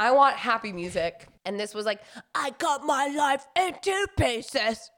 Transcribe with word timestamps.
I 0.00 0.12
want 0.12 0.36
happy 0.36 0.72
music. 0.72 1.26
And 1.44 1.58
this 1.58 1.74
was 1.74 1.84
like, 1.86 2.00
I 2.34 2.50
cut 2.52 2.84
my 2.84 3.08
life 3.08 3.46
into 3.56 4.06
pieces. 4.16 4.90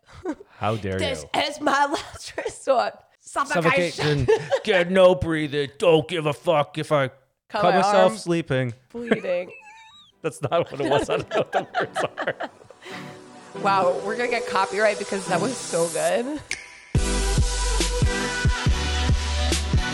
How 0.58 0.76
dare 0.76 0.98
This 0.98 1.22
you? 1.22 1.28
This 1.32 1.56
is 1.56 1.60
my 1.60 1.86
last 1.92 2.34
resort. 2.36 2.95
Suffocation. 3.21 4.26
Suffocation. 4.26 4.50
Get 4.64 4.90
no 4.90 5.14
breathing. 5.14 5.71
Don't 5.78 6.06
give 6.08 6.26
a 6.26 6.32
fuck 6.32 6.76
if 6.78 6.90
I 6.92 7.08
Cut 7.48 7.62
cut, 7.62 7.74
my 7.74 7.76
myself 7.80 8.12
arm. 8.12 8.18
sleeping. 8.18 8.74
Bleeding. 8.92 9.50
That's 10.22 10.42
not 10.42 10.71
what 10.71 10.80
it 10.80 10.91
was. 10.91 11.09
I 11.09 11.17
don't 11.19 11.30
know 11.30 11.37
what 11.39 11.53
the 11.53 11.67
words 11.80 11.98
are. 12.19 12.51
Wow, 13.64 14.01
we're 14.07 14.17
gonna 14.17 14.30
get 14.30 14.46
copyright 14.46 14.96
because 15.01 15.27
that 15.27 15.41
was 15.41 15.57
so 15.57 15.89
good. 15.89 16.41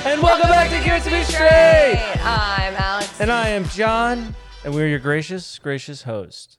And 0.04 0.23
welcome 0.23 0.50
back 0.50 0.68
to 0.68 0.84
Give 0.84 0.93
It 0.93 1.02
To 1.04 1.11
Me 1.11 1.23
Straight. 1.25 1.48
Hey, 1.48 2.20
I'm 2.23 2.75
Alex. 2.75 3.18
And 3.18 3.32
I 3.32 3.48
am 3.48 3.64
Jon, 3.70 4.34
and 4.66 4.74
we're 4.74 4.88
your 4.88 4.98
gracious, 4.98 5.60
gracious 5.60 6.02
host. 6.02 6.58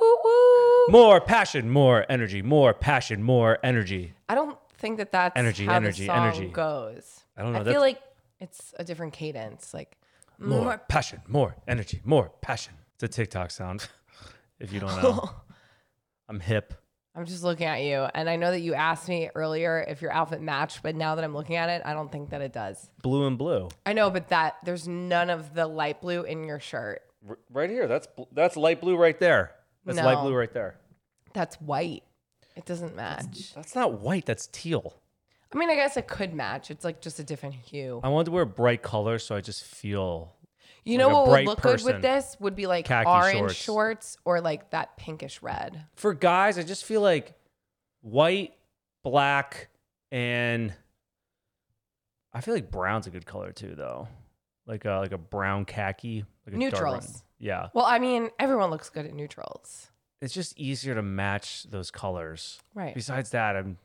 Woo 0.00 0.16
woo. 0.24 0.86
More 0.88 1.20
passion, 1.20 1.68
more 1.68 2.06
energy, 2.08 2.40
more 2.40 2.72
passion, 2.72 3.22
more 3.22 3.58
energy. 3.62 4.14
I 4.30 4.34
don't 4.34 4.56
think 4.78 4.96
that 4.96 5.12
that's 5.12 5.36
Energy, 5.36 5.66
how 5.66 5.74
energy, 5.74 6.02
the 6.02 6.06
song 6.06 6.28
energy. 6.28 6.48
goes. 6.48 7.20
I 7.36 7.42
don't 7.42 7.52
know, 7.52 7.60
I 7.60 7.62
that's- 7.62 7.74
feel 7.74 7.82
like 7.82 8.00
it's 8.40 8.72
a 8.78 8.84
different 8.84 9.12
cadence. 9.12 9.74
Like 9.74 9.98
mm. 10.40 10.46
More 10.46 10.78
passion, 10.88 11.20
more 11.28 11.54
energy, 11.68 12.00
more 12.02 12.32
passion. 12.40 12.72
It's 12.94 13.02
a 13.02 13.08
TikTok 13.08 13.50
sound, 13.50 13.88
if 14.58 14.72
you 14.72 14.80
don't 14.80 15.02
know. 15.02 15.28
I'm 16.30 16.40
hip. 16.40 16.72
I'm 17.14 17.26
just 17.26 17.44
looking 17.44 17.66
at 17.66 17.82
you, 17.82 18.06
and 18.14 18.28
I 18.28 18.36
know 18.36 18.50
that 18.52 18.60
you 18.60 18.72
asked 18.72 19.06
me 19.06 19.28
earlier 19.34 19.84
if 19.86 20.00
your 20.00 20.10
outfit 20.12 20.40
matched, 20.40 20.82
but 20.82 20.96
now 20.96 21.14
that 21.14 21.24
I'm 21.24 21.34
looking 21.34 21.56
at 21.56 21.68
it, 21.68 21.82
I 21.84 21.92
don't 21.92 22.10
think 22.10 22.30
that 22.30 22.40
it 22.40 22.52
does. 22.54 22.90
Blue 23.02 23.26
and 23.26 23.36
blue. 23.38 23.68
I 23.84 23.92
know, 23.92 24.10
but 24.10 24.28
that 24.28 24.56
there's 24.64 24.88
none 24.88 25.28
of 25.28 25.54
the 25.54 25.66
light 25.66 26.00
blue 26.00 26.22
in 26.22 26.44
your 26.44 26.58
shirt. 26.58 27.02
R- 27.28 27.38
right 27.50 27.70
here. 27.70 27.86
That's 27.86 28.06
bl- 28.06 28.24
that's 28.32 28.56
light 28.56 28.80
blue 28.80 28.96
right 28.96 29.18
there. 29.18 29.52
That's 29.84 29.98
light 29.98 30.22
blue 30.22 30.34
right 30.34 30.52
there. 30.52 30.76
That's 31.32 31.56
white. 31.56 32.02
It 32.56 32.64
doesn't 32.64 32.94
match. 32.96 33.52
That's 33.54 33.74
not 33.74 34.00
white. 34.00 34.24
That's 34.26 34.46
teal. 34.52 34.94
I 35.52 35.58
mean, 35.58 35.70
I 35.70 35.74
guess 35.76 35.96
it 35.96 36.06
could 36.08 36.34
match. 36.34 36.70
It's 36.70 36.84
like 36.84 37.00
just 37.00 37.18
a 37.18 37.24
different 37.24 37.54
hue. 37.54 38.00
I 38.02 38.08
wanted 38.08 38.26
to 38.26 38.30
wear 38.32 38.44
bright 38.44 38.82
colors 38.82 39.24
so 39.24 39.34
I 39.36 39.40
just 39.40 39.64
feel. 39.64 40.34
You 40.84 40.98
like 40.98 41.06
know 41.06 41.10
a 41.10 41.12
what 41.14 41.24
would 41.26 41.30
bright 41.32 41.46
look 41.46 41.62
good 41.62 41.72
person. 41.72 41.92
with 41.94 42.02
this 42.02 42.36
would 42.40 42.54
be 42.56 42.66
like 42.66 42.84
Khaki 42.86 43.08
orange 43.08 43.38
shorts. 43.38 43.54
shorts. 43.54 44.16
or 44.24 44.40
like 44.40 44.70
that 44.70 44.96
pinkish 44.96 45.42
red. 45.42 45.86
For 45.94 46.12
guys, 46.14 46.58
I 46.58 46.62
just 46.62 46.84
feel 46.84 47.00
like 47.00 47.34
white, 48.02 48.52
black, 49.02 49.68
and 50.12 50.72
I 52.32 52.40
feel 52.40 52.54
like 52.54 52.70
brown's 52.70 53.06
a 53.06 53.10
good 53.10 53.24
color 53.26 53.52
too, 53.52 53.74
though. 53.76 54.08
Like 54.66 54.84
a 54.84 54.98
like 54.98 55.12
a 55.12 55.18
brown 55.18 55.64
khaki, 55.64 56.24
like 56.46 56.56
a 56.56 56.58
dark. 56.58 56.72
Neutrals. 56.72 57.22
Yeah, 57.38 57.68
Well, 57.74 57.84
I 57.84 57.98
mean, 57.98 58.30
everyone 58.38 58.70
looks 58.70 58.88
good 58.88 59.04
at 59.04 59.12
neutrals. 59.12 59.90
it's 60.22 60.32
just 60.32 60.58
easier 60.58 60.94
to 60.94 61.02
match 61.02 61.64
those 61.64 61.90
colors. 61.90 62.58
Right. 62.74 62.94
Besides 62.94 63.30
that, 63.30 63.56
I'm 63.56 63.76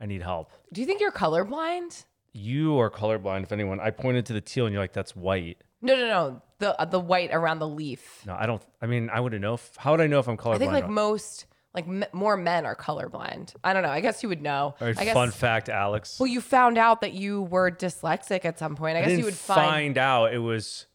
I 0.00 0.06
need 0.06 0.22
help. 0.22 0.50
Do 0.72 0.80
you 0.80 0.86
think 0.86 1.00
you're 1.00 1.12
colorblind? 1.12 2.04
You 2.32 2.78
are 2.80 2.90
colorblind. 2.90 3.44
If 3.44 3.52
anyone, 3.52 3.78
I 3.80 3.90
pointed 3.90 4.26
to 4.26 4.32
the 4.32 4.40
teal, 4.40 4.66
and 4.66 4.72
you're 4.72 4.82
like, 4.82 4.92
"That's 4.92 5.14
white." 5.14 5.58
No, 5.80 5.94
no, 5.94 6.06
no. 6.08 6.42
The 6.58 6.78
uh, 6.80 6.84
the 6.86 6.98
white 7.00 7.30
around 7.32 7.60
the 7.60 7.68
leaf. 7.68 8.22
No, 8.26 8.34
I 8.34 8.46
don't. 8.46 8.60
I 8.82 8.86
mean, 8.86 9.08
I 9.10 9.20
wouldn't 9.20 9.40
know. 9.40 9.54
If, 9.54 9.76
how 9.76 9.92
would 9.92 10.00
I 10.00 10.06
know 10.06 10.18
if 10.18 10.28
I'm 10.28 10.36
colorblind? 10.36 10.54
I 10.56 10.58
think 10.58 10.72
like 10.72 10.88
most, 10.88 11.46
like 11.76 11.86
m- 11.86 12.04
more 12.12 12.36
men 12.36 12.64
are 12.64 12.74
colorblind. 12.74 13.54
I 13.62 13.74
don't 13.74 13.82
know. 13.82 13.90
I 13.90 14.00
guess 14.00 14.22
you 14.22 14.30
would 14.30 14.42
know. 14.42 14.74
All 14.80 14.86
right, 14.86 14.98
I 14.98 15.04
guess. 15.04 15.14
fun 15.14 15.30
fact, 15.30 15.68
Alex. 15.68 16.18
Well, 16.18 16.26
you 16.26 16.40
found 16.40 16.78
out 16.78 17.02
that 17.02 17.12
you 17.12 17.42
were 17.42 17.70
dyslexic 17.70 18.44
at 18.46 18.58
some 18.58 18.74
point. 18.74 18.96
I, 18.96 19.02
I 19.02 19.04
guess 19.04 19.18
you 19.18 19.24
would 19.26 19.34
find... 19.34 19.60
find. 19.60 19.98
out 19.98 20.32
it 20.32 20.38
was. 20.38 20.86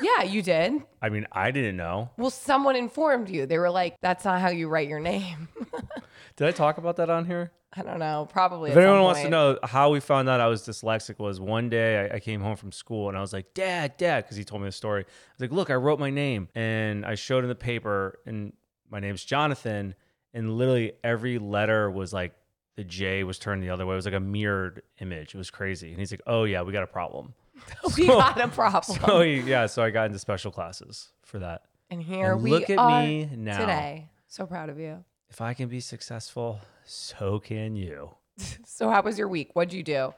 Yeah, 0.00 0.22
you 0.22 0.40
did. 0.40 0.82
I 1.02 1.10
mean, 1.10 1.26
I 1.30 1.50
didn't 1.50 1.76
know. 1.76 2.10
Well, 2.16 2.30
someone 2.30 2.76
informed 2.76 3.28
you. 3.28 3.44
They 3.44 3.58
were 3.58 3.70
like, 3.70 3.96
"That's 4.00 4.24
not 4.24 4.40
how 4.40 4.48
you 4.48 4.68
write 4.68 4.88
your 4.88 5.00
name." 5.00 5.48
Did 6.36 6.48
I 6.48 6.52
talk 6.52 6.76
about 6.78 6.96
that 6.96 7.08
on 7.08 7.24
here? 7.24 7.52
I 7.74 7.82
don't 7.82 7.98
know. 7.98 8.26
Probably. 8.30 8.70
If 8.70 8.76
anyone 8.76 9.02
wants 9.02 9.20
to 9.20 9.28
know 9.28 9.58
how 9.62 9.90
we 9.90 10.00
found 10.00 10.30
out 10.30 10.40
I 10.40 10.46
was 10.46 10.62
dyslexic, 10.62 11.18
was 11.18 11.40
one 11.40 11.68
day 11.68 12.08
I, 12.10 12.16
I 12.16 12.20
came 12.20 12.40
home 12.40 12.56
from 12.56 12.72
school 12.72 13.08
and 13.08 13.18
I 13.18 13.20
was 13.20 13.34
like, 13.34 13.52
"Dad, 13.52 13.98
Dad," 13.98 14.24
because 14.24 14.38
he 14.38 14.44
told 14.44 14.62
me 14.62 14.68
the 14.68 14.72
story. 14.72 15.02
I 15.02 15.32
was 15.38 15.40
like, 15.42 15.52
"Look, 15.52 15.70
I 15.70 15.74
wrote 15.74 15.98
my 15.98 16.10
name," 16.10 16.48
and 16.54 17.04
I 17.04 17.16
showed 17.16 17.44
him 17.44 17.48
the 17.48 17.54
paper, 17.54 18.18
and 18.24 18.54
my 18.90 19.00
name's 19.00 19.24
Jonathan, 19.24 19.94
and 20.36 20.56
literally 20.56 20.92
every 21.02 21.38
letter 21.40 21.90
was 21.90 22.12
like 22.12 22.32
the 22.76 22.84
J 22.84 23.24
was 23.24 23.38
turned 23.40 23.62
the 23.62 23.70
other 23.70 23.84
way. 23.86 23.94
It 23.94 23.96
was 23.96 24.04
like 24.04 24.14
a 24.14 24.20
mirrored 24.20 24.82
image. 25.00 25.34
It 25.34 25.38
was 25.38 25.50
crazy, 25.50 25.90
and 25.90 25.98
he's 25.98 26.12
like, 26.12 26.22
"Oh 26.28 26.44
yeah, 26.44 26.62
we 26.62 26.72
got 26.72 26.84
a 26.84 26.86
problem." 26.86 27.34
we 27.96 28.06
got 28.06 28.40
a 28.40 28.48
problem. 28.48 28.98
So 29.06 29.22
he, 29.22 29.40
yeah, 29.40 29.66
so 29.66 29.82
I 29.82 29.90
got 29.90 30.06
into 30.06 30.18
special 30.18 30.50
classes 30.52 31.08
for 31.24 31.38
that. 31.40 31.62
and 31.90 32.00
here 32.02 32.34
And 32.34 32.42
we 32.42 32.50
look 32.50 32.68
at 32.70 32.78
are 32.78 33.02
me 33.02 33.28
now. 33.34 33.58
today. 33.58 34.10
So 34.28 34.44
proud 34.46 34.68
of 34.68 34.78
you. 34.78 35.04
If 35.30 35.40
I 35.40 35.54
can 35.54 35.68
be 35.68 35.80
successful, 35.80 36.60
so 36.84 37.40
can 37.40 37.74
you. 37.74 38.10
So 38.66 38.90
how 38.90 39.00
was 39.00 39.18
your 39.18 39.28
week? 39.28 39.50
What'd 39.54 39.72
you 39.72 39.82
do? 39.82 40.12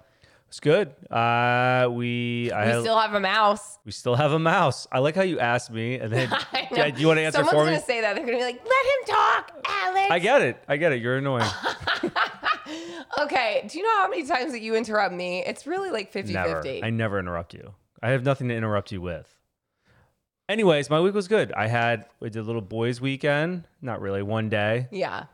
It's 0.49 0.61
good. 0.61 0.89
Uh, 1.11 1.89
we 1.91 2.51
I 2.51 2.77
We 2.77 2.83
still 2.83 2.99
have 2.99 3.13
a 3.13 3.21
mouse. 3.21 3.79
We 3.85 3.93
still 3.93 4.15
have 4.15 4.33
a 4.33 4.39
mouse. 4.39 4.87
I 4.91 4.99
like 5.01 5.15
how 5.15 5.23
you 5.23 5.39
asked 5.39 5.71
me, 5.71 5.97
and 5.97 6.11
then 6.11 6.31
yeah, 6.73 6.87
you 6.87 7.07
want 7.07 7.19
to 7.19 7.23
answer 7.23 7.45
Someone's 7.45 7.51
for 7.51 7.65
me? 7.65 7.77
Someone's 7.77 7.81
gonna 7.81 7.81
say 7.81 8.01
that. 8.01 8.15
They're 8.15 8.25
gonna 8.25 8.39
be 8.39 8.45
like, 8.45 8.63
"Let 8.65 8.65
him 8.65 9.15
talk, 9.15 9.67
Alex." 9.67 10.11
I 10.11 10.19
get 10.19 10.41
it. 10.41 10.65
I 10.67 10.79
get 10.79 10.93
it. 10.93 11.03
You're 11.03 11.19
annoying. 11.19 11.45
okay. 13.21 13.67
Do 13.69 13.77
you 13.79 13.85
know 13.85 13.99
how 13.99 14.09
many 14.09 14.27
times 14.27 14.53
that 14.53 14.63
you 14.63 14.75
interrupt 14.75 15.15
me? 15.15 15.45
It's 15.45 15.67
really 15.67 15.91
like 15.91 16.13
50 16.13 16.33
never. 16.33 16.63
50. 16.63 16.83
I 16.83 16.91
never 16.91 17.19
interrupt 17.19 17.53
you. 17.53 17.75
I 18.03 18.11
have 18.11 18.25
nothing 18.25 18.49
to 18.49 18.55
interrupt 18.55 18.91
you 18.91 19.03
with. 19.03 19.33
Anyways, 20.49 20.89
my 20.89 21.01
week 21.01 21.13
was 21.13 21.29
good. 21.29 21.53
I 21.53 21.67
had 21.67 22.07
we 22.21 22.31
did 22.31 22.39
a 22.39 22.43
little 22.43 22.63
boys' 22.63 23.03
weekend. 23.03 23.65
Not 23.83 24.01
really. 24.01 24.23
One 24.23 24.49
day. 24.49 24.89
Yeah. 24.91 25.25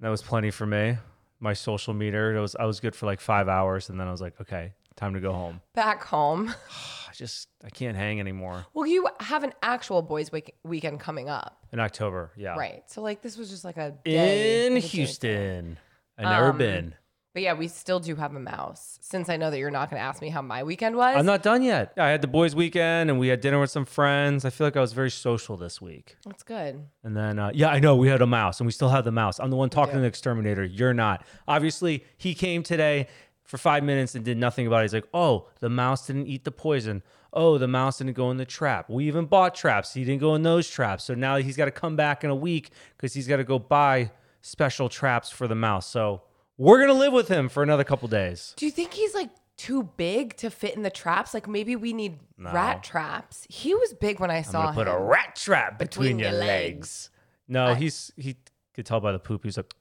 That 0.00 0.10
was 0.10 0.20
plenty 0.20 0.50
for 0.50 0.66
me. 0.66 0.98
My 1.40 1.52
social 1.52 1.92
meter. 1.94 2.34
It 2.36 2.40
was. 2.40 2.56
I 2.56 2.64
was 2.64 2.80
good 2.80 2.94
for 2.96 3.06
like 3.06 3.20
five 3.20 3.48
hours, 3.48 3.88
and 3.90 4.00
then 4.00 4.08
I 4.08 4.10
was 4.10 4.20
like, 4.20 4.40
okay, 4.40 4.72
time 4.96 5.14
to 5.14 5.20
go 5.20 5.32
home. 5.32 5.60
Back 5.74 6.02
home. 6.04 6.54
I 7.08 7.12
just 7.14 7.48
I 7.64 7.70
can't 7.70 7.96
hang 7.96 8.20
anymore. 8.20 8.66
Well, 8.74 8.86
you 8.86 9.08
have 9.20 9.44
an 9.44 9.52
actual 9.62 10.02
boys' 10.02 10.32
week- 10.32 10.54
weekend 10.64 11.00
coming 11.00 11.28
up. 11.28 11.58
In 11.72 11.80
October, 11.80 12.30
yeah. 12.36 12.54
Right. 12.56 12.82
So, 12.86 13.02
like, 13.02 13.20
this 13.22 13.36
was 13.36 13.50
just 13.50 13.64
like 13.64 13.76
a 13.76 13.94
day 14.04 14.66
In 14.66 14.76
Houston. 14.76 15.78
I 16.18 16.22
never 16.22 16.50
Um, 16.50 16.58
been. 16.58 16.94
But 17.36 17.42
yeah, 17.42 17.52
we 17.52 17.68
still 17.68 18.00
do 18.00 18.16
have 18.16 18.34
a 18.34 18.40
mouse. 18.40 18.98
Since 19.02 19.28
I 19.28 19.36
know 19.36 19.50
that 19.50 19.58
you're 19.58 19.70
not 19.70 19.90
going 19.90 20.00
to 20.00 20.02
ask 20.02 20.22
me 20.22 20.30
how 20.30 20.40
my 20.40 20.62
weekend 20.62 20.96
was. 20.96 21.16
I'm 21.16 21.26
not 21.26 21.42
done 21.42 21.62
yet. 21.62 21.92
I 21.98 22.08
had 22.08 22.22
the 22.22 22.28
boys' 22.28 22.54
weekend 22.54 23.10
and 23.10 23.18
we 23.18 23.28
had 23.28 23.42
dinner 23.42 23.60
with 23.60 23.70
some 23.70 23.84
friends. 23.84 24.46
I 24.46 24.48
feel 24.48 24.66
like 24.66 24.74
I 24.74 24.80
was 24.80 24.94
very 24.94 25.10
social 25.10 25.58
this 25.58 25.78
week. 25.78 26.16
That's 26.24 26.42
good. 26.42 26.86
And 27.04 27.14
then, 27.14 27.38
uh, 27.38 27.50
yeah, 27.52 27.68
I 27.68 27.78
know 27.78 27.94
we 27.94 28.08
had 28.08 28.22
a 28.22 28.26
mouse 28.26 28.58
and 28.58 28.66
we 28.66 28.72
still 28.72 28.88
have 28.88 29.04
the 29.04 29.12
mouse. 29.12 29.38
I'm 29.38 29.50
the 29.50 29.56
one 29.56 29.68
talking 29.68 29.96
to 29.96 30.00
the 30.00 30.06
exterminator. 30.06 30.64
You're 30.64 30.94
not. 30.94 31.26
Obviously, 31.46 32.04
he 32.16 32.34
came 32.34 32.62
today 32.62 33.06
for 33.44 33.58
five 33.58 33.84
minutes 33.84 34.14
and 34.14 34.24
did 34.24 34.38
nothing 34.38 34.66
about 34.66 34.78
it. 34.78 34.84
He's 34.84 34.94
like, 34.94 35.08
oh, 35.12 35.46
the 35.60 35.68
mouse 35.68 36.06
didn't 36.06 36.28
eat 36.28 36.44
the 36.44 36.52
poison. 36.52 37.02
Oh, 37.34 37.58
the 37.58 37.68
mouse 37.68 37.98
didn't 37.98 38.14
go 38.14 38.30
in 38.30 38.38
the 38.38 38.46
trap. 38.46 38.88
We 38.88 39.08
even 39.08 39.26
bought 39.26 39.54
traps. 39.54 39.92
He 39.92 40.04
didn't 40.04 40.22
go 40.22 40.36
in 40.36 40.42
those 40.42 40.70
traps. 40.70 41.04
So 41.04 41.12
now 41.12 41.36
he's 41.36 41.58
got 41.58 41.66
to 41.66 41.70
come 41.70 41.96
back 41.96 42.24
in 42.24 42.30
a 42.30 42.34
week 42.34 42.70
because 42.96 43.12
he's 43.12 43.28
got 43.28 43.36
to 43.36 43.44
go 43.44 43.58
buy 43.58 44.10
special 44.40 44.88
traps 44.88 45.28
for 45.28 45.46
the 45.46 45.54
mouse. 45.54 45.86
So 45.86 46.22
we're 46.58 46.78
going 46.78 46.88
to 46.88 46.94
live 46.94 47.12
with 47.12 47.28
him 47.28 47.48
for 47.48 47.62
another 47.62 47.84
couple 47.84 48.08
days. 48.08 48.54
Do 48.56 48.66
you 48.66 48.72
think 48.72 48.92
he's 48.94 49.14
like 49.14 49.30
too 49.56 49.84
big 49.96 50.36
to 50.38 50.50
fit 50.50 50.74
in 50.76 50.82
the 50.82 50.90
traps? 50.90 51.34
Like, 51.34 51.48
maybe 51.48 51.76
we 51.76 51.92
need 51.92 52.18
No. 52.38 52.52
rat 52.52 52.82
traps. 52.82 53.46
He 53.48 53.74
was 53.74 53.92
big 53.94 54.20
when 54.20 54.30
I 54.30 54.38
I'm 54.38 54.44
saw 54.44 54.62
gonna 54.64 54.74
put 54.74 54.88
a 54.88 54.98
rat 54.98 55.36
trap 55.36 55.78
between, 55.78 56.18
your 56.18 56.32
legs. 56.32 57.10
No, 57.48 57.74
he's 57.74 58.10
he 58.16 58.36
could 58.74 58.86
tell 58.86 59.00
by 59.00 59.12
the 59.12 59.18
poop. 59.18 59.44
He's 59.44 59.56
like, 59.56 59.72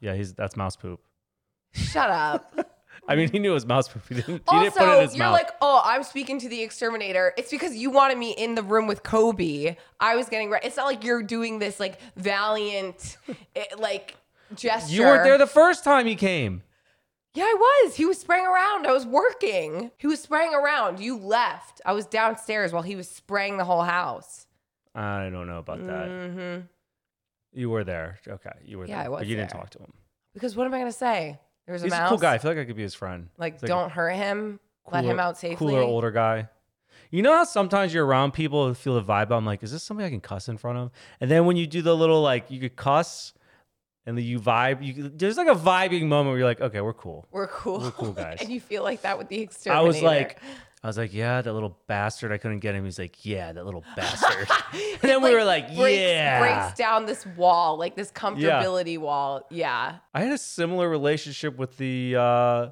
yeah, 0.00 0.14
he's 0.14 0.32
that's 0.34 0.56
mouse 0.56 0.76
poop. 0.76 1.00
Shut 1.72 2.10
up. 2.10 2.54
I 3.08 3.14
mean, 3.14 3.30
he 3.30 3.38
knew 3.38 3.52
it 3.52 3.54
was 3.54 3.66
mouse 3.66 3.88
poop. 3.88 4.02
He 4.08 4.14
didn't, 4.16 4.42
he 4.50 4.58
didn't 4.58 4.74
put 4.74 4.82
it 4.82 4.84
in 4.84 4.88
Also, 4.88 5.00
his 5.02 5.14
you're 5.16 5.26
mouth. 5.26 5.32
like, 5.34 5.50
oh, 5.60 5.80
I'm 5.84 6.02
speaking 6.02 6.40
to 6.40 6.48
the 6.48 6.60
exterminator. 6.62 7.32
It's 7.36 7.50
because 7.50 7.76
you 7.76 7.90
wanted 7.90 8.18
me 8.18 8.32
in 8.32 8.54
the 8.56 8.62
room 8.64 8.86
with 8.88 9.02
Kobe. 9.04 9.76
I 10.00 10.16
was 10.16 10.28
getting 10.28 10.50
ready. 10.50 10.66
It's 10.66 10.76
not 10.76 10.86
like 10.86 11.04
you're 11.04 11.22
doing 11.22 11.58
this 11.60 11.78
like 11.78 11.98
valiant, 12.16 13.16
eh, 13.56 13.64
like 13.78 14.16
gesture. 14.54 14.94
you 14.94 15.02
weren't 15.02 15.24
there 15.24 15.38
the 15.38 15.46
first 15.46 15.84
time 15.84 16.06
he 16.06 16.14
came. 16.14 16.62
yeah, 17.34 17.44
I 17.44 17.54
was. 17.84 17.96
He 17.96 18.04
was 18.04 18.18
spraying 18.18 18.46
around. 18.46 18.86
I 18.86 18.92
was 18.92 19.06
working. 19.06 19.90
He 19.98 20.06
was 20.06 20.20
spraying 20.20 20.54
around. 20.54 21.00
You 21.00 21.18
left. 21.18 21.80
I 21.84 21.92
was 21.92 22.06
downstairs 22.06 22.72
while 22.72 22.82
he 22.82 22.96
was 22.96 23.08
spraying 23.08 23.56
the 23.58 23.64
whole 23.64 23.82
house. 23.82 24.46
I 24.94 25.28
don't 25.30 25.46
know 25.46 25.58
about 25.58 25.86
that. 25.86 26.08
hmm 26.08 26.56
You 27.52 27.70
were 27.70 27.84
there. 27.84 28.18
Okay, 28.26 28.50
you 28.64 28.78
were 28.78 28.86
Yeah, 28.86 28.96
there. 28.98 29.04
I 29.06 29.08
was 29.08 29.20
But 29.20 29.26
you 29.26 29.36
didn't 29.36 29.50
talk 29.50 29.70
to 29.70 29.78
him. 29.78 29.92
Because 30.34 30.56
what 30.56 30.66
am 30.66 30.74
I 30.74 30.78
gonna 30.78 30.92
say? 30.92 31.38
There's 31.66 31.82
a 31.82 31.86
He's 31.86 31.90
mouse. 31.92 32.06
a 32.06 32.08
cool 32.10 32.18
guy. 32.18 32.34
I 32.34 32.38
feel 32.38 32.52
like 32.52 32.58
I 32.58 32.64
could 32.64 32.76
be 32.76 32.82
his 32.82 32.94
friend. 32.94 33.28
Like, 33.38 33.62
a 33.62 33.66
don't 33.66 33.90
hurt 33.90 34.10
him. 34.14 34.60
Let 34.90 35.04
him 35.04 35.18
out 35.18 35.36
safely. 35.36 35.56
Cooler, 35.56 35.80
older 35.82 36.12
guy. 36.12 36.48
You 37.10 37.22
know 37.22 37.32
how 37.32 37.44
sometimes 37.44 37.92
you're 37.92 38.06
around 38.06 38.32
people 38.32 38.68
who 38.68 38.74
feel 38.74 38.94
the 38.94 39.02
vibe. 39.02 39.30
I'm 39.32 39.44
like, 39.44 39.62
is 39.62 39.72
this 39.72 39.82
somebody 39.82 40.06
I 40.06 40.10
can 40.10 40.20
cuss 40.20 40.48
in 40.48 40.56
front 40.58 40.78
of? 40.78 40.90
And 41.20 41.30
then 41.30 41.44
when 41.44 41.56
you 41.56 41.66
do 41.66 41.82
the 41.82 41.94
little 41.96 42.22
like, 42.22 42.50
you 42.50 42.60
could 42.60 42.76
cuss, 42.76 43.32
and 44.06 44.16
then 44.16 44.24
you 44.24 44.38
vibe. 44.38 44.84
You 44.84 45.10
there's 45.14 45.36
like 45.36 45.48
a 45.48 45.54
vibing 45.54 46.06
moment 46.06 46.30
where 46.30 46.38
you're 46.38 46.46
like, 46.46 46.60
okay, 46.60 46.80
we're 46.80 46.94
cool. 46.94 47.26
We're 47.32 47.48
cool. 47.48 47.80
We're 47.80 47.90
cool 47.90 48.12
guys. 48.24 48.38
and 48.40 48.50
you 48.50 48.60
feel 48.60 48.82
like 48.82 49.02
that 49.02 49.18
with 49.18 49.28
the 49.28 49.40
exterminator. 49.40 49.84
I 49.84 49.86
was 49.86 50.00
like, 50.00 50.40
I 50.82 50.86
was 50.86 50.96
like, 50.96 51.12
yeah, 51.12 51.42
that 51.42 51.52
little 51.52 51.76
bastard. 51.88 52.30
I 52.30 52.38
couldn't 52.38 52.60
get 52.60 52.76
him. 52.76 52.84
He's 52.84 52.98
like, 52.98 53.26
yeah, 53.26 53.50
that 53.52 53.64
little 53.64 53.82
bastard. 53.96 54.48
and 54.72 55.00
then 55.02 55.20
we 55.20 55.34
were 55.34 55.42
like, 55.42 55.74
breaks, 55.74 55.98
yeah. 55.98 56.38
breaks 56.38 56.78
down 56.78 57.06
this 57.06 57.26
wall, 57.36 57.76
like 57.76 57.96
this 57.96 58.12
comfortability 58.12 58.96
wall. 58.96 59.42
Yeah. 59.50 59.96
I 60.14 60.20
had 60.20 60.32
a 60.32 60.38
similar 60.38 60.88
relationship 60.88 61.56
with 61.58 61.76
the 61.76 62.14
uh, 62.16 62.70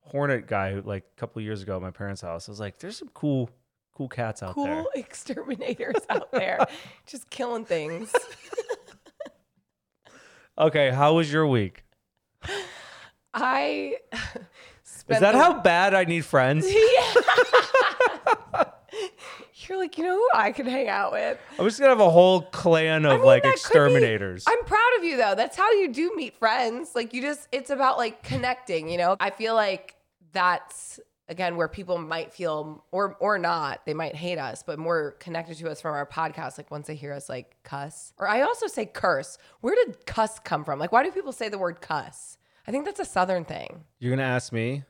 Hornet 0.00 0.46
guy 0.46 0.80
like 0.82 1.04
a 1.14 1.20
couple 1.20 1.42
years 1.42 1.60
ago 1.62 1.76
at 1.76 1.82
my 1.82 1.90
parents' 1.90 2.22
house. 2.22 2.48
I 2.48 2.52
was 2.52 2.60
like, 2.60 2.78
there's 2.78 2.96
some 2.96 3.10
cool, 3.12 3.50
cool 3.94 4.08
cats 4.08 4.42
out 4.42 4.54
Cool 4.54 4.64
there. 4.64 4.76
Cool 4.76 4.90
exterminators 4.94 5.96
out 6.08 6.32
there 6.32 6.64
just 7.06 7.28
killing 7.28 7.66
things. 7.66 8.10
Okay, 10.62 10.90
how 10.90 11.14
was 11.14 11.32
your 11.32 11.44
week? 11.46 11.82
I 13.34 13.96
spent 14.84 15.16
Is 15.16 15.20
that 15.20 15.32
the- 15.32 15.38
how 15.38 15.60
bad 15.60 15.92
I 15.92 16.04
need 16.04 16.24
friends? 16.24 16.66
You're 19.68 19.78
like, 19.78 19.96
you 19.98 20.04
know 20.04 20.16
who 20.16 20.28
I 20.34 20.52
could 20.52 20.66
hang 20.66 20.88
out 20.88 21.12
with? 21.12 21.38
I'm 21.58 21.64
just 21.64 21.78
gonna 21.80 21.90
have 21.90 22.00
a 22.00 22.10
whole 22.10 22.42
clan 22.42 23.04
of 23.06 23.12
I 23.12 23.16
mean, 23.16 23.24
like 23.24 23.42
that 23.42 23.48
could 23.48 23.54
be- 23.54 23.60
exterminators. 23.60 24.44
I'm 24.46 24.64
proud 24.64 24.90
of 24.98 25.04
you 25.04 25.16
though. 25.16 25.34
That's 25.34 25.56
how 25.56 25.70
you 25.72 25.92
do 25.92 26.12
meet 26.14 26.36
friends. 26.36 26.90
Like 26.94 27.12
you 27.14 27.22
just 27.22 27.48
it's 27.52 27.70
about 27.70 27.96
like 27.98 28.22
connecting, 28.22 28.88
you 28.88 28.98
know? 28.98 29.16
I 29.18 29.30
feel 29.30 29.54
like 29.56 29.96
that's 30.32 31.00
again 31.32 31.56
where 31.56 31.66
people 31.66 31.98
might 31.98 32.32
feel 32.32 32.84
or 32.92 33.16
or 33.18 33.38
not, 33.38 33.84
they 33.86 33.94
might 33.94 34.14
hate 34.14 34.38
us, 34.38 34.62
but 34.62 34.78
more 34.78 35.12
connected 35.18 35.56
to 35.58 35.68
us 35.70 35.80
from 35.80 35.94
our 35.94 36.06
podcast 36.06 36.58
like 36.58 36.70
once 36.70 36.86
they 36.86 36.94
hear 36.94 37.12
us 37.12 37.28
like 37.28 37.56
cuss. 37.64 38.12
Or 38.18 38.28
I 38.28 38.42
also 38.42 38.68
say 38.68 38.86
curse. 38.86 39.38
Where 39.60 39.74
did 39.74 40.06
cuss 40.06 40.38
come 40.38 40.62
from? 40.64 40.78
Like 40.78 40.92
why 40.92 41.02
do 41.02 41.10
people 41.10 41.32
say 41.32 41.48
the 41.48 41.58
word 41.58 41.80
cuss? 41.80 42.38
I 42.66 42.70
think 42.70 42.84
that's 42.84 43.00
a 43.00 43.04
southern 43.04 43.44
thing. 43.44 43.82
You're 43.98 44.10
gonna 44.14 44.28
ask 44.28 44.52
me 44.52 44.84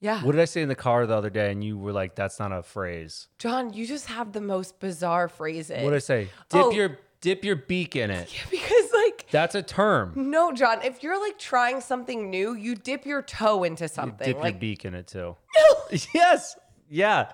Yeah. 0.00 0.22
what 0.22 0.32
did 0.32 0.40
I 0.42 0.44
say 0.44 0.60
in 0.60 0.68
the 0.68 0.74
car 0.74 1.06
the 1.06 1.14
other 1.14 1.30
day, 1.30 1.50
and 1.50 1.62
you 1.64 1.78
were 1.78 1.92
like, 1.92 2.14
"That's 2.14 2.38
not 2.38 2.52
a 2.52 2.62
phrase." 2.62 3.28
Jon, 3.38 3.72
you 3.72 3.86
just 3.86 4.06
have 4.08 4.32
the 4.32 4.40
most 4.42 4.80
bizarre 4.80 5.28
phrases. 5.28 5.82
What 5.82 5.90
did 5.90 5.96
I 5.96 6.00
say? 6.00 6.24
Dip 6.50 6.64
Oh. 6.66 6.70
your 6.72 6.98
dip 7.22 7.44
your 7.44 7.56
beak 7.56 7.96
in 7.96 8.10
it. 8.10 8.32
Yeah, 8.34 8.40
because 8.50 8.92
like 8.92 9.09
That's 9.30 9.54
a 9.54 9.62
term. 9.62 10.12
no, 10.16 10.52
Jon, 10.52 10.82
if 10.82 11.02
you're 11.02 11.20
like 11.20 11.38
trying 11.38 11.80
something 11.80 12.30
new, 12.30 12.54
you 12.54 12.74
dip 12.74 13.06
your 13.06 13.22
toe 13.22 13.64
into 13.64 13.88
something. 13.88 14.26
Dip 14.26 14.38
like 14.40 14.54
your 14.54 14.60
beak 14.60 14.84
in 14.84 14.94
it 14.94 15.06
too. 15.06 15.36
No. 15.56 15.98
yes. 16.14 16.56
Yeah. 16.88 17.32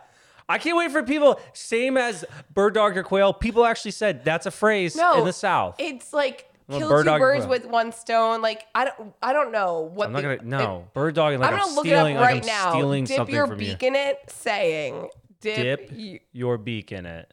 I 0.48 0.58
can't 0.58 0.76
wait 0.76 0.90
for 0.92 1.02
people. 1.02 1.40
Same 1.52 1.96
as 1.96 2.24
bird 2.54 2.74
dog 2.74 2.96
or 2.96 3.02
quail. 3.02 3.32
People 3.32 3.64
actually 3.66 3.90
said 3.90 4.24
that's 4.24 4.46
a 4.46 4.50
phrase 4.50 4.96
no, 4.96 5.18
in 5.18 5.24
the 5.24 5.32
South. 5.32 5.74
It's 5.78 6.12
like 6.12 6.48
Well, 6.68 6.78
kill 6.78 6.88
bird 6.88 7.04
two 7.04 7.10
dog- 7.10 7.20
birds 7.20 7.46
with 7.46 7.66
one 7.66 7.92
stone. 7.92 8.42
Like 8.42 8.64
I 8.74 8.84
don't, 8.86 9.14
I 9.22 9.32
don't 9.32 9.52
know 9.52 9.80
what. 9.92 10.06
I'm 10.06 10.12
not 10.12 10.22
the- 10.22 10.36
gonna 10.36 10.48
no 10.48 10.88
bird 10.94 11.14
dog 11.14 11.32
and 11.34 11.42
like 11.42 11.50
I'm 11.52 11.54
I'm, 11.58 11.60
gonna 11.64 11.74
look 11.76 11.86
stealing 11.86 12.14
it 12.14 12.18
up 12.18 12.22
like 12.22 12.30
right 12.34 12.42
I'm 12.42 12.46
now. 12.46 12.70
stealing 12.70 13.04
dip 13.04 13.16
something 13.16 13.34
your 13.34 13.46
from 13.48 13.58
beak 13.58 13.82
you. 13.82 13.88
in 13.88 13.94
it, 13.96 14.18
saying 14.28 15.08
dip. 15.40 15.56
Dip 15.88 15.92
y- 15.98 16.20
your 16.32 16.58
beak 16.58 16.92
in 16.92 17.06
it. 17.06 17.32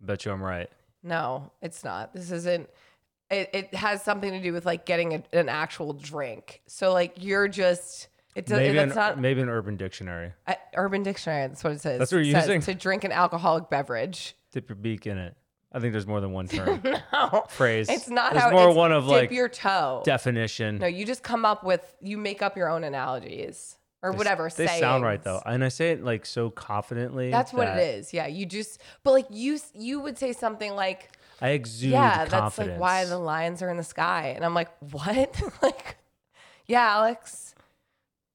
Bet 0.00 0.24
you 0.24 0.32
I'm 0.32 0.42
right. 0.42 0.68
no, 1.02 1.50
it's 1.62 1.84
not. 1.84 2.12
This 2.12 2.30
isn't. 2.32 2.68
It, 3.32 3.50
it 3.52 3.74
has 3.74 4.02
something 4.02 4.30
to 4.30 4.40
do 4.40 4.52
with 4.52 4.66
like 4.66 4.84
getting 4.86 5.14
a, 5.14 5.22
an 5.32 5.48
actual 5.48 5.92
drink. 5.94 6.62
So 6.66 6.92
like 6.92 7.14
you're 7.18 7.48
just. 7.48 8.08
It 8.34 8.46
does. 8.46 8.58
Maybe 8.58 8.78
an, 8.78 8.88
not 8.90 9.18
maybe 9.18 9.40
an 9.42 9.48
Urban 9.48 9.76
Dictionary. 9.76 10.32
uh, 10.46 10.54
Urban 10.74 11.02
Dictionary. 11.02 11.48
That's 11.48 11.62
what 11.64 11.72
it 11.74 11.80
says. 11.80 11.98
That's 11.98 12.12
what 12.12 12.18
you're 12.24 12.40
says 12.40 12.48
using? 12.48 12.60
to 12.62 12.74
drink 12.74 13.04
an 13.04 13.12
alcoholic 13.12 13.68
beverage. 13.68 14.34
Dip 14.52 14.68
your 14.68 14.76
beak 14.76 15.06
in 15.06 15.18
it. 15.18 15.34
I 15.70 15.80
think 15.80 15.92
there's 15.92 16.06
more 16.06 16.20
than 16.20 16.32
one 16.32 16.48
term 16.48 16.82
No, 17.12 17.44
phrase. 17.48 17.88
it's 17.88 18.08
not 18.08 18.32
There's 18.32 18.44
how. 18.44 18.50
more 18.50 18.68
it's 18.68 18.76
one 18.76 18.92
of 18.92 19.04
dip 19.04 19.10
like 19.12 19.30
your 19.30 19.48
toe. 19.48 20.02
definition. 20.04 20.78
No, 20.78 20.86
you 20.86 21.04
just 21.06 21.22
come 21.22 21.44
up 21.44 21.64
with 21.64 21.94
you 22.00 22.16
make 22.18 22.42
up 22.42 22.56
your 22.56 22.68
own 22.68 22.84
analogies 22.84 23.76
or 24.02 24.12
whatever. 24.12 24.50
They 24.54 24.66
sound 24.66 25.04
right 25.04 25.22
though, 25.22 25.42
and 25.46 25.62
I 25.64 25.68
say 25.68 25.92
it 25.92 26.02
like 26.04 26.24
so 26.26 26.50
confidently. 26.50 27.30
That's 27.30 27.52
what 27.52 27.68
it 27.68 27.78
is. 27.78 28.12
Yeah, 28.14 28.26
you 28.26 28.46
just 28.46 28.80
but 29.02 29.12
like 29.12 29.26
you 29.30 29.58
you 29.74 30.00
would 30.00 30.18
say 30.18 30.32
something 30.32 30.74
like, 30.74 31.10
I 31.42 31.50
exude 31.50 31.90
"Yeah, 31.90 32.26
confidence. 32.26 32.56
that's 32.56 32.58
like 32.68 32.78
why 32.78 33.04
the 33.04 33.18
lions 33.18 33.62
are 33.62 33.68
in 33.68 33.76
the 33.76 33.84
sky," 33.84 34.32
and 34.36 34.44
I'm 34.44 34.54
like, 34.54 34.70
"What?" 34.92 35.42
like, 35.62 35.98
yeah, 36.66 36.88
Alex, 36.88 37.54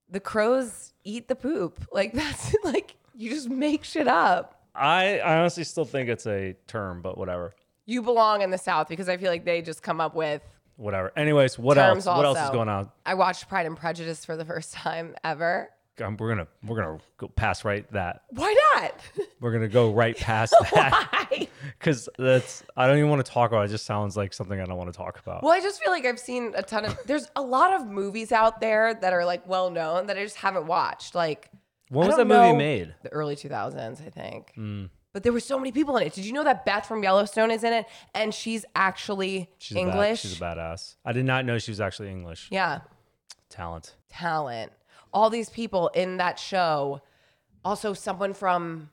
the 0.09 0.19
crows 0.19 0.93
eat 1.03 1.27
the 1.27 1.35
poop. 1.35 1.87
Like 1.91 2.13
that's 2.13 2.53
like 2.63 2.95
you 3.15 3.29
just 3.29 3.49
make 3.49 3.83
shit 3.83 4.07
up. 4.07 4.61
I, 4.75 5.19
I 5.19 5.39
honestly 5.39 5.63
still 5.63 5.85
think 5.85 6.09
it's 6.09 6.27
a 6.27 6.55
term, 6.67 7.01
but 7.01 7.17
whatever. 7.17 7.55
You 7.85 8.01
belong 8.01 8.41
in 8.41 8.51
the 8.51 8.57
South 8.57 8.89
because 8.89 9.09
I 9.09 9.17
feel 9.17 9.31
like 9.31 9.45
they 9.45 9.61
just 9.61 9.81
come 9.81 10.01
up 10.01 10.13
with. 10.13 10.41
Whatever. 10.75 11.11
Anyways, 11.15 11.57
what 11.57 11.75
Terms 11.75 12.05
else? 12.05 12.17
What 12.17 12.25
else 12.25 12.39
is 12.39 12.49
going 12.51 12.69
on? 12.69 12.91
I 13.05 13.15
watched 13.15 13.47
Pride 13.47 13.65
and 13.65 13.75
Prejudice 13.75 14.25
for 14.25 14.35
the 14.35 14.45
first 14.45 14.73
time 14.73 15.15
ever. 15.23 15.69
Um, 16.01 16.15
we're 16.17 16.29
gonna 16.29 16.47
we're 16.63 16.75
gonna 16.75 16.99
go 17.17 17.27
past 17.27 17.65
right 17.65 17.89
that. 17.91 18.21
Why 18.29 18.55
not? 18.75 18.95
We're 19.39 19.51
gonna 19.51 19.67
go 19.67 19.91
right 19.93 20.17
past 20.17 20.53
that 20.73 20.91
Why? 21.31 21.47
because 21.79 22.09
that's 22.17 22.63
I 22.75 22.87
don't 22.87 22.97
even 22.97 23.09
want 23.09 23.25
to 23.25 23.31
talk 23.31 23.51
about. 23.51 23.61
It. 23.61 23.65
it 23.65 23.71
just 23.71 23.85
sounds 23.85 24.15
like 24.17 24.33
something 24.33 24.59
I 24.59 24.65
don't 24.65 24.77
want 24.77 24.91
to 24.91 24.97
talk 24.97 25.19
about. 25.19 25.43
Well, 25.43 25.51
I 25.53 25.59
just 25.59 25.81
feel 25.81 25.91
like 25.91 26.05
I've 26.05 26.19
seen 26.19 26.53
a 26.55 26.63
ton 26.63 26.85
of. 26.85 26.97
There's 27.05 27.29
a 27.35 27.41
lot 27.41 27.73
of 27.73 27.87
movies 27.87 28.31
out 28.31 28.59
there 28.61 28.93
that 28.95 29.13
are 29.13 29.25
like 29.25 29.47
well 29.47 29.69
known 29.69 30.07
that 30.07 30.17
I 30.17 30.23
just 30.23 30.37
haven't 30.37 30.65
watched. 30.67 31.13
Like 31.15 31.49
when 31.89 32.07
was 32.07 32.17
that 32.17 32.25
movie 32.27 32.55
made? 32.57 32.93
the 33.03 33.09
early 33.09 33.35
2000s, 33.35 34.05
I 34.05 34.09
think. 34.09 34.53
Mm. 34.57 34.89
But 35.13 35.23
there 35.23 35.31
were 35.33 35.39
so 35.39 35.57
many 35.57 35.71
people 35.71 35.97
in 35.97 36.05
it. 36.05 36.13
Did 36.13 36.25
you 36.25 36.33
know 36.33 36.43
that 36.43 36.63
Beth 36.65 36.85
from 36.85 37.01
Yellowstone 37.01 37.49
is 37.49 37.63
in 37.63 37.73
it 37.73 37.85
and 38.13 38.31
she's 38.33 38.65
actually 38.75 39.49
She's 39.57 39.77
A 39.77 39.79
bad, 39.85 39.87
English? 39.89 40.19
she's 40.21 40.37
a 40.39 40.43
badass. 40.43 40.95
I 41.05 41.11
did 41.11 41.25
not 41.25 41.43
know 41.45 41.57
she 41.57 41.71
was 41.71 41.81
actually 41.81 42.09
English. 42.11 42.49
yeah, 42.51 42.81
Talent. 43.49 43.95
talent. 44.09 44.71
All 45.13 45.29
these 45.29 45.49
people 45.49 45.89
in 45.89 46.17
that 46.17 46.39
show. 46.39 47.01
Also, 47.63 47.93
someone 47.93 48.33
from 48.33 48.89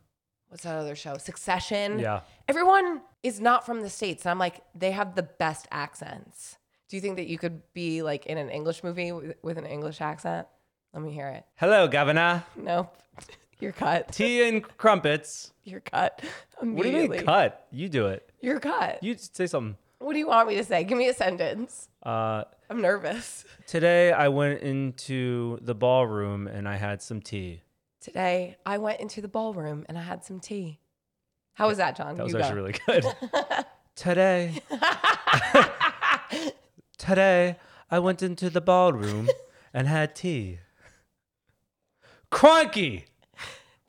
what's 0.48 0.64
that 0.64 0.76
other 0.76 0.94
show? 0.96 1.16
Succession. 1.16 1.98
Yeah. 1.98 2.20
Everyone 2.48 3.00
is 3.22 3.40
not 3.40 3.66
from 3.66 3.80
the 3.82 3.90
states, 3.90 4.24
and 4.24 4.30
I'm 4.30 4.38
like, 4.38 4.62
they 4.74 4.92
have 4.92 5.14
the 5.14 5.22
best 5.22 5.66
accents. 5.70 6.58
Do 6.88 6.96
you 6.96 7.00
think 7.00 7.16
that 7.16 7.26
you 7.26 7.38
could 7.38 7.62
be 7.72 8.02
like 8.02 8.26
in 8.26 8.38
an 8.38 8.50
English 8.50 8.84
movie 8.84 9.10
with, 9.10 9.34
with 9.42 9.58
an 9.58 9.66
English 9.66 10.00
accent? 10.00 10.46
Let 10.92 11.02
me 11.02 11.12
hear 11.12 11.28
it. 11.28 11.44
Hello, 11.56 11.88
Governor. 11.88 12.44
Nope. 12.56 12.96
You're 13.60 13.72
cut. 13.72 14.12
Tea 14.12 14.46
and 14.48 14.62
crumpets. 14.76 15.52
You're 15.64 15.80
cut. 15.80 16.22
What 16.60 16.82
do 16.84 16.90
you 16.90 17.08
mean 17.08 17.24
cut? 17.24 17.66
You 17.70 17.88
do 17.88 18.06
it. 18.06 18.30
You're 18.40 18.60
cut. 18.60 19.02
You 19.02 19.16
say 19.18 19.46
something. 19.46 19.76
What 19.98 20.12
do 20.12 20.18
you 20.18 20.26
want 20.28 20.48
me 20.48 20.56
to 20.56 20.64
say? 20.64 20.84
Give 20.84 20.98
me 20.98 21.08
a 21.08 21.14
sentence. 21.14 21.88
Uh, 22.02 22.44
I'm 22.68 22.80
nervous. 22.80 23.44
today 23.66 24.12
I 24.12 24.28
went 24.28 24.60
into 24.62 25.58
the 25.62 25.74
ballroom 25.74 26.46
and 26.46 26.68
I 26.68 26.76
had 26.76 27.00
some 27.02 27.20
tea. 27.20 27.62
Today, 28.00 28.56
I 28.66 28.76
went 28.76 29.00
into 29.00 29.22
the 29.22 29.28
ballroom 29.28 29.86
and 29.88 29.96
I 29.96 30.02
had 30.02 30.24
some 30.26 30.38
tea. 30.38 30.78
How 31.54 31.68
was 31.68 31.78
that, 31.78 31.96
Jon? 31.96 32.16
That 32.16 32.24
was 32.24 32.34
You 32.34 32.40
actually 32.40 32.72
go. 32.72 32.78
really 32.92 33.00
good. 33.00 33.64
today, 33.96 34.60
today 36.98 37.56
I 37.90 37.98
went 38.00 38.22
into 38.22 38.50
the 38.50 38.60
ballroom 38.60 39.30
and 39.72 39.88
had 39.88 40.14
tea. 40.14 40.58
Crikey! 42.30 43.06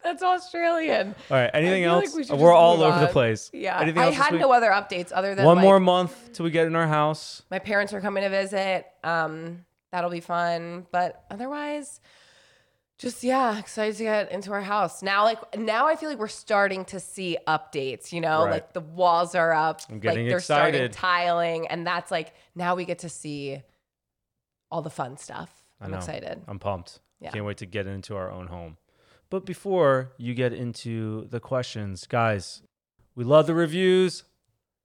That's 0.05 0.21
Australian. 0.23 1.15
All 1.31 1.37
right. 1.37 1.49
Anything 1.53 1.83
feel 1.83 1.95
like 1.95 2.05
else? 2.05 2.15
we 2.15 2.23
should 2.23 2.37
We're 2.39 2.51
just 2.51 2.57
all 2.57 2.77
move 2.77 2.85
over 2.85 2.99
the 2.99 3.07
on. 3.07 3.11
place. 3.11 3.49
Yeah. 3.53 3.79
Anything 3.81 4.01
I 4.01 4.05
else 4.05 4.15
this 4.15 4.23
had 4.23 4.31
week? 4.33 4.41
no 4.41 4.51
other 4.53 4.69
updates 4.69 5.11
other 5.13 5.33
than 5.35 5.43
One 5.45 5.57
like, 5.57 5.63
more 5.63 5.79
month 5.79 6.31
till 6.33 6.43
we 6.45 6.51
get 6.51 6.67
in 6.67 6.75
our 6.75 6.87
house. 6.87 7.41
my 7.49 7.59
parents 7.59 7.91
are 7.91 7.99
coming 8.01 8.23
to 8.23 8.29
visit. 8.29 8.85
Um, 9.03 9.65
that'll 9.91 10.11
be 10.11 10.19
fun. 10.21 10.85
But 10.91 11.23
otherwise, 11.31 11.99
just 12.99 13.23
yeah, 13.23 13.57
excited 13.57 13.97
to 13.97 14.03
get 14.03 14.31
into 14.31 14.53
our 14.53 14.61
house. 14.61 15.01
Now, 15.03 15.23
like 15.23 15.57
now 15.57 15.87
I 15.87 15.95
feel 15.95 16.07
like 16.09 16.19
we're 16.19 16.27
starting 16.29 16.85
to 16.85 16.99
see 16.99 17.37
updates, 17.47 18.13
you 18.13 18.21
know, 18.21 18.43
Right. 18.45 18.51
like 18.51 18.73
the 18.73 18.81
walls 18.81 19.35
are 19.35 19.53
up. 19.53 19.81
I'm 19.89 19.99
getting 19.99 20.25
like 20.25 20.29
they're 20.29 20.39
starting 20.39 20.89
tiling, 20.91 21.67
and 21.67 21.85
that's 21.85 22.11
like 22.11 22.33
now 22.55 22.75
we 22.75 22.85
get 22.85 22.99
to 22.99 23.09
see 23.09 23.61
all 24.71 24.81
the 24.81 24.89
fun 24.89 25.17
stuff. 25.17 25.49
I 25.81 25.85
I'm 25.85 25.91
know. 25.91 25.97
excited. 25.97 26.41
I'm 26.47 26.59
pumped. 26.59 26.99
Yeah. 27.19 27.31
Can't 27.31 27.43
wait 27.45 27.57
to 27.57 27.65
get 27.65 27.85
into 27.87 28.15
our 28.15 28.29
own 28.31 28.47
home. 28.47 28.77
But 29.29 29.45
before 29.45 30.13
you 30.17 30.33
get 30.33 30.53
into 30.53 31.27
the 31.29 31.39
questions, 31.39 32.05
guys, 32.07 32.61
we 33.15 33.23
love 33.23 33.47
the 33.47 33.55
reviews. 33.55 34.23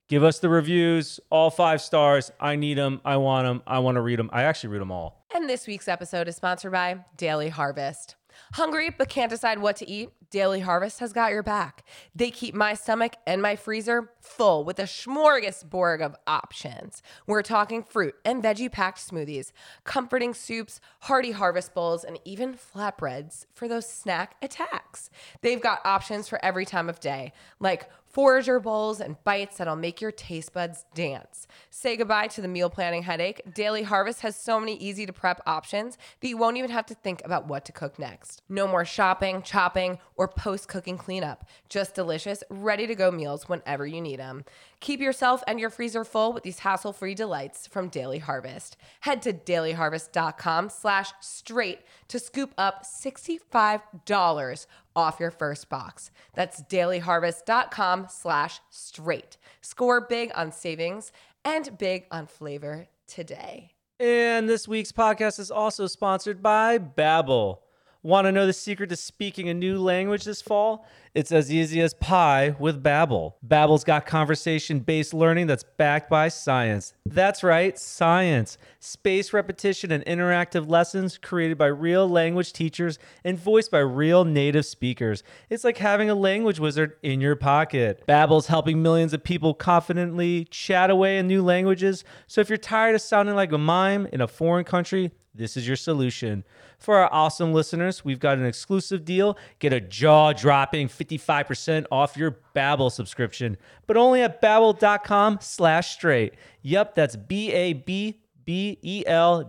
Give 0.09 0.25
us 0.25 0.41
the 0.41 0.49
reviews, 0.49 1.21
all 1.31 1.51
five 1.51 1.81
stars. 1.81 2.33
I 2.41 2.57
need 2.57 2.79
them. 2.79 3.01
I 3.05 3.17
want 3.19 3.47
them. 3.47 3.63
I 3.67 3.79
want 3.79 3.95
to 3.95 4.01
read 4.01 4.19
them. 4.19 4.31
I 4.33 4.43
actually 4.43 4.71
read 4.71 4.81
them 4.81 4.91
all. 4.91 5.25
And 5.35 5.49
this 5.49 5.67
week's 5.69 5.87
episode 5.87 6.27
is 6.27 6.35
sponsored 6.37 6.73
by 6.73 7.05
Daily 7.17 7.49
Harvest. 7.49 8.17
Hungry 8.53 8.91
but 8.91 9.09
can't 9.09 9.31
decide 9.31 9.59
what 9.59 9.77
to 9.77 9.89
eat? 9.89 10.11
Daily 10.31 10.61
Harvest 10.61 11.01
has 11.01 11.13
got 11.13 11.33
your 11.33 11.43
back. 11.43 11.85
They 12.15 12.31
keep 12.31 12.55
my 12.55 12.75
stomach 12.75 13.17
and 13.27 13.43
my 13.43 13.57
freezer 13.57 14.13
full 14.21 14.65
with 14.65 14.79
a 14.79 14.85
smorgasbord 14.85 16.01
of 16.01 16.15
options. 16.27 17.03
We're 17.27 17.43
talking 17.43 17.83
fruit 17.83 18.15
and 18.25 18.43
veggie 18.43 18.71
packed 18.71 18.99
smoothies, 18.99 19.51
comforting 19.83 20.33
soups, 20.33 20.81
hearty 21.01 21.33
harvest 21.33 21.75
bowls, 21.75 22.05
and 22.05 22.21
even 22.25 22.55
flatbreads 22.55 23.47
for 23.55 23.67
those 23.67 23.89
snack 23.89 24.37
attacks. 24.41 25.11
They've 25.43 25.61
got 25.61 25.85
options 25.85 26.29
for 26.29 26.43
every 26.45 26.65
time 26.65 26.89
of 26.89 27.01
day, 27.01 27.33
like 27.59 27.89
Forager 28.11 28.59
bowls 28.59 29.01
and 29.01 29.23
bites 29.23 29.59
that'll 29.59 29.77
make 29.77 30.01
your 30.01 30.11
taste 30.11 30.53
buds 30.53 30.85
dance. 30.95 31.47
Say 31.71 31.97
goodbye 31.97 32.27
to 32.29 32.41
the 32.41 32.49
meal 32.49 32.69
planning 32.69 33.05
headache. 33.05 33.41
Daily 33.55 33.85
Harvest 33.85 34.23
has 34.23 34.35
so 34.35 34.59
many 34.59 34.75
easy 34.75 35.07
to 35.07 35.13
prep 35.13 35.41
options 35.47 35.97
that 36.21 36.27
you 36.27 36.37
won't 36.37 36.57
even 36.57 36.71
have 36.71 36.87
to 36.87 36.95
think 36.95 37.23
about 37.25 37.47
what 37.47 37.65
to 37.67 37.73
cook 37.73 38.01
next. 38.01 38.43
No 38.49 38.67
more 38.67 38.85
shopping, 38.85 39.43
chopping, 39.43 39.99
or 40.17 40.27
post 40.27 40.67
cooking 40.67 40.99
cleanup. 40.99 41.49
Just 41.69 41.95
delicious, 41.95 42.43
ready 42.51 42.89
to 42.89 42.97
go 42.97 43.13
meals 43.13 43.49
whenever 43.49 43.87
you 43.87 44.01
need 44.01 44.19
them. 44.19 44.45
Keep 44.81 45.01
yourself 45.01 45.43
and 45.47 45.61
your 45.61 45.69
freezer 45.71 46.05
full 46.05 46.33
with 46.33 46.43
these 46.43 46.61
hassle-free 46.61 47.15
delights 47.15 47.67
from 47.67 47.89
Daily 47.89 48.19
Harvest. 48.19 48.77
Head 49.01 49.21
to 49.23 49.33
dailyharvest.com 49.33 50.71
slash 50.71 51.13
straight 51.21 51.81
to 52.09 52.19
scoop 52.19 52.55
up 52.57 52.85
$65 52.85 54.67
off 54.97 55.21
your 55.21 55.31
first 55.31 55.69
box. 55.69 56.11
That's 56.35 56.63
dailyharvest.com 56.63 58.07
slash 58.09 58.61
straight. 58.71 59.37
Score 59.61 60.01
big 60.01 60.31
on 60.35 60.51
savings 60.51 61.13
and 61.45 61.77
big 61.79 62.07
on 62.11 62.27
flavor 62.27 62.89
today. 63.07 63.73
And 63.99 64.49
this 64.49 64.67
week's 64.67 64.93
podcast 64.93 65.39
is 65.39 65.51
also 65.51 65.87
sponsored 65.87 66.43
by 66.43 66.79
Babbel. 66.79 67.59
Want 68.03 68.25
to 68.25 68.33
know 68.33 68.47
the 68.47 68.55
secret 68.55 68.89
to 68.89 68.97
speaking 68.97 69.51
a 69.51 69.55
new 69.55 69.79
language 69.79 70.25
this 70.25 70.41
fall? 70.41 70.87
It's 71.15 71.33
as 71.33 71.53
easy 71.53 71.83
as 71.83 71.93
pie 71.93 72.57
with 72.59 72.83
Babbel. 72.83 73.35
Babbel's 73.47 73.85
got 73.85 74.07
conversation-based 74.07 75.13
learning 75.13 75.49
that's 75.49 75.65
backed 75.77 76.09
by 76.09 76.29
science. 76.29 76.95
That's 77.05 77.43
right, 77.43 77.79
science. 77.79 78.57
Space 78.79 79.35
repetition 79.35 79.93
and 79.93 80.03
interactive 80.07 80.67
lessons 80.67 81.19
created 81.19 81.59
by 81.59 81.67
real 81.67 82.09
language 82.09 82.55
teachers 82.55 82.99
and 83.23 83.39
voiced 83.39 83.71
by 83.71 83.81
real 83.81 84.25
native 84.25 84.65
speakers. 84.65 85.23
It's 85.51 85.65
like 85.65 85.77
having 85.77 86.09
a 86.09 86.15
language 86.15 86.59
wizard 86.59 86.97
in 87.03 87.21
your 87.21 87.37
pocket. 87.37 88.03
Babbel's 88.09 88.47
helping 88.47 88.81
millions 88.81 89.13
of 89.13 89.23
people 89.23 89.53
confidently 89.53 90.47
chat 90.47 90.89
away 90.89 91.19
in 91.19 91.27
new 91.27 91.43
languages. 91.43 92.05
So 92.27 92.41
if 92.41 92.49
you're 92.49 92.57
tired 92.57 92.95
of 92.95 93.03
sounding 93.03 93.35
like 93.35 93.53
a 93.53 93.59
mime 93.59 94.07
in 94.07 94.23
a 94.23 94.29
foreign 94.29 94.65
country, 94.65 95.11
this 95.35 95.57
is 95.57 95.67
your 95.67 95.77
solution. 95.77 96.45
For 96.81 96.97
our 96.97 97.13
awesome 97.13 97.53
listeners, 97.53 98.05
we've 98.05 98.19
got 98.19 98.39
an 98.39 98.47
exclusive 98.47 99.05
deal. 99.05 99.37
Get 99.59 99.73
a 99.75 99.81
jaw-dropping 99.81 100.89
55% 100.89 101.85
off 101.93 102.17
your 102.17 102.39
Babbel 102.57 102.91
subscription, 102.91 103.59
but 103.87 103.97
only 103.99 104.23
at 104.23 104.41
babbel.com 104.43 105.39
slash 105.43 105.93
straight. 105.93 106.35
Yep, 106.63 106.95
that's 106.95 107.17
B-A-B-B-E-L 107.17 108.15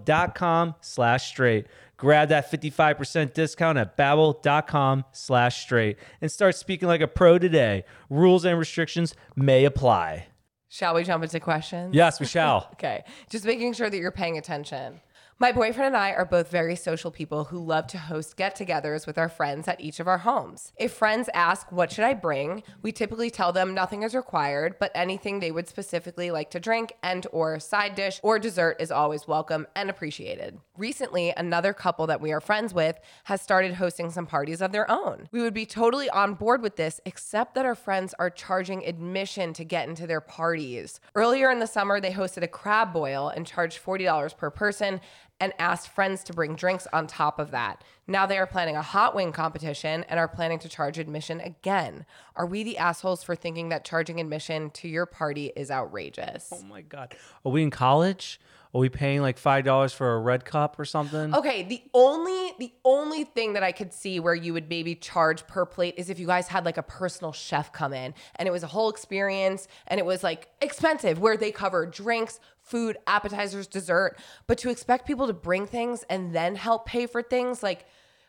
dot 0.04 0.36
com 0.36 0.76
slash 0.82 1.28
straight. 1.28 1.68
Grab 1.98 2.30
that 2.30 2.52
55% 2.52 3.34
discount 3.34 3.78
at 3.78 3.96
babbel.com 3.96 5.06
slash 5.12 5.62
straight 5.62 5.98
and 6.20 6.32
start 6.32 6.56
speaking 6.56 6.88
like 6.88 7.02
a 7.02 7.08
pro 7.08 7.38
today. 7.38 7.86
Rules 8.10 8.44
and 8.44 8.58
restrictions 8.60 9.14
may 9.36 9.66
apply. 9.66 10.28
Shall 10.68 10.96
we 10.96 11.04
jump 11.04 11.24
into 11.24 11.40
questions? 11.40 11.94
Yes, 11.94 12.20
we 12.20 12.26
shall. 12.26 12.68
Okay. 12.74 13.04
Just 13.30 13.46
making 13.46 13.74
sure 13.74 13.90
that 13.90 13.98
you're 13.98 14.12
paying 14.12 14.38
attention. 14.38 15.00
My 15.42 15.52
boyfriend 15.52 15.88
and 15.88 15.98
I 15.98 16.12
are 16.12 16.24
both 16.24 16.52
very 16.52 16.76
social 16.76 17.10
people 17.10 17.46
who 17.46 17.58
love 17.58 17.88
to 17.88 17.98
host 17.98 18.38
get 18.38 18.56
togethers 18.56 19.08
with 19.08 19.18
our 19.18 19.28
friends 19.28 19.68
at 19.68 19.82
each 19.82 20.00
of 20.00 20.08
our 20.08 20.20
homes. 20.20 20.72
If 20.78 20.94
friends 20.94 21.32
ask, 21.34 21.72
What 21.72 21.92
should 21.92 22.04
I 22.04 22.14
bring? 22.14 22.62
we 22.84 22.92
typically 22.92 23.32
tell 23.32 23.52
them 23.52 23.74
nothing 23.74 24.04
is 24.04 24.14
required, 24.14 24.76
but 24.80 24.92
anything 24.94 25.40
they 25.40 25.50
would 25.50 25.68
specifically 25.68 26.30
like 26.30 26.52
to 26.52 26.60
drink 26.60 26.94
and 27.02 27.26
or 27.32 27.60
side 27.60 27.96
dish 27.96 28.20
or 28.22 28.38
dessert 28.38 28.78
is 28.80 28.92
always 28.92 29.28
welcome 29.28 29.66
and 29.76 29.90
appreciated. 29.90 30.60
Recently, 30.78 31.34
another 31.36 31.74
couple 31.74 32.06
that 32.06 32.22
we 32.22 32.32
are 32.32 32.40
friends 32.40 32.72
with 32.72 33.00
has 33.24 33.42
started 33.42 33.74
hosting 33.74 34.12
some 34.12 34.28
parties 34.28 34.62
of 34.62 34.72
their 34.72 34.90
own. 34.92 35.28
We 35.32 35.42
would 35.42 35.56
be 35.56 35.66
totally 35.66 36.10
on 36.12 36.36
board 36.36 36.62
with 36.62 36.76
this, 36.76 37.02
except 37.04 37.56
that 37.56 37.66
our 37.66 37.74
friends 37.74 38.14
are 38.20 38.30
charging 38.30 38.86
admission 38.86 39.54
to 39.54 39.64
get 39.64 39.90
into 39.90 40.06
their 40.06 40.22
parties. 40.22 41.00
Earlier 41.16 41.50
in 41.50 41.58
the 41.58 41.66
summer, 41.66 42.00
they 42.00 42.12
hosted 42.12 42.44
a 42.44 42.48
crab 42.48 42.94
boil 42.94 43.30
and 43.30 43.48
charged 43.48 43.84
$40 43.84 44.38
per 44.38 44.52
person 44.52 45.02
and 45.42 45.54
asked 45.58 45.90
friends 45.90 46.24
to 46.24 46.34
bring 46.34 46.56
drinks 46.56 46.88
on 46.94 47.08
top 47.08 47.40
of 47.40 47.50
that. 47.52 47.84
Now 48.08 48.28
they 48.28 48.38
are 48.38 48.46
planning 48.46 48.76
a 48.76 48.82
hot 48.82 49.16
wing 49.16 49.32
competition 49.32 50.06
and 50.08 50.20
are 50.20 50.28
planning 50.28 50.60
to 50.60 50.70
charge 50.70 51.00
admission 51.00 51.42
again. 51.42 52.06
Are 52.36 52.46
we 52.46 52.64
the 52.64 52.78
assholes 52.78 53.24
for 53.24 53.36
thinking 53.36 53.70
that 53.70 53.84
charging 53.84 54.22
admission 54.22 54.70
to 54.72 54.88
your 54.88 55.08
party 55.08 55.52
is 55.56 55.72
outrageous? 55.72 56.50
Oh 56.54 56.62
my 56.64 56.82
God. 56.82 57.16
Are 57.44 57.52
we 57.52 57.64
in 57.64 57.72
college? 57.72 58.40
Are 58.74 58.80
we 58.80 58.88
paying 58.88 59.22
like 59.22 59.38
$5 59.38 59.94
for 59.94 60.14
a 60.14 60.20
red 60.20 60.46
cup 60.46 60.80
or 60.80 60.86
something? 60.86 61.36
Okay, 61.36 61.64
the 61.64 61.84
only 61.94 62.54
the 62.58 62.72
only 62.86 63.26
thing 63.26 63.54
that 63.54 63.64
I 63.64 63.74
could 63.74 63.92
see 63.92 64.20
where 64.20 64.34
you 64.34 64.54
would 64.54 64.70
maybe 64.70 64.96
charge 64.96 65.46
per 65.46 65.66
plate 65.66 65.96
is 65.98 66.10
if 66.10 66.20
you 66.20 66.28
guys 66.28 66.48
had 66.48 66.64
like 66.64 66.78
a 66.78 66.84
personal 66.84 67.34
chef 67.34 67.74
come 67.74 67.92
in 67.92 68.14
and 68.36 68.48
it 68.48 68.52
was 68.52 68.64
a 68.64 68.68
whole 68.68 68.90
experience 68.90 69.68
and 69.88 70.00
it 70.00 70.06
was 70.06 70.24
like 70.24 70.48
expensive 70.62 71.20
where 71.20 71.36
they 71.36 71.52
cover 71.52 71.86
drinks, 71.86 72.40
food, 72.62 72.98
appetizers, 73.08 73.68
dessert, 73.68 74.18
but 74.48 74.58
to 74.60 74.70
expect 74.70 75.06
people 75.06 75.28
to 75.28 75.34
bring 75.34 75.68
things 75.68 76.06
and 76.10 76.34
then 76.34 76.56
help 76.56 76.86
pay 76.86 77.08
for 77.08 77.22
things 77.22 77.62
like 77.62 77.86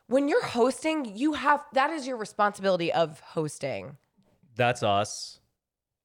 when 0.08 0.28
you're 0.28 0.44
hosting, 0.44 1.16
you 1.16 1.34
have 1.34 1.64
that 1.72 1.90
is 1.90 2.06
your 2.06 2.16
responsibility 2.16 2.92
of 2.92 3.20
hosting. 3.20 3.96
That's 4.56 4.82
us. 4.82 5.38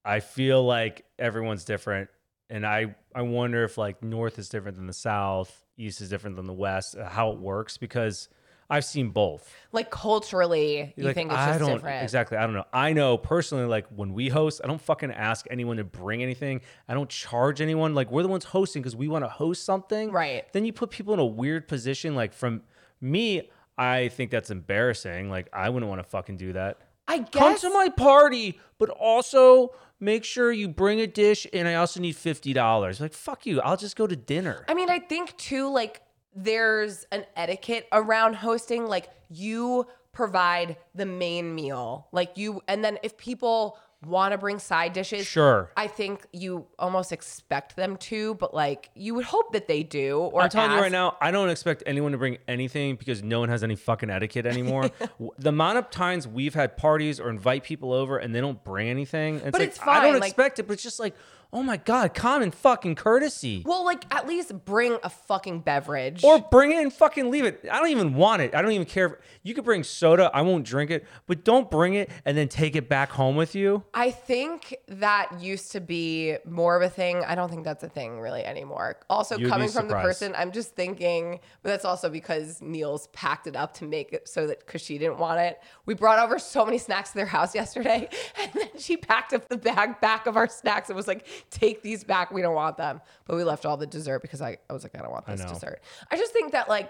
I 0.06 0.20
feel 0.20 0.63
like 0.63 1.06
everyone's 1.17 1.65
different. 1.65 2.10
And 2.50 2.66
I, 2.66 2.96
I 3.13 3.24
wonder 3.24 3.63
if 3.63 3.77
like 3.77 4.04
North 4.04 4.39
is 4.39 4.50
different 4.50 4.77
than 4.77 4.88
the 4.88 4.94
South, 4.94 5.66
East 5.77 6.01
is 6.01 6.10
different 6.10 6.36
than 6.36 6.46
the 6.46 6.54
West, 6.54 6.96
uh, 6.96 7.10
how 7.10 7.32
it 7.32 7.39
works 7.39 7.77
because 7.77 8.30
I've 8.70 8.86
seen 8.86 9.10
both. 9.10 9.54
Like 9.72 9.89
culturally, 9.92 10.94
you 10.98 11.04
like, 11.06 11.16
think 11.16 11.32
it's 11.32 11.39
I 11.39 11.48
just 11.50 11.60
don't 11.60 11.74
different. 11.74 12.04
exactly. 12.04 12.38
I 12.38 12.42
don't 12.42 12.54
know. 12.54 12.66
I 12.74 12.94
know 12.94 13.18
personally, 13.18 13.66
like 13.66 13.88
when 13.96 14.13
we 14.13 14.27
host, 14.27 14.60
I 14.63 14.68
don't 14.68 14.82
fucking 14.82 15.12
ask 15.12 15.46
anyone 15.50 15.77
to 15.77 15.84
bring 15.84 16.22
anything. 16.22 16.62
I 16.88 16.94
don't 16.94 17.10
charge 17.10 17.62
anyone. 17.62 17.96
Like 17.96 18.12
we're 18.12 18.24
the 18.24 18.27
ones 18.27 18.44
hosting 18.44 18.82
because 18.82 18.96
we 18.96 19.08
want 19.08 19.24
to 19.24 19.30
host 19.30 19.63
something. 19.63 20.12
Right. 20.12 20.51
Then 20.51 20.66
you 20.66 20.74
put 20.74 20.89
people 20.89 21.13
in 21.13 21.20
a 21.20 21.25
weird 21.25 21.68
position. 21.68 22.16
Like 22.16 22.34
from 22.34 22.63
me, 23.00 23.50
I 23.77 24.10
think 24.10 24.32
that's 24.32 24.51
embarrassing. 24.51 25.30
Like 25.30 25.48
I 25.54 25.70
wouldn't 25.70 25.89
want 25.89 26.00
to 26.00 26.08
fucking 26.10 26.38
do 26.38 26.54
that. 26.54 26.80
I 27.08 27.20
Come 27.20 27.54
guess 27.54 27.62
to 27.62 27.70
my 27.70 27.90
party, 27.90 28.60
but 28.78 28.90
also 28.90 29.74
make 30.00 30.24
sure 30.24 30.52
you 30.52 30.68
bring 30.68 31.00
a 31.00 31.08
dish, 31.08 31.48
and 31.54 31.68
I 31.68 31.76
also 31.76 32.00
need 32.00 32.16
fifty 32.16 32.54
dollars. 32.54 33.00
Like 33.00 33.14
fuck 33.14 33.46
you. 33.46 33.62
I'll 33.62 33.78
just 33.78 33.96
go 33.96 34.08
to 34.08 34.16
dinner. 34.16 34.66
I 34.68 34.74
mean, 34.74 34.90
I 34.90 35.00
think 35.00 35.36
too, 35.38 35.72
like, 35.72 36.02
there's 36.36 37.06
an 37.12 37.26
etiquette 37.36 37.88
around 37.92 38.36
hosting. 38.36 38.86
Like, 38.86 39.10
you 39.30 39.88
provide 40.12 40.78
the 40.94 41.06
main 41.06 41.56
meal. 41.56 42.08
Like, 42.12 42.38
you, 42.38 42.62
and 42.68 42.84
then 42.84 43.00
if 43.04 43.18
people 43.18 43.78
want 44.06 44.32
to 44.32 44.38
bring 44.38 44.60
side 44.60 44.94
dishes, 44.94 45.25
Sure. 45.25 45.72
I 45.75 45.88
think 45.88 46.25
you 46.32 46.68
almost 46.77 47.12
expect 47.12 47.75
them 47.75 47.98
to, 47.98 48.36
but 48.36 48.54
like, 48.54 48.89
you 48.94 49.16
would 49.16 49.25
hope 49.25 49.54
that 49.54 49.68
they 49.68 49.82
do. 49.82 50.20
Or 50.20 50.44
I'm 50.44 50.50
telling 50.50 50.72
you 50.72 50.77
right 50.80 50.92
now, 50.92 51.18
I 51.20 51.32
don't 51.32 51.50
expect 51.50 51.82
anyone 51.88 52.12
to 52.12 52.18
bring 52.18 52.38
anything 52.48 52.96
because 52.96 53.24
no 53.24 53.39
one 53.39 53.50
has 53.50 53.63
any 53.63 53.75
fucking 53.75 54.10
etiquette 54.12 54.46
anymore. 54.56 54.92
The 55.39 55.50
amount 55.50 55.80
of 55.80 55.89
times 55.89 56.27
we've 56.27 56.54
had 56.54 56.77
parties 56.77 57.20
or 57.20 57.30
invite 57.30 57.63
people 57.63 57.92
over 57.92 58.18
and 58.20 58.36
they 58.36 58.39
don't 58.42 58.63
bring 58.63 58.88
anything, 58.88 59.36
it's 59.38 59.46
But 59.46 59.54
like, 59.62 59.70
it's 59.70 59.80
I 59.82 60.04
don't 60.04 60.20
like- 60.20 60.30
expect 60.30 60.60
it, 60.60 60.68
but 60.68 60.74
it's 60.74 60.84
just 60.84 61.00
like, 61.00 61.16
oh 61.54 61.63
my 61.63 61.77
god, 61.77 62.13
common 62.13 62.51
fucking 62.51 62.96
courtesy. 62.96 63.63
Well, 63.66 63.86
like, 63.86 64.04
at 64.13 64.27
least 64.27 64.66
bring 64.66 64.98
a 65.04 65.10
fucking 65.10 65.62
beverage. 65.62 66.24
Or 66.24 66.39
bring 66.39 66.72
it 66.72 66.77
and 66.77 66.92
fucking 66.92 67.32
leave 67.32 67.46
it. 67.46 67.66
I 67.72 67.80
don't 67.80 67.89
even 67.89 68.13
want 68.16 68.42
it. 68.42 68.54
I 68.54 68.62
don't 68.62 68.72
even 68.72 68.86
care. 68.86 69.06
If, 69.08 69.13
you 69.44 69.54
could 69.54 69.63
bring 69.63 69.84
soda. 69.84 70.30
I 70.34 70.42
won't 70.42 70.66
drink 70.66 70.92
it, 70.92 71.06
but 71.25 71.44
don't 71.44 71.72
bring 71.72 71.94
it 71.94 72.10
and 72.25 72.38
then 72.38 72.48
take 72.48 72.75
it 72.75 72.89
back 72.89 73.12
home 73.12 73.36
with 73.36 73.56
you. 73.56 73.84
I 73.94 74.12
think 74.12 74.75
that 74.88 75.39
used 75.39 75.72
to 75.72 75.82
be 75.82 76.38
more 76.46 76.75
of 76.75 76.82
a 76.82 76.89
thing. 76.89 77.24
I 77.25 77.36
don't 77.36 77.50
think 77.50 77.63
that's 77.63 77.84
a 77.84 77.89
thing 77.89 78.20
really 78.20 78.44
anymore. 78.44 78.98
Also, 79.10 79.38
You'd 79.38 79.50
coming 79.50 79.70
from 79.70 79.88
the 79.88 79.96
person, 79.96 80.34
I'm 80.38 80.51
just 80.51 80.75
thinking, 80.75 81.39
but 81.63 81.70
that's 81.70 81.86
also 81.86 82.10
because 82.10 82.62
Niels 82.62 83.08
packed 83.08 83.48
it 83.48 83.56
up 83.56 83.74
to 83.75 83.86
make 83.86 84.13
it 84.13 84.27
so 84.27 84.48
that 84.48 84.66
because 84.66 84.82
she 84.82 84.98
didn't 84.98 85.18
want 85.18 85.39
it. 85.39 85.60
We 85.86 85.94
brought 85.94 86.20
over 86.20 86.39
so 86.39 86.66
many 86.66 86.77
snacks 86.77 87.12
to 87.12 87.16
their 87.16 87.25
house 87.25 87.56
yesterday, 87.56 88.10
and 88.42 88.51
then 88.54 88.70
she 88.77 88.98
packed 88.98 89.34
up 89.34 89.48
the 89.48 89.58
bag 89.58 90.00
back 90.01 90.27
of 90.27 90.36
our 90.36 90.48
snacks 90.48 90.89
and 90.89 90.96
was 90.96 91.08
like, 91.08 91.25
"Take 91.50 91.82
these 91.82 92.03
back. 92.03 92.32
We 92.32 92.41
don't 92.41 92.56
want 92.56 92.77
them." 92.77 93.01
But 93.25 93.36
we 93.36 93.44
left 93.44 93.65
all 93.65 93.77
the 93.77 93.88
dessert 93.88 94.22
because 94.22 94.41
I, 94.41 94.58
I 94.70 94.74
was 94.74 94.84
like, 94.84 94.96
"I 94.98 95.01
don't 95.01 95.12
want 95.12 95.25
this 95.25 95.41
know. 95.41 95.50
dessert." 95.50 95.82
I 96.12 96.17
just 96.17 96.34
think 96.34 96.51
that 96.53 96.70
like 96.70 96.89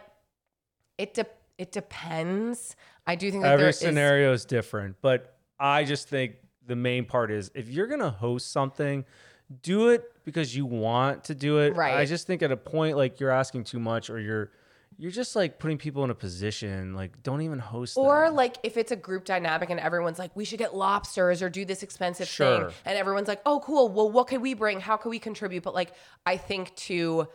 it 0.98 1.13
de- 1.13 1.25
it 1.58 1.72
depends. 1.72 2.75
I 3.06 3.16
do 3.16 3.30
think 3.32 3.44
that 3.44 3.50
there 3.50 3.58
Every 3.60 3.70
is- 3.70 3.80
scenario 3.80 4.34
is 4.34 4.46
different, 4.46 4.98
but 5.01 5.38
I 5.60 5.84
just 5.84 6.08
think 6.10 6.36
the 6.66 6.75
main 6.75 7.06
part 7.06 7.32
is 7.32 7.50
if 7.56 7.70
you're 7.70 7.88
gonna 7.88 8.10
host 8.10 8.51
something, 8.51 9.06
do 9.62 9.89
it 9.89 10.04
because 10.25 10.56
you 10.56 10.66
want 10.66 11.24
to 11.25 11.36
do 11.36 11.60
it. 11.60 11.75
Right. 11.75 11.96
I 11.96 12.06
just 12.06 12.27
think 12.27 12.42
at 12.44 12.51
a 12.51 12.58
point 12.58 12.98
like 12.98 13.20
you're 13.20 13.32
asking 13.32 13.63
too 13.63 13.80
much 13.80 14.10
or 14.10 14.20
you're 14.20 14.51
you're 14.98 15.12
just 15.12 15.36
like 15.36 15.60
putting 15.60 15.77
people 15.77 16.03
in 16.03 16.10
a 16.10 16.15
position 16.15 16.94
like 16.96 17.22
don't 17.22 17.41
even 17.41 17.60
host 17.60 17.98
Or 17.98 18.25
them. 18.25 18.36
like 18.36 18.58
if 18.63 18.77
it's 18.77 18.91
a 18.91 18.96
group 18.96 19.25
dynamic 19.25 19.70
and 19.70 19.79
everyone's 19.79 20.17
like, 20.20 20.36
we 20.36 20.44
should 20.46 20.60
get 20.60 20.75
lobsters 20.75 21.41
or 21.44 21.50
do 21.50 21.65
this 21.65 21.84
expensive 21.84 22.27
Sure. 22.27 22.65
thing, 22.70 22.75
and 22.86 22.98
everyone's 22.98 23.27
like, 23.27 23.41
oh, 23.46 23.60
cool. 23.60 23.89
Well, 23.89 24.10
what 24.12 24.27
could 24.27 24.41
we 24.41 24.53
bring? 24.56 24.79
How 24.79 24.98
could 24.98 25.10
we 25.10 25.20
contribute? 25.20 25.63
But 25.63 25.75
like, 25.75 25.94
I 26.25 26.38
think 26.38 26.75
to 26.88 27.27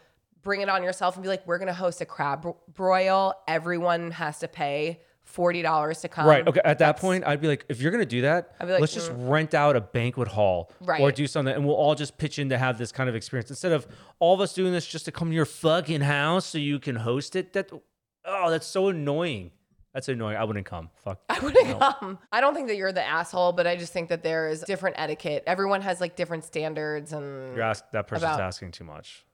bring 0.43 0.61
it 0.61 0.69
on 0.69 0.83
yourself 0.83 1.15
and 1.15 1.23
be 1.23 1.29
like, 1.29 1.47
we're 1.47 1.59
gonna 1.59 1.73
host 1.73 2.01
a 2.01 2.05
crab 2.07 2.47
broil. 2.75 3.35
Everyone 3.47 4.11
has 4.11 4.41
to 4.41 4.49
pay 4.49 5.01
forty 5.25 5.63
dollars 5.63 6.01
to 6.01 6.09
come. 6.09 6.27
Right. 6.27 6.47
Okay. 6.47 6.61
At 6.65 6.79
that 6.79 6.99
point, 6.99 7.25
I'd 7.27 7.41
be 7.41 7.49
like, 7.49 7.65
if 7.69 7.81
you're 7.81 7.93
gonna 7.93 8.05
do 8.07 8.23
that, 8.23 8.55
I'd 8.61 8.67
be 8.67 8.73
like, 8.73 8.81
let's 8.81 8.95
just 8.95 9.11
mm. 9.11 9.31
rent 9.31 9.55
out 9.55 9.77
a 9.77 9.81
banquet 9.81 10.29
hall 10.29 10.71
or 10.87 11.13
do 11.13 11.27
something, 11.27 11.55
and 11.55 11.67
we'll 11.67 11.77
all 11.77 11.95
just 11.95 12.19
pitch 12.19 12.39
in 12.39 12.49
to 12.51 12.59
have 12.59 12.79
this 12.79 12.93
kind 12.93 13.09
of 13.09 13.15
experience 13.15 13.51
instead 13.51 13.73
of 13.73 13.87
all 14.19 14.35
of 14.35 14.41
us 14.41 14.55
doing 14.55 14.73
this 14.73 14.87
just 14.87 15.05
to 15.07 15.13
come 15.13 15.31
to 15.31 15.35
your 15.35 15.47
fucking 15.47 16.03
house 16.03 16.47
so 16.47 16.59
you 16.59 16.79
can 16.79 16.97
host 16.97 17.37
it. 17.37 17.53
That 17.53 17.71
oh, 18.25 18.51
that's 18.51 18.67
so 18.67 18.89
annoying. 18.89 19.51
That's 19.95 20.09
annoying. 20.09 20.37
I 20.39 20.45
wouldn't 20.45 20.65
come. 20.65 20.89
Fuck. 21.05 21.21
I 21.29 21.39
wouldn't 21.41 21.79
come. 21.79 22.19
I 22.31 22.41
don't 22.41 22.55
think 22.55 22.69
that 22.69 22.77
you're 22.77 22.93
the 22.93 23.07
asshole, 23.07 23.53
but 23.53 23.67
I 23.67 23.77
just 23.77 23.93
think 23.93 24.09
that 24.09 24.23
there 24.23 24.49
is 24.49 24.63
different 24.63 24.97
etiquette. 24.99 25.45
Everyone 25.47 25.83
has 25.83 26.01
like 26.01 26.17
different 26.17 26.45
standards 26.45 27.13
and 27.13 27.55
You're 27.55 27.65
ask, 27.65 27.85
that 27.93 28.07
person's 28.07 28.25
About- 28.25 28.41
asking 28.41 28.73
too 28.73 28.85
much. 28.85 29.25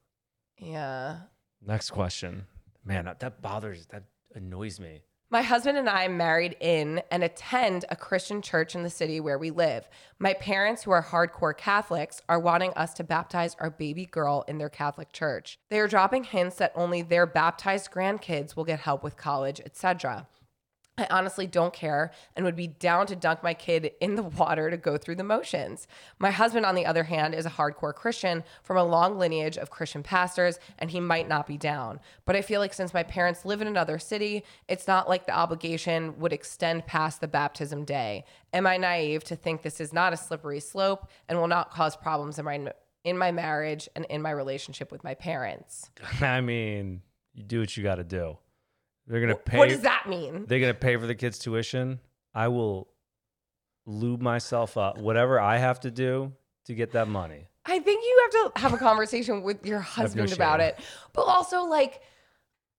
yeah. 0.59 1.19
Next 1.65 1.91
question. 1.91 2.47
Man, 2.85 3.13
that 3.19 3.43
bothers. 3.43 3.87
That 3.87 4.05
annoys 4.35 4.79
me. 4.79 5.03
My 5.31 5.43
husband 5.43 5.77
and 5.77 5.91
I 5.91 6.09
married 6.09 6.57
in 6.59 7.03
and 7.11 7.23
attend 7.23 7.85
a 7.91 7.97
Christian 7.97 8.41
church 8.41 8.75
in 8.75 8.83
the 8.83 8.89
city 8.89 9.21
where 9.21 9.37
we 9.37 9.51
live. 9.51 9.87
My 10.19 10.33
parents, 10.33 10.85
who 10.85 10.91
are 10.91 11.03
hardcore 11.03 11.55
Catholics, 11.55 12.23
are 12.31 12.41
wanting 12.41 12.73
us 12.73 12.95
to 12.95 13.05
baptize 13.05 13.55
our 13.61 13.69
baby 13.69 14.07
girl 14.07 14.43
in 14.49 14.57
their 14.57 14.71
Catholic 14.71 15.13
church. 15.13 15.59
They 15.69 15.81
are 15.81 15.87
dropping 15.87 16.25
hints 16.25 16.57
that 16.57 16.73
only 16.75 17.03
their 17.03 17.27
baptized 17.27 17.91
grandkids 17.91 18.57
will 18.57 18.65
get 18.65 18.81
help 18.81 19.05
with 19.05 19.19
college, 19.19 19.61
etc. 19.61 20.27
I 20.99 21.07
honestly 21.11 21.47
don't 21.47 21.73
care 21.73 22.11
and 22.35 22.45
would 22.45 22.57
be 22.57 22.67
down 22.67 23.07
to 23.07 23.17
dunk 23.17 23.43
my 23.43 23.55
kid 23.55 23.93
in 24.01 24.17
the 24.17 24.23
water 24.25 24.69
to 24.69 24.77
go 24.77 24.99
through 24.99 25.15
the 25.15 25.25
motions. 25.25 25.87
My 26.19 26.33
husband, 26.33 26.67
on 26.67 26.75
the 26.75 26.85
other 26.85 27.05
hand, 27.05 27.35
is 27.35 27.47
a 27.47 27.51
hardcore 27.51 27.95
Christian 27.95 28.43
from 28.65 28.77
a 28.77 28.85
long 28.85 29.17
lineage 29.17 29.57
of 29.57 29.71
Christian 29.71 30.03
pastors, 30.03 30.59
and 30.79 30.91
he 30.91 30.99
might 30.99 31.29
not 31.29 31.47
be 31.47 31.57
down. 31.57 32.01
But 32.25 32.37
I 32.37 32.43
feel 32.43 32.61
like 32.61 32.75
since 32.75 32.93
my 32.93 33.05
parents 33.05 33.45
live 33.45 33.63
in 33.63 33.69
another 33.69 33.99
city, 33.99 34.45
it's 34.69 34.89
not 34.89 35.09
like 35.09 35.27
the 35.27 35.37
obligation 35.37 36.19
would 36.19 36.33
extend 36.33 36.87
past 36.87 37.21
the 37.21 37.29
baptism 37.29 37.85
day. 37.85 38.25
Am 38.53 38.67
I 38.67 38.77
naive 38.77 39.23
to 39.25 39.37
think 39.37 39.63
this 39.63 39.81
is 39.81 39.93
not 39.93 40.13
a 40.13 40.17
slippery 40.17 40.61
slope 40.61 41.09
and 41.29 41.39
will 41.39 41.47
not 41.47 41.71
cause 41.71 41.97
problems 41.97 42.39
in 42.39 42.45
my 42.45 42.73
in 43.05 43.17
my 43.17 43.31
marriage 43.31 43.89
and 43.95 44.05
in 44.07 44.21
my 44.21 44.31
relationship 44.31 44.91
with 44.91 45.05
my 45.05 45.15
parents? 45.15 45.91
I 46.21 46.41
mean, 46.41 47.03
you 47.35 47.45
do 47.45 47.61
what 47.61 47.77
you 47.77 47.83
got 47.85 47.97
to 47.97 48.05
do. 48.05 48.37
They're 49.09 49.21
gonna 49.21 49.35
pay. 49.37 49.59
What 49.59 49.71
does 49.71 49.81
that 49.81 50.09
mean? 50.09 50.45
They're 50.47 50.61
gonna 50.61 50.75
pay 50.75 50.97
for 50.97 51.07
the 51.07 51.15
kids' 51.15 51.39
tuition. 51.39 51.99
I 52.35 52.49
will 52.49 52.89
lube 53.87 54.21
myself 54.21 54.77
up, 54.77 54.99
whatever 54.99 55.41
I 55.41 55.57
have 55.57 55.81
to 55.81 55.91
do 55.91 56.33
to 56.67 56.75
get 56.75 56.93
that 56.93 57.09
money. 57.09 57.49
I 57.65 57.79
think 57.81 58.05
you 58.05 58.23
have 58.23 58.55
to 58.55 58.61
have 58.61 58.75
a 58.75 58.77
conversation 58.77 59.43
with 59.43 59.65
your 59.67 59.81
husband 59.81 60.33
about 60.33 60.61
shame. 60.61 60.69
it. 60.69 60.79
But 61.13 61.23
also 61.23 61.65
like 61.65 62.03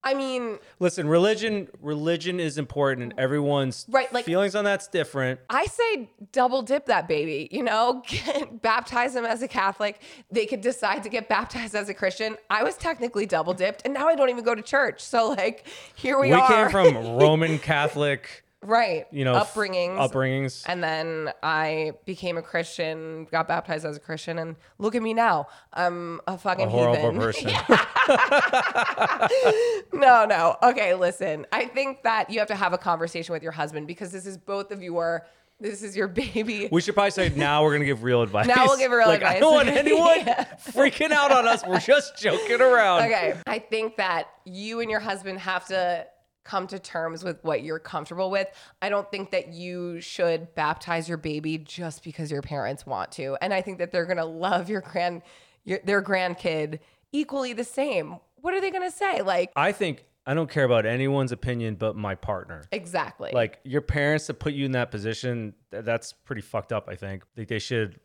I 0.03 0.13
mean, 0.13 0.60
Listen, 0.79 1.10
religion, 1.10 1.68
religion 1.82 2.39
is 2.39 2.58
important, 2.58 3.12
and 3.12 3.20
everyone's 3.20 3.86
Right, 3.89 4.12
like- 4.13 4.24
feelings 4.25 4.56
on 4.56 4.63
that's 4.63 4.88
different. 4.88 5.41
I 5.50 5.65
say 5.65 6.10
double 6.32 6.62
dip 6.62 6.86
that 6.86 7.08
baby, 7.08 7.50
you 7.51 7.63
know, 7.63 8.01
get, 8.08 8.62
baptize 8.62 9.15
him 9.15 9.25
as 9.25 9.41
a 9.41 9.48
Catholic. 9.48 10.01
They 10.32 10.46
could 10.46 10.62
decide 10.62 11.03
to 11.03 11.10
get 11.10 11.27
baptized 11.27 11.75
as 11.75 11.89
a 11.89 11.94
Christian. 11.94 12.38
I 12.50 12.63
was 12.63 12.77
technically 12.77 13.25
double 13.25 13.53
dipped 13.53 13.82
and 13.84 13.94
now 13.94 14.08
I 14.08 14.15
don't 14.15 14.29
even 14.29 14.44
go 14.44 14.56
to 14.56 14.62
church. 14.62 15.01
So 15.01 15.29
like 15.29 15.68
here 15.96 16.18
we, 16.20 16.27
We, 16.27 16.34
are. 16.34 16.48
We 16.50 16.56
came 16.56 16.70
from 16.72 17.18
Roman 17.20 17.60
Catholic, 17.60 18.44
right, 18.62 19.08
you 19.12 19.25
know, 19.25 19.36
f- 19.36 19.54
upbringings. 19.54 19.98
upbringings. 19.98 20.63
and 20.68 20.84
then 20.84 21.32
I 21.44 21.94
became 22.06 22.38
a 22.38 22.42
Christian, 22.42 23.25
got 23.32 23.48
baptized 23.48 23.86
as 23.86 23.98
a 23.98 24.00
Christian, 24.00 24.39
and 24.39 24.56
look 24.78 24.96
at 24.96 25.01
me 25.01 25.13
now. 25.13 25.48
I'm 25.74 26.22
a 26.28 26.38
fucking 26.38 26.68
a 26.68 26.70
horrible 26.70 27.12
heathen. 27.12 27.20
person. 27.20 27.51
no, 29.94 30.25
no. 30.25 30.58
Okay, 30.63 30.94
listen. 30.94 31.46
I 31.51 31.66
think 31.66 32.04
that 32.04 32.30
you 32.30 32.39
have 32.39 32.48
to 32.50 32.56
have 32.56 32.74
a 32.74 32.78
conversation 32.78 33.34
with 33.34 33.44
your 33.44 33.51
husband 33.51 33.88
because 33.88 34.12
this 34.12 34.25
is 34.25 34.38
both 34.38 34.72
of 34.72 34.82
your 34.82 35.25
this 35.62 35.84
is 35.84 35.96
your 35.98 36.08
baby. 36.08 36.70
We 36.72 36.80
should 36.82 36.94
probably 36.94 37.12
say 37.12 37.30
now 37.36 37.63
we're 37.63 37.74
gonna 37.74 37.86
give 37.86 38.04
real 38.04 38.22
advice. 38.22 38.48
Now 38.48 38.66
we'll 38.66 38.78
give 38.78 38.92
real 38.92 39.08
like, 39.08 39.22
I 39.24 39.36
advice. 39.36 39.39
don't 39.42 39.54
want 39.54 39.68
anyone 39.70 40.20
Yeah. 40.25 40.46
freaking 40.72 41.12
out 41.12 41.32
on 41.32 41.48
us. 41.48 41.63
We're 41.68 41.80
just 41.80 42.18
joking 42.18 42.62
around. 42.62 43.04
Okay. 43.04 43.36
I 43.46 43.60
think 43.60 43.98
that 43.98 44.30
you 44.46 44.80
and 44.80 44.89
your 44.89 45.01
husband 45.01 45.39
have 45.39 45.66
to 45.68 46.06
come 46.43 46.67
to 46.67 46.79
terms 46.79 47.24
with 47.24 47.43
what 47.43 47.63
you're 47.63 47.79
comfortable 47.79 48.31
with. 48.31 48.48
I 48.81 48.89
don't 48.89 49.10
think 49.12 49.31
that 49.31 49.53
you 49.53 50.01
should 50.01 50.53
baptize 50.55 51.08
your 51.08 51.17
baby 51.17 51.58
just 51.58 52.03
because 52.03 52.31
your 52.31 52.41
parents 52.41 52.86
want 52.86 53.12
to. 53.13 53.38
And 53.41 53.53
I 53.53 53.62
think 53.62 53.77
that 53.79 53.91
they're 53.91 54.05
going 54.05 54.17
to 54.17 54.25
love 54.25 54.69
your 54.69 54.81
grand 54.81 55.22
your, 55.63 55.79
their 55.84 56.01
grandkid 56.01 56.79
equally 57.12 57.53
the 57.53 57.63
same. 57.63 58.17
What 58.38 58.53
are 58.53 58.62
they 58.62 58.71
going 58.71 58.89
to 58.89 58.95
say? 58.95 59.21
Like 59.21 59.52
I 59.56 59.71
think 59.71 60.06
I 60.25 60.34
don't 60.34 60.49
care 60.49 60.63
about 60.63 60.86
anyone's 60.86 61.32
opinion 61.32 61.75
but 61.75 61.95
my 61.95 62.15
partner. 62.15 62.63
exactly. 62.71 63.32
Like 63.34 63.60
your 63.63 63.82
parents 63.82 64.28
to 64.28 64.34
put 64.34 64.54
you 64.54 64.65
in 64.65 64.71
that 64.73 64.91
position, 64.91 65.54
th- 65.71 65.84
that's 65.84 66.13
pretty 66.13 66.41
fucked 66.41 66.71
up. 66.71 66.88
I 66.88 66.95
think 66.95 67.23
like 67.38 67.47
they 67.47 67.60
should 67.60 67.99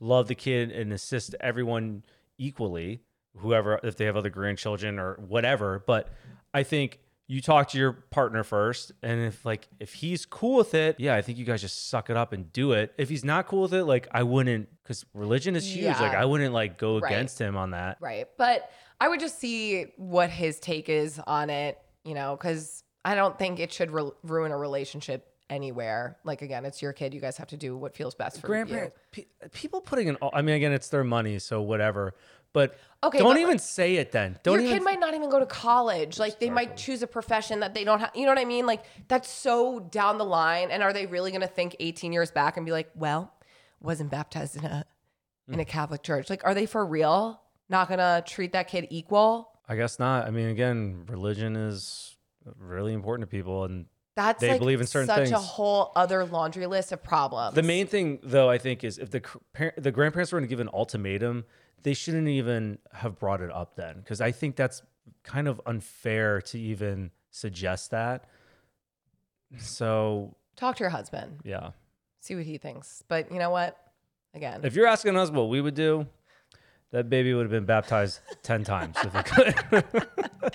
love 0.00 0.28
the 0.28 0.34
kid 0.34 0.70
and 0.70 0.92
assist 0.92 1.34
everyone 1.40 2.04
equally, 2.38 3.02
whoever 3.36 3.80
if 3.82 3.96
they 3.96 4.04
have 4.04 4.16
other 4.16 4.30
grandchildren 4.30 4.98
or 4.98 5.14
whatever. 5.14 5.82
But 5.86 6.10
I 6.54 6.62
think 6.62 7.00
you 7.30 7.40
talk 7.42 7.68
to 7.68 7.78
your 7.78 7.92
partner 7.92 8.42
first, 8.42 8.90
and 9.02 9.20
if 9.20 9.44
like 9.44 9.68
if 9.78 9.92
he's 9.94 10.24
cool 10.26 10.56
with 10.56 10.74
it, 10.74 10.96
yeah, 10.98 11.14
I 11.14 11.22
think 11.22 11.36
you 11.38 11.44
guys 11.44 11.60
just 11.60 11.88
suck 11.90 12.08
it 12.10 12.16
up 12.16 12.32
and 12.32 12.50
do 12.52 12.72
it. 12.72 12.94
If 12.98 13.08
he's 13.10 13.24
not 13.24 13.46
cool 13.46 13.62
with 13.62 13.74
it, 13.74 13.84
like 13.84 14.08
I 14.12 14.22
wouldn't, 14.22 14.68
because 14.82 15.04
religion 15.14 15.54
is 15.54 15.66
huge. 15.70 15.98
Like 16.00 16.14
I 16.14 16.24
wouldn't 16.24 16.54
like 16.54 16.78
go 16.78 16.98
Right. 16.98 17.12
against 17.12 17.38
him 17.38 17.56
on 17.56 17.72
that. 17.72 17.98
Right. 18.00 18.26
But 18.38 18.70
I 19.00 19.08
would 19.08 19.20
just 19.20 19.38
see 19.38 19.92
what 19.96 20.30
his 20.30 20.58
take 20.58 20.88
is 20.88 21.20
on 21.26 21.50
it, 21.50 21.78
you 22.02 22.14
know, 22.14 22.34
because 22.34 22.82
I 23.04 23.14
don't 23.14 23.38
think 23.38 23.60
it 23.60 23.72
should 23.72 23.90
ru- 23.90 24.16
ruin 24.22 24.50
a 24.50 24.56
relationship 24.56 25.26
anywhere. 25.50 26.18
Like, 26.24 26.42
again, 26.42 26.64
it's 26.64 26.82
your 26.82 26.92
kid. 26.92 27.14
You 27.14 27.20
guys 27.20 27.36
have 27.38 27.48
to 27.48 27.56
do 27.56 27.76
what 27.76 27.94
feels 27.96 28.14
best 28.14 28.40
for 28.40 28.46
you. 28.46 28.48
grandparents 28.48 28.96
pe- 29.12 29.24
people 29.52 29.80
putting 29.80 30.08
in 30.08 30.16
all, 30.16 30.30
i 30.34 30.42
mean 30.42 30.54
again 30.56 30.72
it's 30.72 30.88
their 30.90 31.04
money 31.04 31.38
so 31.38 31.62
whatever 31.62 32.12
but 32.52 32.76
Okay, 33.04 33.18
don't 33.18 33.28
but, 33.34 33.36
even 33.38 33.52
like, 33.52 33.60
say 33.60 33.94
it 33.96 34.10
then 34.10 34.38
don't 34.42 34.54
Your 34.56 34.64
even 34.64 34.78
kid 34.78 34.84
might 34.84 34.98
not 34.98 35.14
even 35.14 35.30
go 35.30 35.38
to 35.38 35.46
college. 35.46 36.18
Like, 36.18 36.40
they 36.40 36.50
might 36.50 36.76
choose 36.76 37.00
a 37.02 37.06
profession 37.06 37.60
that 37.60 37.72
they 37.72 37.84
don't 37.84 38.00
have. 38.00 38.10
You 38.14 38.24
know 38.24 38.32
what 38.32 38.38
I 38.40 38.44
mean? 38.44 38.66
Like, 38.66 38.82
that's 39.06 39.28
so 39.30 39.78
down 39.78 40.18
the 40.18 40.24
line. 40.24 40.70
And 40.72 40.82
are 40.82 40.92
they 40.92 41.06
really 41.06 41.30
going 41.30 41.42
to 41.42 41.46
think 41.46 41.76
18 41.78 42.12
years 42.12 42.32
back 42.32 42.56
and 42.56 42.66
be 42.66 42.72
like, 42.72 42.90
well, 42.96 43.32
wasn't 43.80 44.10
baptized 44.10 44.56
in 44.56 44.64
a 44.64 44.84
Hmm. 45.46 45.54
in 45.54 45.60
a 45.60 45.64
Catholic 45.64 46.02
church? 46.02 46.28
Like, 46.28 46.44
are 46.44 46.54
they 46.54 46.66
for 46.66 46.84
real? 46.84 47.40
Not 47.70 47.86
going 47.88 47.98
to 47.98 48.22
treat 48.26 48.52
that 48.52 48.68
kid 48.68 48.86
equal? 48.90 49.52
i 49.70 49.76
guess 49.76 49.98
not 49.98 50.26
i 50.26 50.30
mean 50.30 50.48
again 50.48 51.04
religion 51.10 51.54
is 51.54 52.16
really 52.58 52.94
important 52.94 53.28
to 53.28 53.30
people 53.30 53.64
and 53.64 53.84
That's 54.16 54.40
They 54.40 54.52
like 54.52 54.60
believe 54.60 54.80
in 54.80 54.86
certain 54.86 55.06
such 55.14 55.30
a 55.30 55.38
whole 55.38 55.92
other 55.94 56.24
laundry 56.24 56.64
list 56.66 56.90
of 56.90 57.02
problems. 57.04 57.54
the 57.54 57.62
main 57.62 57.86
thing 57.86 58.18
though 58.22 58.48
i 58.48 58.56
think 58.56 58.82
is 58.82 58.96
if 58.96 59.10
the 59.10 59.20
cr- 59.20 59.38
par- 59.52 59.74
the 59.76 59.92
grandparents 59.92 60.32
were 60.32 60.38
going 60.38 60.48
to 60.48 60.50
give 60.50 60.60
an 60.60 60.70
ultimatum 60.72 61.44
they 61.82 61.94
shouldn't 61.94 62.28
even 62.28 62.78
have 62.92 63.18
brought 63.18 63.40
it 63.40 63.50
up 63.52 63.76
then 63.76 63.96
because 64.00 64.20
i 64.20 64.30
think 64.30 64.56
that's 64.56 64.82
kind 65.22 65.48
of 65.48 65.60
unfair 65.66 66.40
to 66.40 66.58
even 66.58 67.10
suggest 67.30 67.90
that. 67.90 68.24
So 69.58 70.36
talk 70.56 70.76
to 70.76 70.84
your 70.84 70.90
husband, 70.90 71.40
yeah. 71.44 71.70
See 72.20 72.34
what 72.34 72.44
he 72.44 72.58
thinks. 72.58 73.02
But 73.08 73.32
you 73.32 73.38
know 73.38 73.50
what? 73.50 73.76
Again, 74.34 74.60
if 74.62 74.74
you're 74.74 74.86
asking 74.86 75.16
us 75.16 75.30
what 75.30 75.48
we 75.48 75.60
would 75.60 75.74
do 75.74 76.06
that 76.90 77.10
baby 77.10 77.34
would 77.34 77.42
have 77.42 77.50
been 77.50 77.66
baptized 77.66 78.20
10 78.42 78.64
times 78.64 78.96
if 79.04 79.14
it 79.14 79.24
could 79.26 80.54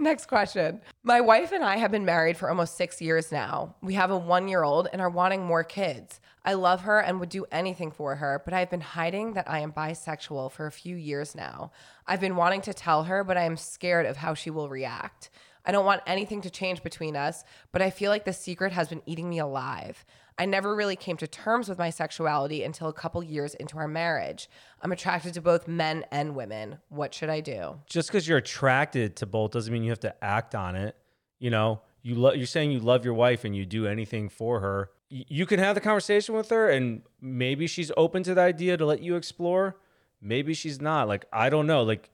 Next 0.10 0.28
question. 0.28 0.80
My 1.02 1.20
wife 1.20 1.52
and 1.52 1.62
I 1.62 1.76
have 1.76 1.90
been 1.90 2.06
married 2.06 2.38
for 2.38 2.48
almost 2.48 2.78
six 2.78 3.02
years 3.02 3.30
now. 3.30 3.74
We 3.82 3.92
have 3.94 4.10
a 4.10 4.16
one 4.16 4.48
year 4.48 4.62
old 4.62 4.88
and 4.90 5.02
are 5.02 5.10
wanting 5.10 5.44
more 5.44 5.62
kids. 5.62 6.20
I 6.42 6.54
love 6.54 6.80
her 6.82 7.00
and 7.00 7.20
would 7.20 7.28
do 7.28 7.44
anything 7.52 7.90
for 7.90 8.16
her, 8.16 8.40
but 8.42 8.54
I've 8.54 8.70
been 8.70 8.80
hiding 8.80 9.34
that 9.34 9.46
I 9.46 9.58
am 9.58 9.72
bisexual 9.72 10.52
for 10.52 10.66
a 10.66 10.72
few 10.72 10.96
years 10.96 11.34
now. 11.34 11.72
I've 12.06 12.20
been 12.20 12.36
wanting 12.36 12.62
to 12.62 12.72
tell 12.72 13.04
her, 13.04 13.22
but 13.24 13.36
I 13.36 13.42
am 13.42 13.58
scared 13.58 14.06
of 14.06 14.16
how 14.16 14.32
she 14.32 14.48
will 14.48 14.70
react. 14.70 15.28
I 15.66 15.72
don't 15.72 15.84
want 15.84 16.00
anything 16.06 16.40
to 16.42 16.50
change 16.50 16.82
between 16.82 17.14
us, 17.14 17.44
but 17.70 17.82
I 17.82 17.90
feel 17.90 18.10
like 18.10 18.24
the 18.24 18.32
secret 18.32 18.72
has 18.72 18.88
been 18.88 19.02
eating 19.04 19.28
me 19.28 19.38
alive. 19.38 20.06
I 20.40 20.46
never 20.46 20.74
really 20.74 20.96
came 20.96 21.16
to 21.18 21.26
terms 21.26 21.68
with 21.68 21.78
my 21.78 21.90
sexuality 21.90 22.64
until 22.64 22.88
a 22.88 22.92
couple 22.92 23.22
years 23.22 23.54
into 23.54 23.76
our 23.78 23.86
marriage. 23.86 24.48
I'm 24.82 24.90
attracted 24.90 25.34
to 25.34 25.40
both 25.42 25.68
men 25.68 26.04
and 26.10 26.34
women. 26.34 26.78
What 26.88 27.12
should 27.14 27.28
I 27.28 27.40
do? 27.40 27.78
just 27.86 28.08
because 28.08 28.26
you're 28.26 28.38
attracted 28.38 29.16
to 29.16 29.26
both 29.26 29.50
doesn't 29.52 29.72
mean 29.72 29.82
you 29.84 29.90
have 29.90 30.00
to 30.00 30.24
act 30.24 30.54
on 30.54 30.74
it. 30.76 30.96
You 31.38 31.50
know, 31.50 31.82
you 32.02 32.14
love 32.14 32.36
you're 32.36 32.46
saying 32.46 32.70
you 32.72 32.80
love 32.80 33.04
your 33.04 33.14
wife 33.14 33.44
and 33.44 33.54
you 33.54 33.66
do 33.66 33.86
anything 33.86 34.28
for 34.28 34.60
her. 34.60 34.90
Y- 35.10 35.24
You 35.28 35.44
can 35.46 35.58
have 35.58 35.74
the 35.74 35.80
conversation 35.80 36.34
with 36.34 36.48
her, 36.50 36.70
and 36.70 37.02
maybe 37.20 37.66
she's 37.66 37.92
open 37.96 38.22
to 38.22 38.34
the 38.34 38.40
idea 38.40 38.76
to 38.76 38.86
let 38.86 39.02
you 39.02 39.16
explore. 39.16 39.76
Maybe 40.22 40.54
she's 40.54 40.80
not. 40.80 41.08
Like 41.08 41.24
I 41.32 41.50
don't 41.50 41.66
know. 41.66 41.82
Like, 41.82 42.10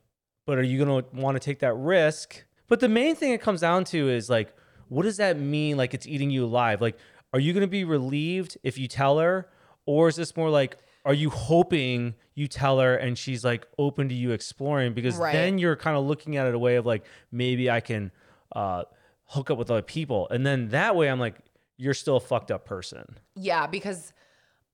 but 0.46 0.58
are 0.58 0.62
you 0.62 0.78
gonna 0.84 1.04
want 1.12 1.36
to 1.36 1.40
take 1.40 1.60
that 1.60 1.74
risk? 1.74 2.44
But 2.68 2.80
the 2.80 2.88
main 2.88 3.14
thing 3.14 3.30
it 3.32 3.40
comes 3.40 3.60
down 3.60 3.84
to 3.84 4.08
is 4.08 4.28
like, 4.28 4.52
what 4.88 5.02
does 5.04 5.16
that 5.18 5.38
mean? 5.38 5.76
Like 5.76 5.94
it's 5.94 6.06
eating 6.06 6.30
you 6.30 6.44
alive. 6.44 6.80
Like, 6.80 6.96
are 7.32 7.40
you 7.40 7.52
gonna 7.52 7.66
be 7.66 7.84
relieved 7.84 8.56
if 8.62 8.78
you 8.78 8.88
tell 8.88 9.18
her, 9.18 9.48
or 9.84 10.08
is 10.08 10.16
this 10.16 10.36
more 10.36 10.50
like? 10.50 10.76
Are 11.04 11.14
you 11.14 11.30
hoping 11.30 12.14
you 12.34 12.48
tell 12.48 12.80
her 12.80 12.96
and 12.96 13.16
she's 13.16 13.44
like 13.44 13.64
open 13.78 14.08
to 14.08 14.14
you 14.14 14.32
exploring? 14.32 14.92
Because 14.92 15.16
Right. 15.16 15.32
then 15.32 15.56
you're 15.58 15.76
kind 15.76 15.96
of 15.96 16.04
looking 16.04 16.36
at 16.36 16.48
it 16.48 16.54
a 16.54 16.58
way 16.58 16.74
of 16.74 16.84
like 16.84 17.04
maybe 17.30 17.70
I 17.70 17.78
can 17.78 18.10
uh, 18.56 18.82
hook 19.26 19.48
up 19.52 19.56
with 19.56 19.70
other 19.70 19.82
people. 19.82 20.26
And 20.30 20.44
then 20.44 20.70
that 20.70 20.96
way 20.96 21.08
I'm 21.08 21.20
like, 21.20 21.36
you're 21.76 21.94
still 21.94 22.16
a 22.16 22.20
fucked 22.20 22.50
up 22.50 22.64
person. 22.64 23.18
Yeah, 23.36 23.68
because 23.68 24.12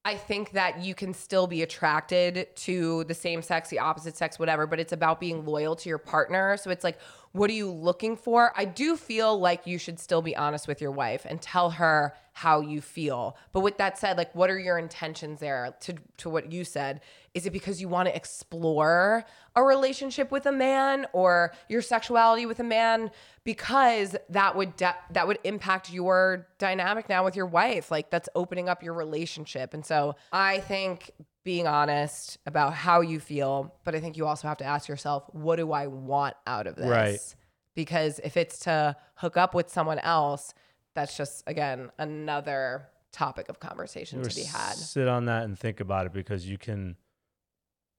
I 0.06 0.14
think 0.16 0.52
that 0.52 0.82
you 0.82 0.94
can 0.94 1.12
still 1.12 1.46
be 1.46 1.60
attracted 1.62 2.48
to 2.56 3.04
the 3.04 3.14
same 3.14 3.42
sex, 3.42 3.68
the 3.68 3.78
opposite 3.80 4.16
sex, 4.16 4.38
whatever, 4.38 4.66
but 4.66 4.80
it's 4.80 4.92
about 4.94 5.20
being 5.20 5.44
loyal 5.44 5.76
to 5.76 5.88
your 5.88 5.98
partner. 5.98 6.56
So 6.56 6.70
it's 6.70 6.82
like, 6.82 6.98
what 7.32 7.48
are 7.48 7.54
you 7.54 7.70
looking 7.70 8.16
for? 8.16 8.52
I 8.56 8.66
do 8.66 8.96
feel 8.96 9.38
like 9.38 9.66
you 9.66 9.78
should 9.78 9.98
still 9.98 10.20
be 10.20 10.36
honest 10.36 10.68
with 10.68 10.80
your 10.80 10.90
wife 10.90 11.26
and 11.28 11.40
tell 11.40 11.70
her 11.70 12.14
how 12.34 12.60
you 12.60 12.80
feel. 12.80 13.36
But 13.52 13.60
with 13.60 13.78
that 13.78 13.98
said, 13.98 14.16
like 14.16 14.34
what 14.34 14.50
are 14.50 14.58
your 14.58 14.78
intentions 14.78 15.40
there 15.40 15.74
to 15.80 15.94
to 16.18 16.30
what 16.30 16.52
you 16.52 16.64
said? 16.64 17.00
Is 17.34 17.46
it 17.46 17.50
because 17.50 17.80
you 17.80 17.88
want 17.88 18.08
to 18.08 18.14
explore 18.14 19.24
a 19.56 19.62
relationship 19.62 20.30
with 20.30 20.44
a 20.46 20.52
man 20.52 21.06
or 21.12 21.52
your 21.68 21.82
sexuality 21.82 22.44
with 22.44 22.60
a 22.60 22.64
man 22.64 23.10
because 23.44 24.14
that 24.28 24.54
would 24.54 24.76
de- 24.76 24.96
that 25.10 25.26
would 25.26 25.38
impact 25.44 25.90
your 25.92 26.46
dynamic 26.58 27.08
now 27.08 27.24
with 27.24 27.34
your 27.34 27.46
wife. 27.46 27.90
Like 27.90 28.10
that's 28.10 28.28
opening 28.34 28.68
up 28.68 28.82
your 28.82 28.94
relationship. 28.94 29.72
And 29.72 29.84
so 29.84 30.16
I 30.32 30.60
think 30.60 31.10
being 31.44 31.66
honest 31.66 32.38
about 32.46 32.74
how 32.74 33.00
you 33.00 33.18
feel, 33.18 33.74
but 33.84 33.94
I 33.94 34.00
think 34.00 34.16
you 34.16 34.26
also 34.26 34.48
have 34.48 34.58
to 34.58 34.64
ask 34.64 34.88
yourself, 34.88 35.24
what 35.32 35.56
do 35.56 35.72
I 35.72 35.86
want 35.86 36.34
out 36.46 36.66
of 36.66 36.76
this? 36.76 36.86
Right. 36.86 37.18
Because 37.74 38.20
if 38.22 38.36
it's 38.36 38.60
to 38.60 38.96
hook 39.16 39.36
up 39.36 39.54
with 39.54 39.70
someone 39.70 39.98
else, 40.00 40.54
that's 40.94 41.16
just 41.16 41.42
again 41.46 41.90
another 41.98 42.88
topic 43.12 43.48
of 43.48 43.60
conversation 43.60 44.20
Or 44.20 44.24
to 44.24 44.34
be 44.34 44.44
had. 44.44 44.74
Sit 44.74 45.08
on 45.08 45.26
that 45.26 45.44
and 45.44 45.58
think 45.58 45.80
about 45.80 46.06
it 46.06 46.12
because 46.12 46.46
you 46.46 46.58
can, 46.58 46.96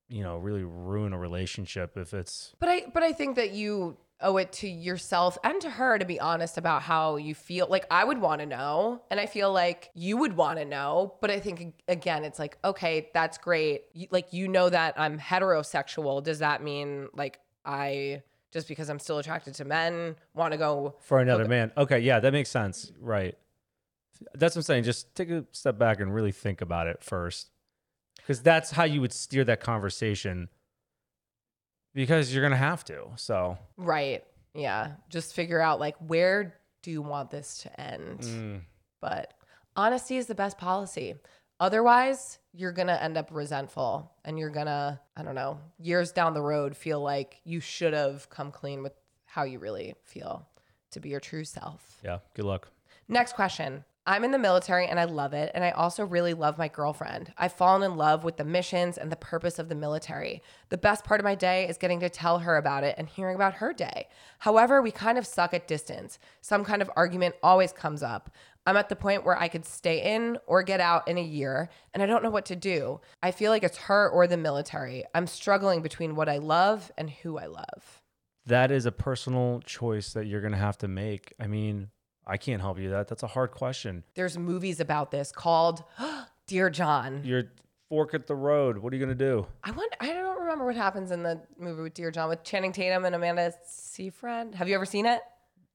you 0.10 0.24
know, 0.24 0.38
really 0.38 0.64
ruin 0.64 1.14
a 1.14 1.18
relationship 1.18 1.98
if 1.98 2.14
it's 2.14 2.54
But 2.60 2.70
I 2.70 2.84
but 2.94 3.04
I 3.04 3.14
think 3.14 3.36
that 3.36 3.52
you 3.52 3.98
owe 4.22 4.38
it 4.38 4.52
to 4.54 4.68
yourself 4.68 5.38
and 5.44 5.62
to 5.62 5.70
her 5.70 5.98
to 5.98 6.06
be 6.06 6.20
honest 6.20 6.58
about 6.58 6.82
how 6.82 7.18
you 7.18 7.36
feel. 7.36 7.68
Like 7.70 7.86
I 7.92 8.04
would 8.04 8.20
want 8.20 8.42
to 8.42 8.46
know, 8.46 9.02
and 9.12 9.20
I 9.20 9.26
feel 9.26 9.52
like 9.52 9.90
you 9.94 10.18
would 10.18 10.36
want 10.36 10.60
to 10.60 10.66
know. 10.66 11.16
But 11.22 11.32
I 11.32 11.40
think 11.40 11.74
again, 11.88 12.24
it's 12.24 12.40
like 12.40 12.58
okay, 12.64 13.10
that's 13.14 13.38
great. 13.38 13.84
You, 13.94 14.08
like 14.12 14.34
you 14.34 14.48
know 14.48 14.70
that 14.70 14.96
I'm 14.98 15.20
heterosexual. 15.20 16.24
Does 16.24 16.40
that 16.40 16.64
mean 16.64 17.10
like 17.14 17.40
I 17.66 18.24
just 18.52 18.68
because 18.68 18.90
I'm 18.90 19.00
still 19.00 19.18
attracted 19.18 19.56
to 19.56 19.66
men 19.66 20.16
want 20.34 20.52
to 20.52 20.58
go? 20.58 20.96
for 21.02 21.20
another 21.20 21.46
man. 21.46 21.72
Okay, 21.76 22.00
yeah, 22.00 22.20
that 22.20 22.32
makes 22.32 22.50
sense. 22.50 22.92
Right. 23.00 23.36
That's 24.36 24.56
what 24.56 24.60
I'm 24.60 24.64
saying. 24.64 24.84
Just 24.84 25.14
take 25.16 25.30
a 25.32 25.44
step 25.52 25.78
back 25.78 26.00
and 26.00 26.14
really 26.14 26.32
think 26.32 26.62
about 26.62 26.88
it 26.88 27.04
first. 27.04 27.50
Because 28.18 28.42
that's 28.42 28.72
how 28.72 28.84
you 28.84 29.02
would 29.02 29.12
steer 29.12 29.44
that 29.46 29.60
conversation. 29.60 30.50
Because 31.94 32.34
you're 32.34 32.44
gonna 32.44 32.56
have 32.58 32.84
to. 32.86 33.08
So 33.16 33.58
Right. 33.78 34.24
Yeah. 34.54 34.94
Just 35.10 35.34
figure 35.34 35.60
out 35.62 35.80
like 35.80 35.96
where 35.98 36.56
do 36.82 36.92
you 36.92 37.02
want 37.02 37.30
this 37.32 37.60
to 37.60 37.80
end? 37.82 38.20
mm, 38.20 38.62
But 39.02 39.34
honesty 39.76 40.18
is 40.18 40.28
the 40.28 40.36
best 40.36 40.58
policy. 40.58 41.16
Otherwise, 41.60 42.40
you're 42.52 42.72
to 42.88 43.02
end 43.04 43.18
up 43.18 43.30
resentful 43.32 44.12
and 44.26 44.38
you're 44.38 44.50
to, 44.68 45.00
I 45.16 45.24
don't 45.24 45.36
know, 45.36 45.60
years 45.80 46.12
down 46.12 46.34
the 46.34 46.42
road 46.42 46.76
feel 46.76 47.02
like 47.02 47.40
you 47.46 47.60
should 47.60 47.94
have 47.94 48.30
come 48.30 48.52
clean 48.52 48.84
with 48.84 48.94
how 49.26 49.44
you 49.44 49.60
really 49.60 49.96
feel 50.04 50.48
to 50.92 51.00
be 51.00 51.10
your 51.10 51.20
true 51.20 51.44
self. 51.46 52.00
yeah, 52.04 52.20
good 52.36 52.46
luck. 52.46 52.68
Next 53.08 53.34
question. 53.34 53.84
I'm 54.06 54.26
in 54.26 54.32
the 54.32 54.38
military 54.38 54.86
and 54.86 55.00
I 55.00 55.06
love 55.06 55.34
it. 55.34 55.50
And 55.54 55.64
I 55.64 55.72
also 55.72 56.06
really 56.06 56.34
love 56.34 56.58
my 56.58 56.68
girlfriend. 56.68 57.32
I've 57.38 57.54
fallen 57.54 57.90
in 57.90 57.98
love 57.98 58.26
with 58.26 58.36
the 58.36 58.44
missions 58.44 58.98
and 58.98 59.10
the 59.10 59.16
purpose 59.16 59.60
of 59.60 59.70
the 59.70 59.76
military. 59.76 60.42
The 60.70 60.78
best 60.78 61.06
part 61.06 61.22
of 61.22 61.24
my 61.24 61.36
day 61.36 61.70
is 61.70 61.78
getting 61.78 62.02
to 62.02 62.10
tell 62.10 62.40
her 62.40 62.58
about 62.58 62.84
it 62.84 62.96
and 62.98 63.08
hearing 63.08 63.36
about 63.36 63.56
her 63.56 63.72
day. 63.72 64.10
However, 64.40 64.82
we 64.82 64.92
kind 64.92 65.18
of 65.18 65.26
suck 65.26 65.54
at 65.54 65.70
distance. 65.70 66.20
Some 66.42 66.66
kind 66.66 66.82
of 66.82 66.92
argument 66.98 67.36
always 67.42 67.72
comes 67.72 68.04
up. 68.04 68.30
I'm 68.66 68.78
at 68.78 68.90
the 68.90 68.96
point 68.96 69.26
where 69.26 69.40
I 69.40 69.48
could 69.48 69.66
stay 69.66 70.16
in 70.16 70.38
or 70.48 70.64
get 70.64 70.80
out 70.80 71.08
in 71.08 71.18
a 71.18 71.24
year, 71.24 71.70
and 71.94 72.02
I 72.02 72.06
don't 72.06 72.24
know 72.24 72.30
what 72.30 72.46
to 72.46 72.56
do. 72.56 73.02
I 73.22 73.32
feel 73.32 73.52
like 73.52 73.64
it's 73.64 73.78
her 73.78 74.10
or 74.10 74.26
the 74.26 74.38
military. 74.38 75.04
I'm 75.14 75.28
struggling 75.28 75.82
between 75.82 76.16
what 76.16 76.30
I 76.30 76.38
love 76.38 76.92
and 76.98 77.10
who 77.10 77.38
I 77.38 77.48
love. 77.48 78.02
That 78.46 78.72
is 78.72 78.86
a 78.86 78.92
personal 78.92 79.62
choice 79.66 80.14
that 80.14 80.28
you're 80.28 80.42
gonna 80.42 80.58
have 80.58 80.78
to 80.80 80.88
make. 80.88 81.34
I 81.40 81.48
mean, 81.48 81.90
I 82.26 82.38
can't 82.38 82.62
help 82.62 82.80
you 82.80 82.90
that. 82.92 83.08
That's 83.08 83.24
a 83.24 83.28
hard 83.28 83.52
question. 83.52 84.04
There's 84.16 84.38
movies 84.38 84.80
about 84.80 85.12
this 85.12 85.32
called 85.32 85.84
Dear 86.48 86.70
John. 86.70 87.22
You're 87.24 87.52
fork 87.90 88.14
at 88.14 88.28
the 88.28 88.36
road. 88.36 88.78
What 88.78 88.94
are 88.94 88.96
you 88.96 89.04
gonna 89.06 89.16
do? 89.16 89.46
I 89.64 89.72
want. 89.72 89.94
I 90.00 90.08
don't 90.14 90.40
remember 90.42 90.66
what 90.66 90.76
happens 90.76 91.12
in 91.12 91.24
the 91.24 91.42
movie 91.58 91.82
with 91.84 91.94
Dear 91.94 92.12
John 92.12 92.30
with 92.30 92.44
Channing 92.44 92.72
Tatum 92.72 93.06
and 93.06 93.14
Amanda 93.16 93.54
Seyfried. 93.68 94.56
Have 94.56 94.68
you 94.68 94.76
ever 94.76 94.86
seen 94.86 95.06
it? 95.06 95.22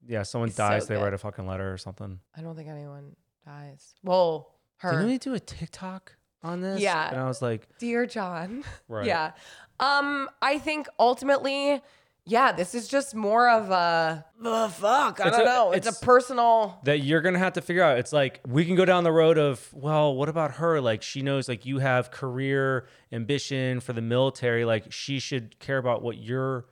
Yeah, 0.07 0.23
someone 0.23 0.49
so 0.51 0.67
dies, 0.67 0.87
they 0.87 0.95
good. 0.95 1.03
write 1.03 1.13
a 1.13 1.17
fucking 1.17 1.45
letter 1.45 1.71
or 1.71 1.77
something. 1.77 2.19
I 2.35 2.41
don't 2.41 2.55
think 2.55 2.69
anyone 2.69 3.15
dies. 3.45 3.95
Well, 4.03 4.55
her. 4.77 4.91
Didn't 4.91 5.07
they 5.07 5.17
do 5.17 5.33
a 5.33 5.39
TikTok 5.39 6.15
on 6.41 6.61
this? 6.61 6.79
Yeah. 6.81 7.09
And 7.09 7.19
I 7.19 7.25
was 7.25 7.41
like, 7.41 7.67
Dear 7.79 8.05
John. 8.05 8.63
Right. 8.87 9.05
Yeah. 9.05 9.31
Um, 9.79 10.29
I 10.41 10.57
think 10.57 10.87
ultimately, 10.99 11.81
yeah, 12.25 12.51
this 12.51 12.75
is 12.75 12.87
just 12.87 13.15
more 13.15 13.49
of 13.49 13.71
a 13.71 14.23
the 14.39 14.69
fuck. 14.69 15.19
I 15.19 15.27
It's 15.27 15.37
don't 15.37 15.47
a- 15.47 15.49
know. 15.49 15.71
It's, 15.71 15.87
it's- 15.87 16.01
a 16.01 16.05
personal. 16.05 16.79
that 16.83 16.99
you're 16.99 17.21
gonna 17.21 17.39
have 17.39 17.53
to 17.53 17.61
figure 17.61 17.81
out. 17.83 17.97
It's 17.97 18.13
like 18.13 18.39
we 18.47 18.65
can 18.65 18.75
go 18.75 18.85
down 18.85 19.03
the 19.03 19.11
road 19.11 19.37
of, 19.37 19.67
well, 19.73 20.15
what 20.15 20.29
about 20.29 20.51
her? 20.55 20.79
Like 20.79 21.01
she 21.01 21.21
knows 21.21 21.49
like 21.49 21.65
you 21.65 21.79
have 21.79 22.11
career 22.11 22.87
ambition 23.11 23.79
for 23.79 23.93
the 23.93 24.01
military. 24.01 24.63
Like 24.65 24.91
she 24.91 25.19
should 25.19 25.59
care 25.59 25.77
about 25.77 26.01
what 26.03 26.17
your 26.17 26.65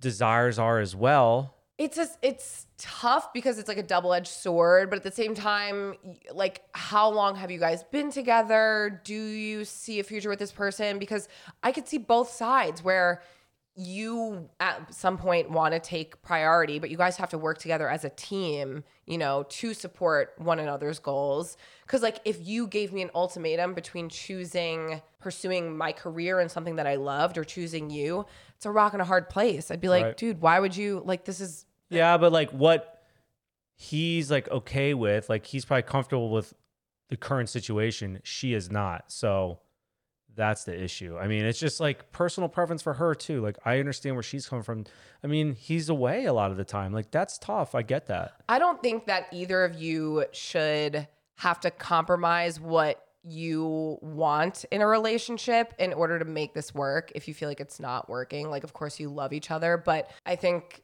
desires 0.00 0.58
are 0.58 0.78
as 0.80 0.94
well. 0.94 1.54
It's 1.76 1.96
just 1.96 2.18
it's 2.22 2.66
tough 2.78 3.32
because 3.32 3.58
it's 3.58 3.66
like 3.68 3.78
a 3.78 3.82
double-edged 3.82 4.28
sword, 4.28 4.90
but 4.90 4.96
at 4.96 5.02
the 5.02 5.10
same 5.10 5.34
time, 5.34 5.96
y- 6.04 6.18
like 6.32 6.62
how 6.72 7.08
long 7.10 7.34
have 7.34 7.50
you 7.50 7.58
guys 7.58 7.82
been 7.82 8.12
together? 8.12 9.00
Do 9.04 9.14
you 9.14 9.64
see 9.64 9.98
a 9.98 10.04
future 10.04 10.28
with 10.28 10.38
this 10.38 10.52
person? 10.52 11.00
Because 11.00 11.28
I 11.64 11.72
could 11.72 11.88
see 11.88 11.98
both 11.98 12.30
sides 12.30 12.84
where 12.84 13.22
you 13.76 14.48
at 14.60 14.94
some 14.94 15.18
point 15.18 15.50
want 15.50 15.74
to 15.74 15.80
take 15.80 16.22
priority, 16.22 16.78
but 16.78 16.90
you 16.90 16.96
guys 16.96 17.16
have 17.16 17.30
to 17.30 17.38
work 17.38 17.58
together 17.58 17.88
as 17.88 18.04
a 18.04 18.10
team, 18.10 18.84
you 19.04 19.18
know, 19.18 19.44
to 19.48 19.74
support 19.74 20.32
one 20.38 20.60
another's 20.60 21.00
goals. 21.00 21.56
Cause 21.88 22.00
like 22.00 22.18
if 22.24 22.46
you 22.46 22.68
gave 22.68 22.92
me 22.92 23.02
an 23.02 23.10
ultimatum 23.14 23.74
between 23.74 24.08
choosing 24.08 25.02
pursuing 25.18 25.76
my 25.76 25.90
career 25.90 26.38
and 26.38 26.50
something 26.50 26.76
that 26.76 26.86
I 26.86 26.94
loved 26.96 27.36
or 27.36 27.44
choosing 27.44 27.90
you, 27.90 28.26
it's 28.56 28.66
a 28.66 28.70
rock 28.70 28.92
and 28.92 29.02
a 29.02 29.06
hard 29.06 29.28
place. 29.28 29.70
I'd 29.70 29.80
be 29.80 29.88
like, 29.88 30.04
Right. 30.04 30.16
dude, 30.16 30.40
why 30.40 30.60
would 30.60 30.76
you 30.76 31.02
like 31.04 31.24
this 31.24 31.40
is 31.40 31.66
Yeah, 31.90 32.16
but 32.16 32.30
like 32.32 32.50
what 32.50 33.02
he's 33.74 34.30
like 34.30 34.48
okay 34.50 34.94
with, 34.94 35.28
like 35.28 35.46
he's 35.46 35.64
probably 35.64 35.82
comfortable 35.82 36.30
with 36.30 36.54
the 37.08 37.16
current 37.16 37.48
situation. 37.48 38.20
She 38.22 38.54
is 38.54 38.70
not. 38.70 39.10
So 39.10 39.58
that's 40.36 40.64
the 40.64 40.82
issue. 40.82 41.16
I 41.18 41.26
mean, 41.26 41.44
it's 41.44 41.58
just 41.58 41.80
like 41.80 42.12
personal 42.12 42.48
preference 42.48 42.82
for 42.82 42.94
her 42.94 43.14
too. 43.14 43.40
Like 43.40 43.58
I 43.64 43.78
understand 43.78 44.16
where 44.16 44.22
she's 44.22 44.46
coming 44.46 44.62
from. 44.62 44.84
I 45.22 45.26
mean, 45.26 45.54
he's 45.54 45.88
away 45.88 46.24
a 46.26 46.32
lot 46.32 46.50
of 46.50 46.56
the 46.56 46.64
time. 46.64 46.92
Like 46.92 47.10
that's 47.10 47.38
tough. 47.38 47.74
I 47.74 47.82
get 47.82 48.06
that. 48.06 48.32
I 48.48 48.58
don't 48.58 48.82
think 48.82 49.06
that 49.06 49.26
either 49.32 49.64
of 49.64 49.74
you 49.80 50.24
should 50.32 51.08
have 51.36 51.60
to 51.60 51.70
compromise 51.70 52.60
what 52.60 53.00
you 53.26 53.98
want 54.02 54.64
in 54.70 54.82
a 54.82 54.86
relationship 54.86 55.72
in 55.78 55.92
order 55.94 56.18
to 56.18 56.24
make 56.24 56.52
this 56.52 56.74
work 56.74 57.10
if 57.14 57.26
you 57.26 57.34
feel 57.34 57.48
like 57.48 57.60
it's 57.60 57.80
not 57.80 58.08
working. 58.08 58.50
Like 58.50 58.64
of 58.64 58.72
course 58.72 59.00
you 59.00 59.08
love 59.08 59.32
each 59.32 59.50
other, 59.50 59.76
but 59.76 60.10
I 60.26 60.36
think 60.36 60.82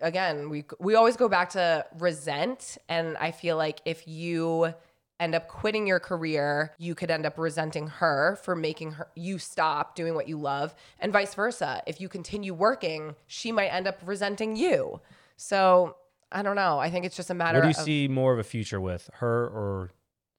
again, 0.00 0.50
we 0.50 0.64
we 0.78 0.94
always 0.94 1.16
go 1.16 1.28
back 1.28 1.50
to 1.50 1.86
resent 1.98 2.78
and 2.88 3.16
I 3.16 3.30
feel 3.30 3.56
like 3.56 3.80
if 3.84 4.06
you 4.06 4.74
end 5.20 5.34
up 5.34 5.46
quitting 5.46 5.86
your 5.86 6.00
career, 6.00 6.72
you 6.78 6.94
could 6.96 7.10
end 7.10 7.26
up 7.26 7.38
resenting 7.38 7.86
her 7.86 8.38
for 8.42 8.56
making 8.56 8.92
her 8.92 9.08
you 9.14 9.38
stop 9.38 9.94
doing 9.94 10.14
what 10.14 10.26
you 10.26 10.38
love 10.38 10.74
and 10.98 11.12
vice 11.12 11.34
versa. 11.34 11.82
If 11.86 12.00
you 12.00 12.08
continue 12.08 12.54
working, 12.54 13.14
she 13.26 13.52
might 13.52 13.68
end 13.68 13.86
up 13.86 14.00
resenting 14.04 14.56
you. 14.56 15.00
So, 15.36 15.96
I 16.32 16.42
don't 16.42 16.56
know. 16.56 16.78
I 16.78 16.90
think 16.90 17.04
it's 17.04 17.16
just 17.16 17.30
a 17.30 17.34
matter 17.34 17.58
of. 17.58 17.64
What 17.64 17.74
do 17.74 17.78
you 17.78 17.82
of 17.82 17.84
see 17.84 18.08
more 18.08 18.32
of 18.32 18.38
a 18.38 18.44
future 18.44 18.80
with 18.80 19.10
her 19.14 19.46
or 19.46 19.90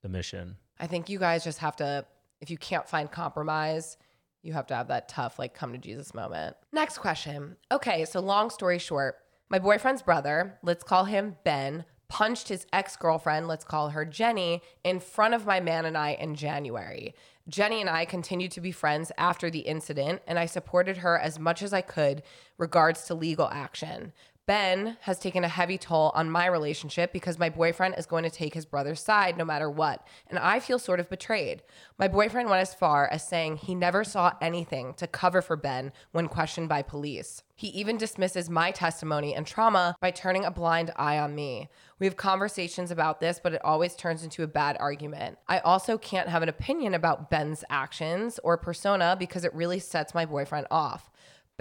the 0.02 0.10
mission? 0.10 0.58
I 0.80 0.88
think 0.88 1.10
you 1.10 1.20
guys 1.20 1.44
just 1.44 1.60
have 1.60 1.76
to, 1.78 2.06
if 2.40 2.50
you 2.50 2.58
can't 2.58 2.88
find 2.88 3.12
compromise, 3.12 3.98
you 4.42 4.54
have 4.54 4.68
to 4.68 4.76
have 4.76 4.88
that 4.88 5.08
tough, 5.10 5.38
like, 5.38 5.54
come 5.54 5.74
to 5.74 5.78
Jesus 5.78 6.14
moment. 6.14 6.56
Next 6.72 6.98
question. 6.98 7.58
Okay, 7.72 8.06
so 8.06 8.20
long 8.20 8.50
story 8.50 8.80
short, 8.80 9.18
my 9.50 9.60
boyfriend's 9.60 10.02
brother, 10.02 10.58
let's 10.64 10.84
call 10.84 11.06
him 11.06 11.36
Ben, 11.44 11.86
punched 12.12 12.50
his 12.50 12.68
ex 12.74 12.98
girlfriend, 12.98 13.48
let's 13.48 13.64
call 13.64 13.88
her 13.88 14.04
Jenny, 14.04 14.62
in 14.84 15.00
front 15.00 15.34
of 15.34 15.46
my 15.46 15.62
man 15.62 15.86
and 15.86 15.98
I 15.98 16.10
in 16.12 16.36
January. 16.36 17.16
Jenny 17.48 17.80
and 17.80 17.90
I 17.90 18.04
continued 18.04 18.52
to 18.52 18.60
be 18.60 18.74
friends 18.74 19.14
after 19.18 19.50
the 19.50 19.60
incident, 19.60 20.22
and 20.28 20.38
I 20.38 20.46
supported 20.46 20.98
her 20.98 21.18
as 21.18 21.40
much 21.40 21.64
as 21.64 21.72
I 21.72 21.80
could 21.80 22.22
regards 22.58 23.06
to 23.06 23.16
legal 23.16 23.48
action. 23.48 24.12
Ben 24.52 24.98
has 25.04 25.18
taken 25.18 25.46
a 25.46 25.48
heavy 25.48 25.78
toll 25.78 26.12
on 26.14 26.30
my 26.30 26.46
relationship 26.46 27.14
because 27.14 27.40
my 27.40 27.48
boyfriend 27.48 27.96
is 27.98 28.06
going 28.06 28.26
to 28.26 28.30
take 28.30 28.54
his 28.54 28.66
brother's 28.66 29.00
side 29.00 29.38
no 29.38 29.46
matter 29.46 29.70
what. 29.70 30.06
And 30.30 30.38
I 30.38 30.60
feel 30.60 30.78
sort 30.78 31.00
of 31.00 31.10
betrayed. 31.10 31.64
My 31.98 32.10
boyfriend 32.10 32.50
went 32.50 32.62
as 32.62 32.74
far 32.74 33.08
as 33.08 33.26
saying 33.26 33.56
he 33.56 33.76
never 33.76 34.04
saw 34.04 34.34
anything 34.42 34.94
to 34.96 35.08
cover 35.08 35.42
for 35.42 35.56
Ben 35.56 35.94
when 36.12 36.28
questioned 36.28 36.68
by 36.68 36.82
police. 36.82 37.44
He 37.56 37.70
even 37.70 37.96
dismisses 37.96 38.50
my 38.50 38.72
testimony 38.72 39.34
and 39.34 39.48
trauma 39.48 39.96
by 40.02 40.12
turning 40.12 40.44
a 40.44 40.52
blind 40.52 40.92
eye 40.98 41.18
on 41.18 41.34
me. 41.34 41.70
We 42.00 42.08
have 42.08 42.18
conversations 42.18 42.92
about 42.92 43.22
this, 43.22 43.40
but 43.42 43.54
it 43.54 43.64
always 43.64 43.96
turns 43.96 44.24
into 44.24 44.44
a 44.44 44.48
bad 44.48 44.76
argument. 44.80 45.38
I 45.48 45.60
also 45.60 45.98
can't 45.98 46.28
have 46.28 46.42
an 46.42 46.50
opinion 46.50 46.94
about 46.94 47.30
Ben's 47.30 47.64
actions 47.70 48.38
or 48.44 48.58
persona 48.58 49.16
because 49.18 49.46
it 49.46 49.54
really 49.54 49.80
sets 49.80 50.14
my 50.14 50.26
boyfriend 50.26 50.68
off. 50.70 51.11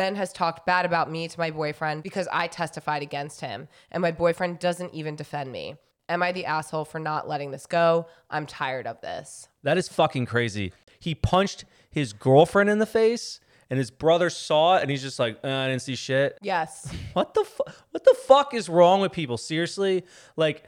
Ben 0.00 0.14
has 0.14 0.32
talked 0.32 0.64
bad 0.64 0.86
about 0.86 1.10
me 1.10 1.28
to 1.28 1.38
my 1.38 1.50
boyfriend 1.50 2.02
because 2.02 2.26
I 2.32 2.46
testified 2.46 3.02
against 3.02 3.42
him, 3.42 3.68
and 3.90 4.00
my 4.00 4.10
boyfriend 4.10 4.58
doesn't 4.58 4.94
even 4.94 5.14
defend 5.14 5.52
me. 5.52 5.76
Am 6.08 6.22
I 6.22 6.32
the 6.32 6.46
asshole 6.46 6.86
for 6.86 6.98
not 6.98 7.28
letting 7.28 7.50
this 7.50 7.66
go? 7.66 8.06
I'm 8.30 8.46
tired 8.46 8.86
of 8.86 8.98
this. 9.02 9.48
That 9.62 9.76
is 9.76 9.88
fucking 9.90 10.24
crazy. 10.24 10.72
He 11.00 11.14
punched 11.14 11.66
his 11.90 12.14
girlfriend 12.14 12.70
in 12.70 12.78
the 12.78 12.86
face, 12.86 13.40
and 13.68 13.78
his 13.78 13.90
brother 13.90 14.30
saw 14.30 14.76
it, 14.78 14.80
and 14.80 14.90
he's 14.90 15.02
just 15.02 15.18
like, 15.18 15.38
uh, 15.44 15.48
"I 15.48 15.68
didn't 15.68 15.82
see 15.82 15.96
shit." 15.96 16.38
Yes. 16.40 16.90
What 17.12 17.34
the 17.34 17.44
fu- 17.44 17.64
what 17.90 18.02
the 18.02 18.16
fuck 18.26 18.54
is 18.54 18.70
wrong 18.70 19.02
with 19.02 19.12
people? 19.12 19.36
Seriously, 19.36 20.04
like 20.34 20.64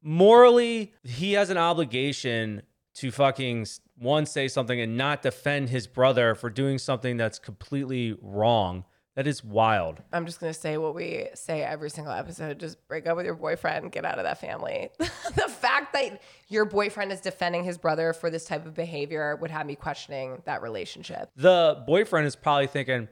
morally, 0.00 0.94
he 1.02 1.34
has 1.34 1.50
an 1.50 1.58
obligation 1.58 2.62
to 2.94 3.10
fucking 3.10 3.62
s- 3.62 3.80
one 3.98 4.26
say 4.26 4.48
something 4.48 4.80
and 4.80 4.96
not 4.96 5.22
defend 5.22 5.70
his 5.70 5.86
brother 5.86 6.34
for 6.34 6.50
doing 6.50 6.78
something 6.78 7.16
that's 7.16 7.38
completely 7.38 8.16
wrong. 8.20 8.84
That 9.16 9.28
is 9.28 9.44
wild. 9.44 10.02
I'm 10.12 10.26
just 10.26 10.40
going 10.40 10.52
to 10.52 10.58
say 10.58 10.76
what 10.76 10.96
we 10.96 11.28
say 11.34 11.62
every 11.62 11.88
single 11.88 12.12
episode 12.12 12.58
just 12.58 12.86
break 12.88 13.06
up 13.06 13.16
with 13.16 13.24
your 13.24 13.36
boyfriend, 13.36 13.92
get 13.92 14.04
out 14.04 14.18
of 14.18 14.24
that 14.24 14.40
family. 14.40 14.90
the 14.98 15.48
fact 15.48 15.92
that 15.92 16.20
your 16.48 16.64
boyfriend 16.64 17.12
is 17.12 17.20
defending 17.20 17.62
his 17.62 17.78
brother 17.78 18.12
for 18.12 18.28
this 18.28 18.44
type 18.44 18.66
of 18.66 18.74
behavior 18.74 19.36
would 19.36 19.52
have 19.52 19.66
me 19.66 19.76
questioning 19.76 20.42
that 20.46 20.62
relationship. 20.62 21.30
The 21.36 21.84
boyfriend 21.86 22.26
is 22.26 22.34
probably 22.34 22.66
thinking, 22.66 23.06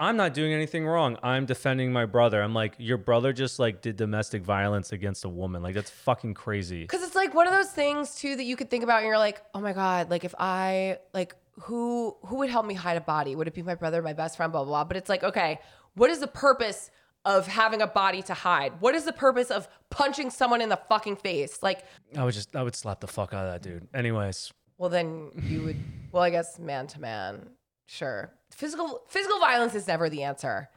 I'm 0.00 0.16
not 0.16 0.32
doing 0.32 0.52
anything 0.52 0.86
wrong. 0.86 1.18
I'm 1.24 1.44
defending 1.44 1.92
my 1.92 2.06
brother. 2.06 2.40
I'm 2.40 2.54
like, 2.54 2.74
your 2.78 2.98
brother 2.98 3.32
just 3.32 3.58
like 3.58 3.82
did 3.82 3.96
domestic 3.96 4.42
violence 4.42 4.92
against 4.92 5.24
a 5.24 5.28
woman. 5.28 5.62
Like 5.62 5.74
that's 5.74 5.90
fucking 5.90 6.34
crazy. 6.34 6.82
Because 6.82 7.02
it's 7.02 7.16
like 7.16 7.34
one 7.34 7.48
of 7.48 7.52
those 7.52 7.70
things 7.70 8.14
too 8.14 8.36
that 8.36 8.44
you 8.44 8.54
could 8.54 8.70
think 8.70 8.84
about 8.84 8.98
and 8.98 9.06
you're 9.06 9.18
like, 9.18 9.42
oh 9.54 9.60
my 9.60 9.72
God, 9.72 10.08
like 10.08 10.24
if 10.24 10.34
I 10.38 10.98
like 11.12 11.34
who 11.60 12.16
who 12.24 12.36
would 12.36 12.50
help 12.50 12.64
me 12.64 12.74
hide 12.74 12.96
a 12.96 13.00
body? 13.00 13.34
Would 13.34 13.48
it 13.48 13.54
be 13.54 13.62
my 13.62 13.74
brother, 13.74 14.00
my 14.00 14.12
best 14.12 14.36
friend, 14.36 14.52
blah 14.52 14.62
blah 14.62 14.70
blah? 14.70 14.84
But 14.84 14.96
it's 14.98 15.08
like, 15.08 15.24
okay, 15.24 15.58
what 15.94 16.10
is 16.10 16.20
the 16.20 16.28
purpose 16.28 16.90
of 17.24 17.48
having 17.48 17.82
a 17.82 17.86
body 17.88 18.22
to 18.22 18.34
hide? 18.34 18.80
What 18.80 18.94
is 18.94 19.04
the 19.04 19.12
purpose 19.12 19.50
of 19.50 19.68
punching 19.90 20.30
someone 20.30 20.60
in 20.60 20.68
the 20.68 20.78
fucking 20.88 21.16
face? 21.16 21.60
Like, 21.60 21.84
I 22.16 22.24
would 22.24 22.34
just 22.34 22.54
I 22.54 22.62
would 22.62 22.76
slap 22.76 23.00
the 23.00 23.08
fuck 23.08 23.34
out 23.34 23.46
of 23.46 23.52
that 23.52 23.62
dude. 23.68 23.88
Anyways, 23.92 24.52
well 24.76 24.90
then 24.90 25.30
you 25.42 25.62
would 25.62 25.76
well, 26.12 26.22
I 26.22 26.30
guess 26.30 26.60
man 26.60 26.86
to 26.88 27.00
man, 27.00 27.50
sure. 27.86 28.32
Physical 28.58 29.02
physical 29.06 29.38
violence 29.38 29.76
is 29.76 29.86
never 29.86 30.10
the 30.10 30.24
answer. 30.24 30.68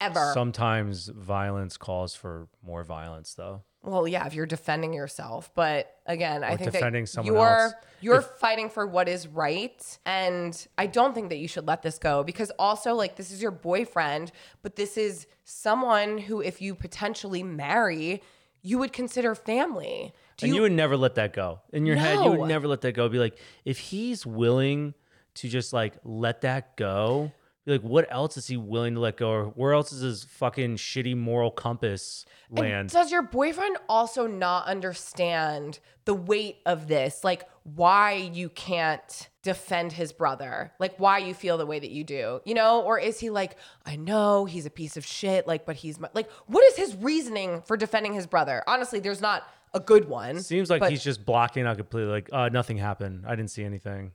Ever. 0.00 0.32
sometimes 0.34 1.08
violence 1.08 1.76
calls 1.76 2.12
for 2.12 2.48
more 2.60 2.82
violence 2.82 3.34
though. 3.34 3.62
Well, 3.84 4.08
yeah, 4.08 4.26
if 4.26 4.34
you're 4.34 4.46
defending 4.46 4.92
yourself, 4.92 5.52
but 5.54 5.94
again, 6.06 6.42
I 6.42 6.56
think 6.56 6.72
defending 6.72 7.04
that 7.04 7.10
someone 7.10 7.34
you're 7.34 7.46
else. 7.46 7.72
you're 8.00 8.16
If- 8.16 8.26
fighting 8.40 8.68
for 8.68 8.84
what 8.84 9.08
is 9.08 9.28
right, 9.28 9.98
and 10.04 10.66
I 10.76 10.86
don't 10.86 11.14
think 11.14 11.28
that 11.28 11.36
you 11.36 11.46
should 11.46 11.68
let 11.68 11.82
this 11.82 11.98
go 11.98 12.24
because 12.24 12.50
also 12.58 12.94
like 12.94 13.14
this 13.14 13.30
is 13.30 13.40
your 13.40 13.52
boyfriend, 13.52 14.32
but 14.62 14.74
this 14.74 14.96
is 14.96 15.28
someone 15.44 16.18
who, 16.18 16.40
if 16.40 16.60
you 16.60 16.74
potentially 16.74 17.44
marry, 17.44 18.22
you 18.62 18.78
would 18.78 18.92
consider 18.92 19.36
family. 19.36 20.12
Do 20.36 20.46
and 20.46 20.48
you, 20.50 20.56
you, 20.56 20.62
would 20.62 20.72
never 20.72 20.96
let 20.96 21.14
that 21.14 21.32
go. 21.32 21.60
In 21.72 21.86
your 21.86 21.96
head, 21.96 22.24
you 22.24 22.32
would 22.32 22.48
never 22.48 22.66
let 22.66 22.80
that 22.80 22.92
go. 22.92 23.08
Be 23.08 23.18
like, 23.18 23.38
if 23.64 23.78
he's 23.78 24.26
willing 24.26 24.94
to 25.40 25.48
just 25.48 25.72
like 25.72 25.94
let 26.04 26.42
that 26.42 26.76
go, 26.76 27.32
like, 27.66 27.82
what 27.82 28.06
else 28.10 28.36
is 28.36 28.46
he 28.46 28.56
willing 28.56 28.94
to 28.94 29.00
let 29.00 29.16
go? 29.16 29.30
Or 29.30 29.44
where 29.46 29.72
else 29.72 29.92
is 29.92 30.00
his 30.00 30.24
fucking 30.24 30.76
shitty 30.76 31.16
moral 31.16 31.50
compass 31.50 32.24
And 32.50 32.58
land? 32.58 32.90
Does 32.90 33.12
your 33.12 33.22
boyfriend 33.22 33.76
also 33.88 34.26
not 34.26 34.66
understand 34.66 35.78
the 36.04 36.14
weight 36.14 36.58
of 36.66 36.88
this? 36.88 37.22
Like 37.22 37.48
why 37.64 38.12
you 38.14 38.48
can't 38.48 39.28
defend 39.42 39.92
his 39.92 40.12
brother? 40.12 40.72
Like 40.78 40.96
why 40.96 41.18
you 41.18 41.34
feel 41.34 41.58
the 41.58 41.66
way 41.66 41.78
that 41.78 41.90
you 41.90 42.02
do? 42.02 42.40
You 42.44 42.54
know, 42.54 42.80
or 42.82 42.98
is 42.98 43.20
he 43.20 43.30
like, 43.30 43.56
I 43.84 43.96
know 43.96 44.46
he's 44.46 44.66
a 44.66 44.70
piece 44.70 44.96
of 44.96 45.04
shit, 45.04 45.46
like 45.46 45.66
but 45.66 45.76
he's 45.76 46.00
my 46.00 46.08
like 46.14 46.30
what 46.46 46.64
is 46.64 46.76
his 46.76 46.96
reasoning 46.96 47.62
for 47.62 47.76
defending 47.76 48.14
his 48.14 48.26
brother? 48.26 48.64
Honestly, 48.66 49.00
there's 49.00 49.20
not 49.20 49.46
a 49.74 49.80
good 49.80 50.08
one. 50.08 50.40
Seems 50.40 50.70
like 50.70 50.80
but 50.80 50.90
he's 50.90 51.04
just 51.04 51.24
blocking 51.24 51.66
out 51.66 51.76
completely. 51.76 52.10
Like, 52.10 52.30
uh, 52.32 52.48
nothing 52.48 52.78
happened. 52.78 53.24
I 53.26 53.36
didn't 53.36 53.50
see 53.50 53.64
anything. 53.64 54.12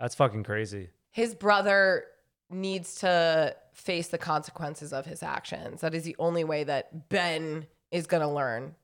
That's 0.00 0.14
fucking 0.14 0.44
crazy. 0.44 0.88
his 1.10 1.34
brother 1.34 2.04
needs 2.50 2.96
to 2.96 3.54
face 3.72 4.08
the 4.08 4.18
consequences 4.18 4.92
of 4.92 5.06
his 5.06 5.22
actions. 5.22 5.82
That 5.82 5.94
is 5.94 6.02
the 6.04 6.16
only 6.18 6.42
way 6.44 6.64
that 6.64 7.08
Ben 7.08 7.66
is 7.92 8.06
going 8.06 8.22
to 8.22 8.28
learn 8.28 8.74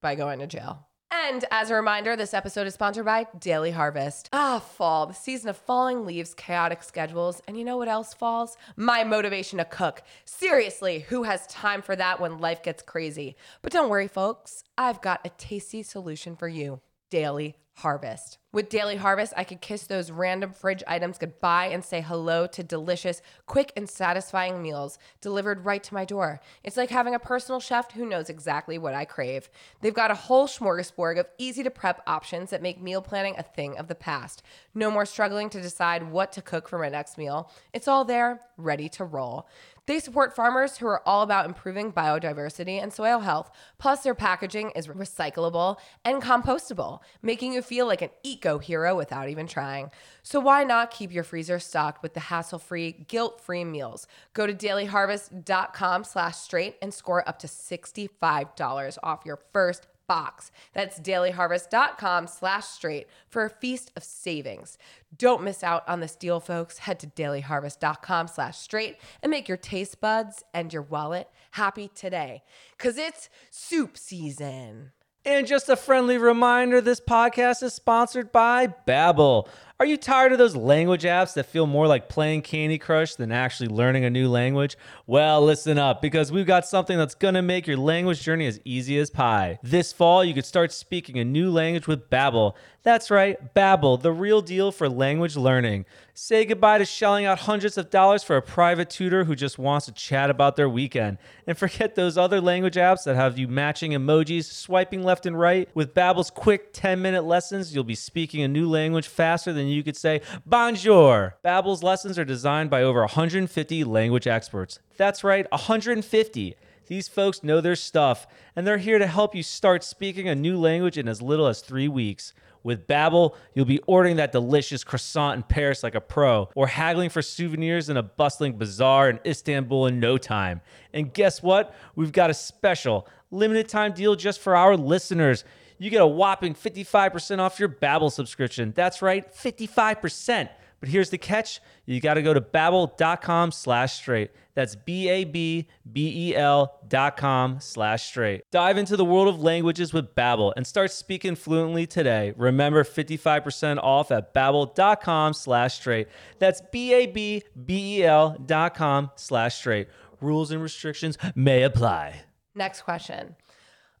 by 0.00 0.14
going 0.14 0.38
to 0.40 0.46
jail. 0.46 0.86
And 1.12 1.44
as 1.50 1.70
a 1.70 1.74
reminder, 1.74 2.14
this 2.14 2.32
episode 2.34 2.68
is 2.68 2.74
sponsored 2.74 3.04
by 3.04 3.26
Daily 3.40 3.72
Harvest. 3.72 4.28
Ah, 4.32 4.60
fall, 4.60 5.06
the 5.06 5.12
season 5.14 5.48
of 5.48 5.56
falling 5.56 6.06
leaves, 6.06 6.34
chaotic 6.34 6.84
schedules, 6.84 7.42
and 7.48 7.56
you 7.58 7.64
know 7.64 7.76
what 7.76 7.88
else 7.88 8.14
falls? 8.14 8.56
My 8.76 9.02
motivation 9.02 9.58
to 9.58 9.64
cook. 9.64 10.02
Seriously, 10.24 11.00
who 11.00 11.24
has 11.24 11.48
time 11.48 11.82
for 11.82 11.96
that 11.96 12.20
when 12.20 12.38
life 12.38 12.62
gets 12.62 12.82
crazy? 12.82 13.34
But 13.60 13.72
don't 13.72 13.90
worry, 13.90 14.06
folks, 14.06 14.62
I've 14.78 15.00
got 15.02 15.20
a 15.24 15.30
tasty 15.30 15.82
solution 15.82 16.36
for 16.36 16.46
you. 16.48 16.80
Daily 17.10 17.56
Harvest. 17.80 18.38
With 18.52 18.68
Daily 18.68 18.96
Harvest, 18.96 19.32
I 19.36 19.44
could 19.44 19.60
kiss 19.60 19.86
those 19.86 20.10
random 20.10 20.52
fridge 20.52 20.82
items 20.88 21.18
goodbye 21.18 21.66
and 21.66 21.84
say 21.84 22.00
hello 22.00 22.48
to 22.48 22.64
delicious, 22.64 23.22
quick, 23.46 23.72
and 23.76 23.88
satisfying 23.88 24.60
meals 24.60 24.98
delivered 25.20 25.64
right 25.64 25.82
to 25.84 25.94
my 25.94 26.04
door. 26.04 26.40
It's 26.64 26.76
like 26.76 26.90
having 26.90 27.14
a 27.14 27.20
personal 27.20 27.60
chef 27.60 27.92
who 27.92 28.04
knows 28.04 28.28
exactly 28.28 28.76
what 28.76 28.92
I 28.92 29.04
crave. 29.04 29.48
They've 29.80 29.94
got 29.94 30.10
a 30.10 30.16
whole 30.16 30.48
smorgasbord 30.48 31.20
of 31.20 31.28
easy 31.38 31.62
to 31.62 31.70
prep 31.70 32.02
options 32.08 32.50
that 32.50 32.60
make 32.60 32.82
meal 32.82 33.00
planning 33.00 33.36
a 33.38 33.44
thing 33.44 33.78
of 33.78 33.86
the 33.86 33.94
past. 33.94 34.42
No 34.74 34.90
more 34.90 35.06
struggling 35.06 35.48
to 35.50 35.62
decide 35.62 36.10
what 36.10 36.32
to 36.32 36.42
cook 36.42 36.68
for 36.68 36.78
my 36.78 36.88
next 36.88 37.16
meal. 37.16 37.52
It's 37.72 37.86
all 37.86 38.04
there, 38.04 38.40
ready 38.56 38.88
to 38.90 39.04
roll. 39.04 39.48
They 39.90 39.98
support 39.98 40.36
farmers 40.36 40.76
who 40.76 40.86
are 40.86 41.02
all 41.04 41.22
about 41.22 41.46
improving 41.46 41.92
biodiversity 41.92 42.80
and 42.80 42.92
soil 42.92 43.18
health. 43.18 43.50
Plus, 43.76 44.04
their 44.04 44.14
packaging 44.14 44.70
is 44.76 44.86
recyclable 44.86 45.78
and 46.04 46.22
compostable, 46.22 47.00
making 47.22 47.54
you 47.54 47.60
feel 47.60 47.88
like 47.88 48.00
an 48.00 48.10
eco 48.22 48.58
hero 48.58 48.94
without 48.94 49.28
even 49.28 49.48
trying. 49.48 49.90
So, 50.22 50.38
why 50.38 50.62
not 50.62 50.92
keep 50.92 51.10
your 51.10 51.24
freezer 51.24 51.58
stocked 51.58 52.04
with 52.04 52.14
the 52.14 52.20
hassle 52.20 52.60
free, 52.60 53.04
guilt 53.08 53.40
free 53.40 53.64
meals? 53.64 54.06
Go 54.32 54.46
to 54.46 54.54
dailyharvest.com 54.54 56.04
slash 56.04 56.36
straight 56.36 56.76
and 56.80 56.94
score 56.94 57.28
up 57.28 57.40
to 57.40 57.48
$65 57.48 58.98
off 59.02 59.26
your 59.26 59.40
first 59.52 59.88
box. 60.10 60.50
That's 60.72 60.98
dailyharvest.com 60.98 62.26
slash 62.26 62.66
straight 62.66 63.06
for 63.28 63.44
a 63.44 63.48
feast 63.48 63.92
of 63.94 64.02
savings. 64.02 64.76
Don't 65.16 65.44
miss 65.44 65.62
out 65.62 65.88
on 65.88 66.00
this 66.00 66.16
deal, 66.16 66.40
folks. 66.40 66.78
Head 66.78 66.98
to 66.98 67.06
dailyharvest.com 67.06 68.26
slash 68.26 68.58
straight 68.58 68.96
and 69.22 69.30
make 69.30 69.46
your 69.46 69.56
taste 69.56 70.00
buds 70.00 70.42
and 70.52 70.72
your 70.72 70.82
wallet 70.82 71.28
happy 71.52 71.88
today. 71.94 72.42
Cause 72.76 72.98
it's 72.98 73.28
soup 73.50 73.96
season. 73.96 74.90
And 75.24 75.46
just 75.46 75.68
a 75.68 75.76
friendly 75.76 76.18
reminder 76.18 76.80
this 76.80 77.00
podcast 77.00 77.62
is 77.62 77.74
sponsored 77.74 78.32
by 78.32 78.66
Babbel. 78.66 79.46
Are 79.80 79.86
you 79.86 79.96
tired 79.96 80.32
of 80.32 80.36
those 80.36 80.54
language 80.54 81.04
apps 81.04 81.32
that 81.32 81.46
feel 81.46 81.66
more 81.66 81.86
like 81.86 82.10
playing 82.10 82.42
Candy 82.42 82.76
Crush 82.76 83.14
than 83.14 83.32
actually 83.32 83.70
learning 83.70 84.04
a 84.04 84.10
new 84.10 84.28
language? 84.28 84.76
Well, 85.06 85.40
listen 85.40 85.78
up 85.78 86.02
because 86.02 86.30
we've 86.30 86.46
got 86.46 86.66
something 86.66 86.98
that's 86.98 87.14
going 87.14 87.32
to 87.32 87.40
make 87.40 87.66
your 87.66 87.78
language 87.78 88.20
journey 88.20 88.46
as 88.46 88.60
easy 88.62 88.98
as 88.98 89.08
pie. 89.08 89.58
This 89.62 89.90
fall, 89.90 90.22
you 90.22 90.34
could 90.34 90.44
start 90.44 90.70
speaking 90.70 91.18
a 91.18 91.24
new 91.24 91.50
language 91.50 91.86
with 91.86 92.10
Babbel. 92.10 92.56
That's 92.82 93.10
right, 93.10 93.54
Babbel, 93.54 94.00
the 94.00 94.12
real 94.12 94.40
deal 94.42 94.70
for 94.70 94.88
language 94.88 95.36
learning. 95.36 95.86
Say 96.14 96.44
goodbye 96.44 96.78
to 96.78 96.84
shelling 96.84 97.24
out 97.24 97.40
hundreds 97.40 97.78
of 97.78 97.88
dollars 97.88 98.22
for 98.22 98.36
a 98.36 98.42
private 98.42 98.90
tutor 98.90 99.24
who 99.24 99.34
just 99.34 99.58
wants 99.58 99.86
to 99.86 99.92
chat 99.92 100.28
about 100.28 100.56
their 100.56 100.68
weekend. 100.68 101.18
And 101.46 101.56
forget 101.56 101.94
those 101.94 102.18
other 102.18 102.40
language 102.40 102.76
apps 102.76 103.04
that 103.04 103.16
have 103.16 103.38
you 103.38 103.48
matching 103.48 103.92
emojis, 103.92 104.44
swiping 104.44 105.02
left 105.02 105.24
and 105.24 105.38
right. 105.38 105.68
With 105.74 105.94
Babbel's 105.94 106.30
quick 106.30 106.72
10-minute 106.74 107.24
lessons, 107.24 107.74
you'll 107.74 107.84
be 107.84 107.94
speaking 107.94 108.42
a 108.42 108.48
new 108.48 108.68
language 108.68 109.08
faster 109.08 109.52
than 109.52 109.69
you 109.72 109.82
could 109.82 109.96
say 109.96 110.20
bonjour. 110.46 111.36
Babbel's 111.44 111.82
lessons 111.82 112.18
are 112.18 112.24
designed 112.24 112.70
by 112.70 112.82
over 112.82 113.00
150 113.00 113.84
language 113.84 114.26
experts. 114.26 114.78
That's 114.96 115.24
right, 115.24 115.50
150. 115.50 116.56
These 116.86 117.08
folks 117.08 117.44
know 117.44 117.60
their 117.60 117.76
stuff, 117.76 118.26
and 118.56 118.66
they're 118.66 118.78
here 118.78 118.98
to 118.98 119.06
help 119.06 119.34
you 119.34 119.44
start 119.44 119.84
speaking 119.84 120.28
a 120.28 120.34
new 120.34 120.58
language 120.58 120.98
in 120.98 121.06
as 121.06 121.22
little 121.22 121.46
as 121.46 121.60
three 121.60 121.86
weeks. 121.86 122.32
With 122.62 122.86
Babbel, 122.86 123.36
you'll 123.54 123.64
be 123.64 123.80
ordering 123.86 124.16
that 124.16 124.32
delicious 124.32 124.84
croissant 124.84 125.36
in 125.36 125.42
Paris 125.44 125.82
like 125.82 125.94
a 125.94 126.00
pro, 126.00 126.48
or 126.54 126.66
haggling 126.66 127.08
for 127.08 127.22
souvenirs 127.22 127.88
in 127.88 127.96
a 127.96 128.02
bustling 128.02 128.58
bazaar 128.58 129.08
in 129.08 129.20
Istanbul 129.24 129.86
in 129.86 130.00
no 130.00 130.18
time. 130.18 130.60
And 130.92 131.14
guess 131.14 131.42
what? 131.42 131.74
We've 131.94 132.12
got 132.12 132.28
a 132.28 132.34
special 132.34 133.06
limited 133.30 133.68
time 133.68 133.92
deal 133.92 134.16
just 134.16 134.40
for 134.40 134.56
our 134.56 134.76
listeners. 134.76 135.44
You 135.80 135.88
get 135.88 136.02
a 136.02 136.06
whopping 136.06 136.54
55% 136.54 137.38
off 137.38 137.58
your 137.58 137.70
Babbel 137.70 138.12
subscription. 138.12 138.74
That's 138.76 139.00
right, 139.00 139.34
55%. 139.34 140.50
But 140.78 140.88
here's 140.90 141.08
the 141.08 141.16
catch. 141.16 141.60
You 141.86 142.00
got 142.00 142.14
to 142.14 142.22
go 142.22 142.34
to 142.34 142.40
babbel.com 142.40 143.52
slash 143.52 143.94
straight. 143.94 144.30
That's 144.54 144.76
B-A-B-B-E-L 144.76 146.80
dot 146.86 147.16
com 147.16 147.60
slash 147.60 148.08
straight. 148.08 148.42
Dive 148.50 148.76
into 148.76 148.96
the 148.96 149.04
world 149.06 149.28
of 149.28 149.42
languages 149.42 149.94
with 149.94 150.14
Babbel 150.14 150.52
and 150.54 150.66
start 150.66 150.90
speaking 150.90 151.34
fluently 151.34 151.86
today. 151.86 152.34
Remember 152.36 152.84
55% 152.84 153.78
off 153.78 154.10
at 154.10 154.34
babbel.com 154.34 155.32
slash 155.32 155.76
straight. 155.76 156.08
That's 156.38 156.60
B-A-B-B-E-L 156.72 158.36
dot 158.44 158.74
com 158.74 159.10
slash 159.16 159.56
straight. 159.56 159.88
Rules 160.20 160.50
and 160.50 160.62
restrictions 160.62 161.16
may 161.34 161.62
apply. 161.62 162.22
Next 162.54 162.82
question. 162.82 163.36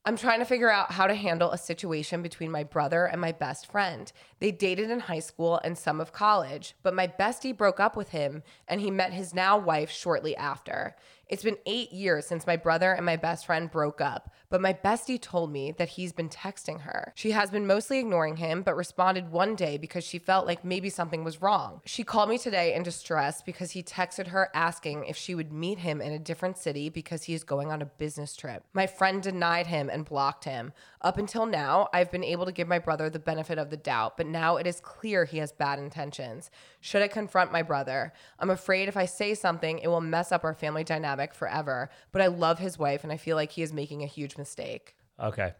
I'm 0.06 0.16
trying 0.16 0.38
to 0.38 0.46
figure 0.46 0.70
out 0.70 0.92
how 0.92 1.06
to 1.06 1.14
handle 1.14 1.50
a 1.50 1.58
situation 1.58 2.22
between 2.22 2.50
my 2.50 2.64
brother 2.64 3.04
and 3.04 3.20
my 3.20 3.32
best 3.32 3.70
friend. 3.70 4.10
They 4.38 4.50
dated 4.50 4.90
in 4.90 4.98
high 5.00 5.18
school 5.18 5.60
and 5.62 5.76
some 5.76 6.00
of 6.00 6.10
college, 6.10 6.74
but 6.82 6.94
my 6.94 7.06
bestie 7.06 7.54
broke 7.54 7.78
up 7.78 7.96
with 7.96 8.08
him 8.08 8.42
and 8.66 8.80
he 8.80 8.90
met 8.90 9.12
his 9.12 9.34
now 9.34 9.58
wife 9.58 9.90
shortly 9.90 10.34
after. 10.34 10.96
It's 11.30 11.44
been 11.44 11.58
eight 11.64 11.92
years 11.92 12.26
since 12.26 12.44
my 12.44 12.56
brother 12.56 12.90
and 12.90 13.06
my 13.06 13.14
best 13.14 13.46
friend 13.46 13.70
broke 13.70 14.00
up, 14.00 14.34
but 14.48 14.60
my 14.60 14.72
bestie 14.72 15.20
told 15.20 15.52
me 15.52 15.70
that 15.78 15.90
he's 15.90 16.12
been 16.12 16.28
texting 16.28 16.80
her. 16.80 17.12
She 17.14 17.30
has 17.30 17.50
been 17.52 17.68
mostly 17.68 18.00
ignoring 18.00 18.38
him, 18.38 18.62
but 18.62 18.74
responded 18.74 19.30
one 19.30 19.54
day 19.54 19.78
because 19.78 20.02
she 20.02 20.18
felt 20.18 20.44
like 20.44 20.64
maybe 20.64 20.90
something 20.90 21.22
was 21.22 21.40
wrong. 21.40 21.82
She 21.86 22.02
called 22.02 22.30
me 22.30 22.36
today 22.36 22.74
in 22.74 22.82
distress 22.82 23.42
because 23.42 23.70
he 23.70 23.82
texted 23.84 24.26
her 24.26 24.48
asking 24.54 25.04
if 25.04 25.16
she 25.16 25.36
would 25.36 25.52
meet 25.52 25.78
him 25.78 26.00
in 26.00 26.12
a 26.12 26.18
different 26.18 26.58
city 26.58 26.88
because 26.88 27.22
he 27.22 27.34
is 27.34 27.44
going 27.44 27.70
on 27.70 27.80
a 27.80 27.86
business 27.86 28.34
trip. 28.34 28.64
My 28.72 28.88
friend 28.88 29.22
denied 29.22 29.68
him 29.68 29.88
and 29.88 30.04
blocked 30.04 30.42
him. 30.42 30.72
Up 31.00 31.16
until 31.16 31.46
now, 31.46 31.88
I've 31.94 32.10
been 32.10 32.24
able 32.24 32.44
to 32.46 32.52
give 32.52 32.66
my 32.66 32.80
brother 32.80 33.08
the 33.08 33.20
benefit 33.20 33.56
of 33.56 33.70
the 33.70 33.76
doubt, 33.76 34.16
but 34.16 34.26
now 34.26 34.56
it 34.56 34.66
is 34.66 34.80
clear 34.80 35.24
he 35.24 35.38
has 35.38 35.52
bad 35.52 35.78
intentions. 35.78 36.50
Should 36.80 37.02
I 37.02 37.08
confront 37.08 37.52
my 37.52 37.62
brother? 37.62 38.12
I'm 38.38 38.50
afraid 38.50 38.88
if 38.88 38.96
I 38.96 39.04
say 39.04 39.34
something, 39.34 39.78
it 39.78 39.88
will 39.88 40.00
mess 40.00 40.32
up 40.32 40.44
our 40.44 40.54
family 40.54 40.82
dynamic 40.84 41.34
forever, 41.34 41.90
but 42.12 42.22
I 42.22 42.26
love 42.28 42.58
his 42.58 42.78
wife 42.78 43.04
and 43.04 43.12
I 43.12 43.16
feel 43.18 43.36
like 43.36 43.52
he 43.52 43.62
is 43.62 43.72
making 43.72 44.02
a 44.02 44.06
huge 44.06 44.36
mistake. 44.38 44.96
Okay. 45.22 45.52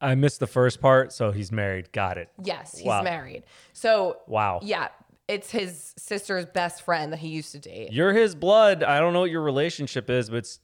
I 0.00 0.14
missed 0.14 0.40
the 0.40 0.46
first 0.46 0.80
part, 0.80 1.12
so 1.12 1.30
he's 1.32 1.50
married. 1.52 1.92
Got 1.92 2.18
it. 2.18 2.28
Yes, 2.42 2.76
he's 2.78 2.86
Wow. 2.86 3.02
married. 3.02 3.44
So, 3.72 4.18
Wow. 4.26 4.60
yeah, 4.62 4.88
it's 5.28 5.50
his 5.50 5.94
sister's 5.96 6.46
best 6.46 6.82
friend 6.82 7.12
that 7.12 7.18
he 7.18 7.28
used 7.28 7.52
to 7.52 7.58
date. 7.58 7.92
You're 7.92 8.12
his 8.12 8.34
blood. 8.34 8.82
I 8.82 8.98
don't 9.00 9.12
know 9.12 9.20
what 9.20 9.30
your 9.30 9.42
relationship 9.42 10.08
is, 10.10 10.30
but 10.30 10.38
it's, 10.38 10.60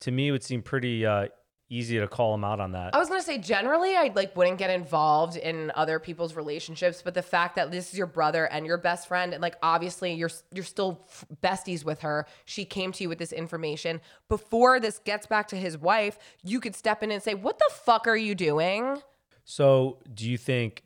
to 0.00 0.10
me, 0.10 0.28
it 0.28 0.30
would 0.32 0.42
seem 0.44 0.62
pretty 0.62 1.04
uh, 1.06 1.28
easy 1.70 1.98
to 1.98 2.08
call 2.08 2.34
him 2.34 2.44
out 2.44 2.60
on 2.60 2.72
that. 2.72 2.94
I 2.94 2.98
was 2.98 3.08
gonna 3.08 3.22
say 3.22 3.38
generally 3.38 3.96
I 3.96 4.10
like 4.14 4.36
wouldn't 4.36 4.58
get 4.58 4.68
involved 4.70 5.36
in 5.36 5.72
other 5.74 5.98
people's 5.98 6.34
relationships, 6.34 7.00
but 7.02 7.14
the 7.14 7.22
fact 7.22 7.56
that 7.56 7.70
this 7.70 7.92
is 7.92 7.96
your 7.96 8.08
brother 8.08 8.44
and 8.46 8.66
your 8.66 8.76
best 8.76 9.08
friend, 9.08 9.32
and 9.32 9.40
like 9.40 9.56
obviously 9.62 10.12
you're 10.12 10.30
you're 10.52 10.64
still 10.64 11.08
besties 11.42 11.84
with 11.84 12.00
her. 12.00 12.26
She 12.44 12.64
came 12.64 12.92
to 12.92 13.04
you 13.04 13.08
with 13.08 13.18
this 13.18 13.32
information 13.32 14.00
before 14.28 14.80
this 14.80 14.98
gets 14.98 15.26
back 15.26 15.48
to 15.48 15.56
his 15.56 15.78
wife. 15.78 16.18
You 16.42 16.60
could 16.60 16.74
step 16.74 17.02
in 17.02 17.10
and 17.10 17.22
say, 17.22 17.34
"What 17.34 17.58
the 17.58 17.70
fuck 17.72 18.06
are 18.08 18.16
you 18.16 18.34
doing?" 18.34 19.00
So, 19.44 20.00
do 20.12 20.28
you 20.28 20.36
think? 20.36 20.82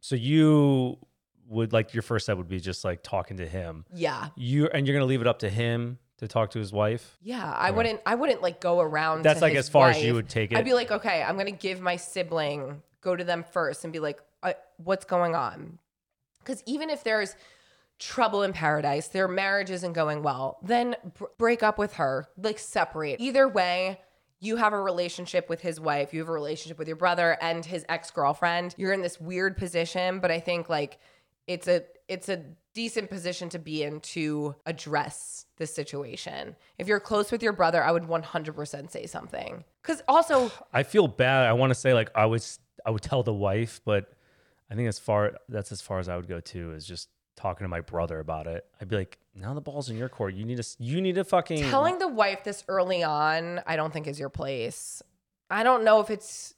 So 0.00 0.16
you 0.16 0.98
would 1.48 1.72
like 1.72 1.94
your 1.94 2.02
first 2.02 2.26
step 2.26 2.38
would 2.38 2.48
be 2.48 2.60
just 2.60 2.84
like 2.84 3.02
talking 3.02 3.36
to 3.36 3.46
him. 3.46 3.84
Yeah, 3.94 4.28
You 4.36 4.68
and 4.68 4.86
you're 4.86 4.96
gonna 4.96 5.06
leave 5.06 5.20
it 5.20 5.26
up 5.26 5.40
to 5.40 5.50
him 5.50 5.98
to 6.22 6.28
talk 6.28 6.50
to 6.52 6.58
his 6.58 6.72
wife. 6.72 7.18
yeah. 7.20 7.52
I 7.52 7.72
wouldn't. 7.72 8.00
I 8.06 8.14
wouldn't 8.14 8.42
like 8.42 8.60
go 8.60 8.80
around. 8.80 9.22
That's 9.22 9.40
to 9.40 9.44
like 9.44 9.54
his 9.54 9.66
as 9.66 9.68
far 9.68 9.90
as 9.90 10.02
you 10.02 10.12
wife. 10.12 10.14
would 10.16 10.28
take 10.28 10.52
it. 10.52 10.58
I'd 10.58 10.64
be 10.64 10.72
like, 10.72 10.90
okay, 10.90 11.22
I'm 11.22 11.36
gonna 11.36 11.50
give 11.50 11.80
my 11.80 11.96
sibling, 11.96 12.80
go 13.00 13.16
to 13.16 13.24
them 13.24 13.44
first, 13.50 13.82
and 13.84 13.92
be 13.92 13.98
like, 13.98 14.20
I, 14.42 14.54
what's 14.76 15.04
going 15.04 15.34
on? 15.34 15.78
Because 16.38 16.62
even 16.64 16.90
if 16.90 17.02
there's 17.04 17.34
trouble 17.98 18.42
in 18.44 18.52
paradise, 18.52 19.08
their 19.08 19.28
marriage 19.28 19.70
isn't 19.70 19.92
going 19.92 20.22
well, 20.22 20.58
then 20.62 20.96
br- 21.18 21.24
break 21.38 21.62
up 21.62 21.78
with 21.78 21.94
her, 21.94 22.26
like 22.36 22.58
separate. 22.58 23.20
Either 23.20 23.48
way, 23.48 24.00
you 24.40 24.56
have 24.56 24.72
a 24.72 24.80
relationship 24.80 25.48
with 25.48 25.60
his 25.60 25.78
wife, 25.80 26.12
you 26.12 26.20
have 26.20 26.28
a 26.28 26.32
relationship 26.32 26.78
with 26.78 26.88
your 26.88 26.96
brother 26.96 27.36
and 27.40 27.64
his 27.64 27.84
ex 27.88 28.10
girlfriend. 28.12 28.74
You're 28.76 28.92
in 28.92 29.02
this 29.02 29.20
weird 29.20 29.56
position, 29.56 30.20
but 30.20 30.30
I 30.30 30.40
think 30.40 30.68
like 30.68 30.98
it's 31.46 31.66
a 31.68 31.82
it's 32.08 32.28
a 32.28 32.42
decent 32.74 33.10
position 33.10 33.48
to 33.50 33.58
be 33.58 33.82
in 33.82 34.00
to 34.00 34.54
address 34.66 35.46
this 35.56 35.74
situation. 35.74 36.56
If 36.78 36.88
you're 36.88 37.00
close 37.00 37.30
with 37.30 37.42
your 37.42 37.52
brother, 37.52 37.82
I 37.82 37.92
would 37.92 38.04
100% 38.04 38.90
say 38.90 39.06
something. 39.06 39.64
Cuz 39.82 40.02
also 40.08 40.50
I 40.72 40.82
feel 40.82 41.08
bad. 41.08 41.46
I 41.46 41.52
want 41.52 41.70
to 41.70 41.74
say 41.74 41.94
like 41.94 42.10
I 42.14 42.26
would 42.26 42.44
I 42.84 42.90
would 42.90 43.02
tell 43.02 43.22
the 43.22 43.34
wife, 43.34 43.80
but 43.84 44.12
I 44.70 44.74
think 44.74 44.88
as 44.88 44.98
far 44.98 45.34
that's 45.48 45.72
as 45.72 45.80
far 45.80 45.98
as 45.98 46.08
I 46.08 46.16
would 46.16 46.28
go 46.28 46.40
too 46.40 46.72
is 46.72 46.86
just 46.86 47.08
talking 47.36 47.64
to 47.64 47.68
my 47.68 47.80
brother 47.80 48.20
about 48.20 48.46
it. 48.46 48.64
I'd 48.80 48.88
be 48.88 48.96
like, 48.96 49.18
now 49.34 49.54
the 49.54 49.60
ball's 49.60 49.90
in 49.90 49.96
your 49.96 50.08
court. 50.08 50.34
You 50.34 50.44
need 50.44 50.62
to 50.62 50.76
you 50.78 51.00
need 51.00 51.16
to 51.16 51.24
fucking 51.24 51.68
telling 51.70 51.98
the 51.98 52.08
wife 52.08 52.44
this 52.44 52.64
early 52.68 53.02
on, 53.02 53.60
I 53.66 53.76
don't 53.76 53.92
think 53.92 54.06
is 54.06 54.18
your 54.18 54.30
place. 54.30 55.02
I 55.50 55.62
don't 55.62 55.84
know 55.84 56.00
if 56.00 56.08
it's 56.08 56.54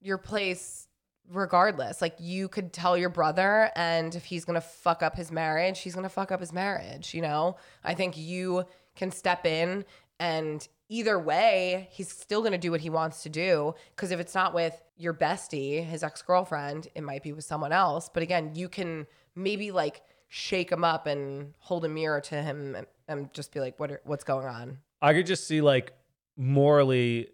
your 0.00 0.18
place 0.18 0.87
regardless. 1.30 2.00
Like 2.00 2.16
you 2.18 2.48
could 2.48 2.72
tell 2.72 2.96
your 2.96 3.08
brother 3.08 3.70
and 3.76 4.14
if 4.14 4.24
he's 4.24 4.44
to 4.54 4.60
fuck 4.60 5.02
up 5.02 5.16
his 5.16 5.30
marriage, 5.30 5.80
he's 5.80 5.94
to 6.04 6.08
fuck 6.08 6.32
up 6.32 6.40
his 6.40 6.52
marriage, 6.52 7.14
you 7.14 7.22
know? 7.22 7.56
I 7.84 7.94
think 7.94 8.16
you 8.16 8.64
can 8.96 9.10
step 9.10 9.46
in 9.46 9.84
and 10.20 10.66
either 10.88 11.18
way, 11.18 11.88
he's 11.92 12.10
still 12.10 12.40
to 12.52 12.58
do 12.58 12.70
what 12.70 12.80
he 12.80 12.90
wants 12.90 13.22
to 13.22 13.28
do 13.28 13.74
because 13.94 14.10
if 14.10 14.20
it's 14.20 14.34
not 14.34 14.54
with 14.54 14.80
your 14.96 15.14
bestie, 15.14 15.84
his 15.84 16.02
ex-girlfriend, 16.02 16.88
it 16.94 17.02
might 17.02 17.22
be 17.22 17.32
with 17.32 17.44
someone 17.44 17.72
else. 17.72 18.08
But 18.12 18.22
again, 18.22 18.52
you 18.54 18.68
can 18.68 19.06
maybe 19.36 19.70
like 19.70 20.02
shake 20.28 20.72
him 20.72 20.84
up 20.84 21.06
and 21.06 21.54
hold 21.58 21.84
a 21.84 21.88
mirror 21.88 22.20
to 22.20 22.42
him 22.42 22.74
and, 22.74 22.86
and 23.06 23.32
just 23.32 23.52
be 23.52 23.60
like 23.60 23.78
what 23.78 23.90
are, 23.90 24.00
what's 24.04 24.24
going 24.24 24.46
on? 24.46 24.78
I 25.00 25.14
could 25.14 25.26
just 25.26 25.46
see 25.46 25.60
like 25.60 25.92
morally, 26.36 27.28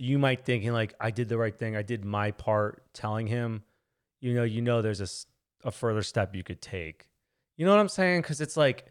you 0.00 0.18
might 0.18 0.44
thinking 0.44 0.72
like 0.72 0.94
I 0.98 1.10
did 1.10 1.28
the 1.28 1.36
right 1.36 1.54
thing. 1.54 1.76
I 1.76 1.82
did 1.82 2.04
my 2.04 2.30
part, 2.30 2.82
telling 2.94 3.26
him. 3.26 3.62
You 4.20 4.34
know, 4.34 4.44
you 4.44 4.62
know, 4.62 4.82
there's 4.82 5.00
a, 5.00 5.68
a 5.68 5.70
further 5.70 6.02
step 6.02 6.34
you 6.34 6.42
could 6.42 6.60
take. 6.60 7.08
You 7.56 7.66
know 7.66 7.72
what 7.72 7.80
I'm 7.80 7.88
saying? 7.88 8.22
Because 8.22 8.40
it's 8.40 8.56
like 8.56 8.86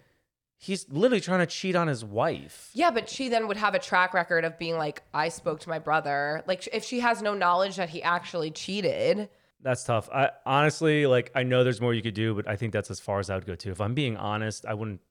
he's 0.58 0.88
literally 0.90 1.22
trying 1.22 1.40
to 1.40 1.46
cheat 1.48 1.76
on 1.76 1.88
his 1.88 2.06
wife. 2.06 2.70
Yeah, 2.74 2.92
but 2.92 3.10
she 3.10 3.30
then 3.30 3.48
would 3.48 3.58
have 3.58 3.74
a 3.74 3.80
track 3.80 4.14
record 4.14 4.46
of 4.46 4.60
being 4.60 4.78
like, 4.78 5.02
I 5.14 5.30
spoke 5.30 5.62
to 5.62 5.70
my 5.70 5.80
brother. 5.80 6.44
Like, 6.46 6.68
if 6.72 6.84
she 6.84 7.00
has 7.00 7.22
no 7.22 7.34
knowledge 7.34 7.78
that 7.78 7.90
he 7.90 8.04
actually 8.04 8.52
cheated, 8.52 9.30
That's 9.62 9.84
tough. 9.84 10.10
I 10.14 10.30
honestly 10.46 11.08
like 11.08 11.32
I 11.34 11.44
know 11.44 11.64
there's 11.64 11.82
more 11.82 11.94
you 11.94 12.02
could 12.04 12.14
do, 12.14 12.36
but 12.36 12.48
I 12.48 12.56
think 12.56 12.72
that's 12.72 12.92
as 12.92 13.00
far 13.00 13.20
as 13.20 13.30
I 13.30 13.36
would 13.36 13.48
go 13.48 13.56
too. 13.56 13.72
If 13.72 13.82
I'm 13.82 13.96
being 13.96 14.16
honest, 14.16 14.66
I 14.66 14.76
wouldn't 14.76 15.02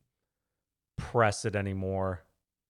press 0.97 1.45
it 1.45 1.57
anymore 1.57 2.25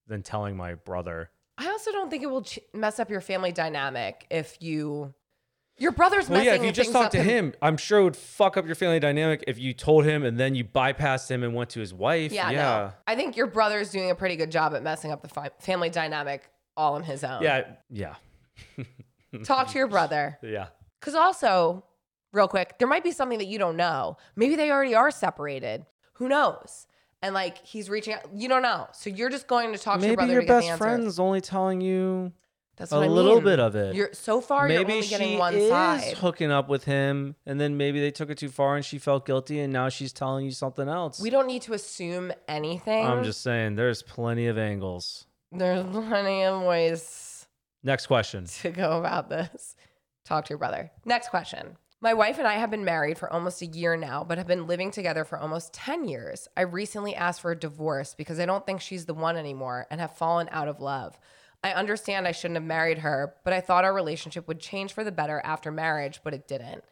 than 0.07 0.23
telling 0.23 0.57
my 0.57 0.73
brother. 0.73 1.29
I 1.59 1.67
also 1.69 1.91
don't 1.91 2.09
think 2.09 2.23
it 2.23 2.27
will 2.31 2.41
ch- 2.43 2.59
mess 2.73 2.99
up 2.99 3.09
your 3.11 3.21
family 3.21 3.51
dynamic 3.51 4.25
if 4.31 4.57
you. 4.61 5.13
Your 5.77 5.91
brother's 5.93 6.27
Well, 6.27 6.39
messing 6.39 6.47
yeah, 6.53 6.59
if 6.59 6.65
you 6.65 6.71
just 6.73 6.87
things 6.87 6.93
talked 6.93 7.05
up 7.15 7.21
to 7.21 7.23
him, 7.23 7.53
I'm 7.61 7.77
sure 7.77 7.99
it 7.99 8.03
would 8.03 8.15
fuck 8.17 8.57
up 8.57 8.65
your 8.65 8.75
family 8.75 8.99
dynamic 8.99 9.45
if 9.47 9.57
you 9.59 9.71
told 9.73 10.03
him 10.03 10.23
and 10.25 10.37
then 10.37 10.53
you 10.55 10.65
bypassed 10.65 11.29
him 11.31 11.41
and 11.43 11.53
went 11.55 11.69
to 11.71 11.79
his 11.79 11.93
wife. 11.93 12.33
Yeah, 12.33 12.49
Yeah. 12.49 12.57
no. 12.61 12.91
I 13.07 13.15
think 13.15 13.37
your 13.37 13.47
brother's 13.47 13.89
doing 13.89 14.09
a 14.11 14.15
pretty 14.15 14.35
good 14.35 14.51
job 14.51 14.73
at 14.73 14.83
messing 14.83 15.11
up 15.11 15.21
the 15.21 15.29
fi- 15.29 15.51
family 15.59 15.89
dynamic 15.89 16.49
all 16.75 16.95
on 16.95 17.03
his 17.03 17.23
own. 17.23 17.41
Yeah. 17.43 17.75
Yeah. 17.89 18.15
Talk 19.43 19.69
to 19.69 19.77
your 19.77 19.87
brother. 19.87 20.37
Yeah. 20.41 20.67
Because 20.99 21.15
also, 21.15 21.85
real 22.33 22.47
quick, 22.49 22.77
there 22.79 22.87
might 22.87 23.03
be 23.03 23.11
something 23.11 23.37
that 23.39 23.47
you 23.47 23.57
don't 23.59 23.77
know. 23.77 24.17
Maybe 24.35 24.55
they 24.55 24.71
already 24.71 24.95
are 24.95 25.11
separated. 25.11 25.85
Who 26.15 26.27
knows? 26.27 26.87
And 27.21 27.33
like 27.33 27.65
he's 27.65 27.89
reaching 27.89 28.13
out. 28.13 28.21
You 28.33 28.47
don't 28.47 28.61
know. 28.61 28.87
So 28.93 29.09
you're 29.09 29.29
just 29.29 29.47
going 29.47 29.73
to 29.73 29.77
talk 29.79 29.99
to 29.99 30.05
your 30.05 30.11
Maybe 30.11 30.15
brother 30.15 30.31
your 30.33 30.41
to 30.41 30.47
get 30.47 30.53
the 30.53 30.59
best 30.61 30.69
answer. 30.71 30.83
friend's 30.83 31.19
only 31.19 31.41
telling 31.41 31.81
you 31.81 32.31
That's 32.77 32.93
a 32.93 32.95
what 32.95 33.03
I 33.03 33.07
little 33.07 33.35
mean. 33.35 33.43
bit 33.43 33.59
of 33.59 33.75
it. 33.75 33.93
You're 33.95 34.13
so 34.13 34.39
far. 34.39 34.69
you're 34.69 34.79
maybe 34.79 34.93
only 34.93 35.03
she 35.05 35.09
getting 35.09 35.37
one 35.37 35.53
is 35.53 35.69
side. 35.69 36.13
hooking 36.19 36.49
up 36.49 36.69
with 36.69 36.85
him, 36.85 37.35
and 37.45 37.59
then 37.59 37.75
maybe 37.75 37.99
they 37.99 38.11
took 38.11 38.29
it 38.29 38.37
too 38.37 38.47
far 38.47 38.77
and 38.77 38.85
she 38.85 38.97
felt 38.99 39.25
guilty, 39.25 39.59
and 39.59 39.73
now 39.73 39.89
she's 39.89 40.13
telling 40.13 40.45
you 40.45 40.51
something 40.51 40.87
else. 40.87 41.19
We 41.19 41.29
don't 41.29 41.47
need 41.47 41.61
to 41.63 41.73
assume 41.73 42.31
anything. 42.47 43.05
I'm 43.05 43.25
just 43.25 43.41
saying, 43.41 43.75
there's 43.75 44.01
plenty 44.01 44.47
of 44.47 44.57
angles. 44.57 45.25
There's 45.51 45.83
plenty 45.91 46.43
of 46.45 46.61
ways 46.61 47.47
Next 47.83 48.07
question. 48.07 48.45
to 48.45 48.69
go 48.71 48.97
about 48.99 49.29
this. 49.29 49.75
Talk 50.23 50.45
to 50.45 50.49
your 50.51 50.57
brother. 50.59 50.89
Next 51.03 51.29
question. 51.29 51.75
My 52.01 52.13
wife 52.13 52.37
and 52.37 52.47
I 52.47 52.53
have 52.53 52.71
been 52.71 52.85
married 52.85 53.17
for 53.17 53.31
almost 53.31 53.61
a 53.61 53.65
year 53.65 53.97
now, 53.97 54.23
but 54.23 54.37
have 54.37 54.47
been 54.47 54.67
living 54.67 54.89
together 54.89 55.25
for 55.25 55.37
almost 55.37 55.73
10 55.73 56.07
years. 56.07 56.47
I 56.55 56.61
recently 56.61 57.13
asked 57.13 57.41
for 57.41 57.51
a 57.51 57.59
divorce 57.59 58.13
because 58.13 58.39
I 58.39 58.45
don't 58.45 58.65
think 58.65 58.79
she's 58.79 59.03
the 59.03 59.13
one 59.13 59.35
anymore 59.35 59.85
and 59.91 59.99
have 59.99 60.15
fallen 60.15 60.47
out 60.53 60.69
of 60.69 60.79
love. 60.79 61.19
I 61.61 61.73
understand 61.73 62.25
I 62.25 62.31
shouldn't 62.31 62.55
have 62.55 62.63
married 62.63 62.99
her, 62.99 63.35
but 63.43 63.51
I 63.51 63.59
thought 63.59 63.83
our 63.83 63.93
relationship 63.93 64.47
would 64.47 64.61
change 64.61 64.93
for 64.93 65.03
the 65.03 65.11
better 65.11 65.41
after 65.43 65.73
marriage, 65.73 66.21
but 66.23 66.33
it 66.33 66.47
didn't. 66.47 66.85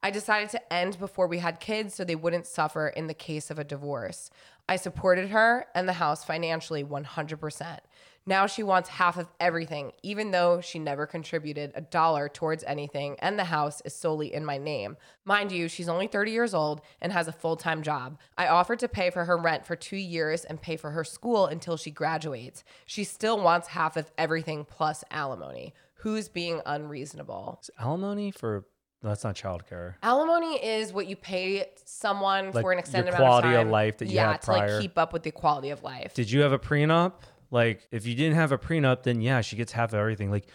I 0.00 0.12
decided 0.12 0.50
to 0.50 0.72
end 0.72 0.96
before 1.00 1.26
we 1.26 1.38
had 1.38 1.58
kids 1.58 1.94
so 1.94 2.04
they 2.04 2.14
wouldn't 2.14 2.46
suffer 2.46 2.86
in 2.86 3.08
the 3.08 3.14
case 3.14 3.50
of 3.50 3.58
a 3.58 3.64
divorce. 3.64 4.30
I 4.68 4.76
supported 4.76 5.30
her 5.30 5.66
and 5.74 5.88
the 5.88 5.94
house 5.94 6.24
financially 6.24 6.84
100%. 6.84 7.78
Now 8.24 8.46
she 8.46 8.62
wants 8.62 8.88
half 8.88 9.16
of 9.18 9.28
everything, 9.40 9.92
even 10.02 10.30
though 10.30 10.60
she 10.60 10.78
never 10.78 11.06
contributed 11.06 11.72
a 11.74 11.80
dollar 11.80 12.28
towards 12.28 12.62
anything, 12.64 13.16
and 13.18 13.38
the 13.38 13.44
house 13.44 13.82
is 13.84 13.94
solely 13.94 14.32
in 14.32 14.44
my 14.44 14.58
name. 14.58 14.96
Mind 15.24 15.50
you, 15.50 15.68
she's 15.68 15.88
only 15.88 16.06
30 16.06 16.30
years 16.30 16.54
old 16.54 16.80
and 17.00 17.12
has 17.12 17.26
a 17.26 17.32
full 17.32 17.56
time 17.56 17.82
job. 17.82 18.18
I 18.38 18.46
offered 18.46 18.78
to 18.80 18.88
pay 18.88 19.10
for 19.10 19.24
her 19.24 19.36
rent 19.36 19.66
for 19.66 19.74
two 19.76 19.96
years 19.96 20.44
and 20.44 20.62
pay 20.62 20.76
for 20.76 20.92
her 20.92 21.04
school 21.04 21.46
until 21.46 21.76
she 21.76 21.90
graduates. 21.90 22.62
She 22.86 23.04
still 23.04 23.40
wants 23.40 23.68
half 23.68 23.96
of 23.96 24.10
everything 24.16 24.64
plus 24.64 25.02
alimony. 25.10 25.74
Who's 25.96 26.28
being 26.28 26.60
unreasonable? 26.66 27.58
Is 27.62 27.70
alimony 27.78 28.30
for 28.30 28.64
no, 29.02 29.08
that's 29.08 29.24
not 29.24 29.34
childcare. 29.34 29.94
Alimony 30.04 30.64
is 30.64 30.92
what 30.92 31.08
you 31.08 31.16
pay 31.16 31.66
someone 31.84 32.52
Like 32.52 32.62
for 32.62 32.70
an 32.70 32.78
extended 32.78 33.08
your 33.10 33.16
amount 33.16 33.28
quality 33.42 33.48
of 33.48 33.54
of 33.54 33.60
time. 33.62 33.70
life 33.72 33.98
that 33.98 34.06
you 34.06 34.14
yeah, 34.14 34.30
had 34.32 34.42
to 34.42 34.50
like 34.52 34.80
keep 34.80 34.96
up 34.96 35.12
with 35.12 35.24
the 35.24 35.32
quality 35.32 35.70
of 35.70 35.82
life. 35.82 36.14
Did 36.14 36.30
you 36.30 36.40
have 36.42 36.52
a 36.52 36.58
prenup? 36.58 37.14
Like, 37.52 37.86
if 37.92 38.06
you 38.06 38.14
didn't 38.14 38.34
have 38.34 38.50
a 38.50 38.58
prenup, 38.58 39.04
then 39.04 39.20
yeah, 39.20 39.42
she 39.42 39.56
gets 39.56 39.72
half 39.72 39.90
of 39.90 39.98
everything. 40.00 40.30
Like, 40.30 40.48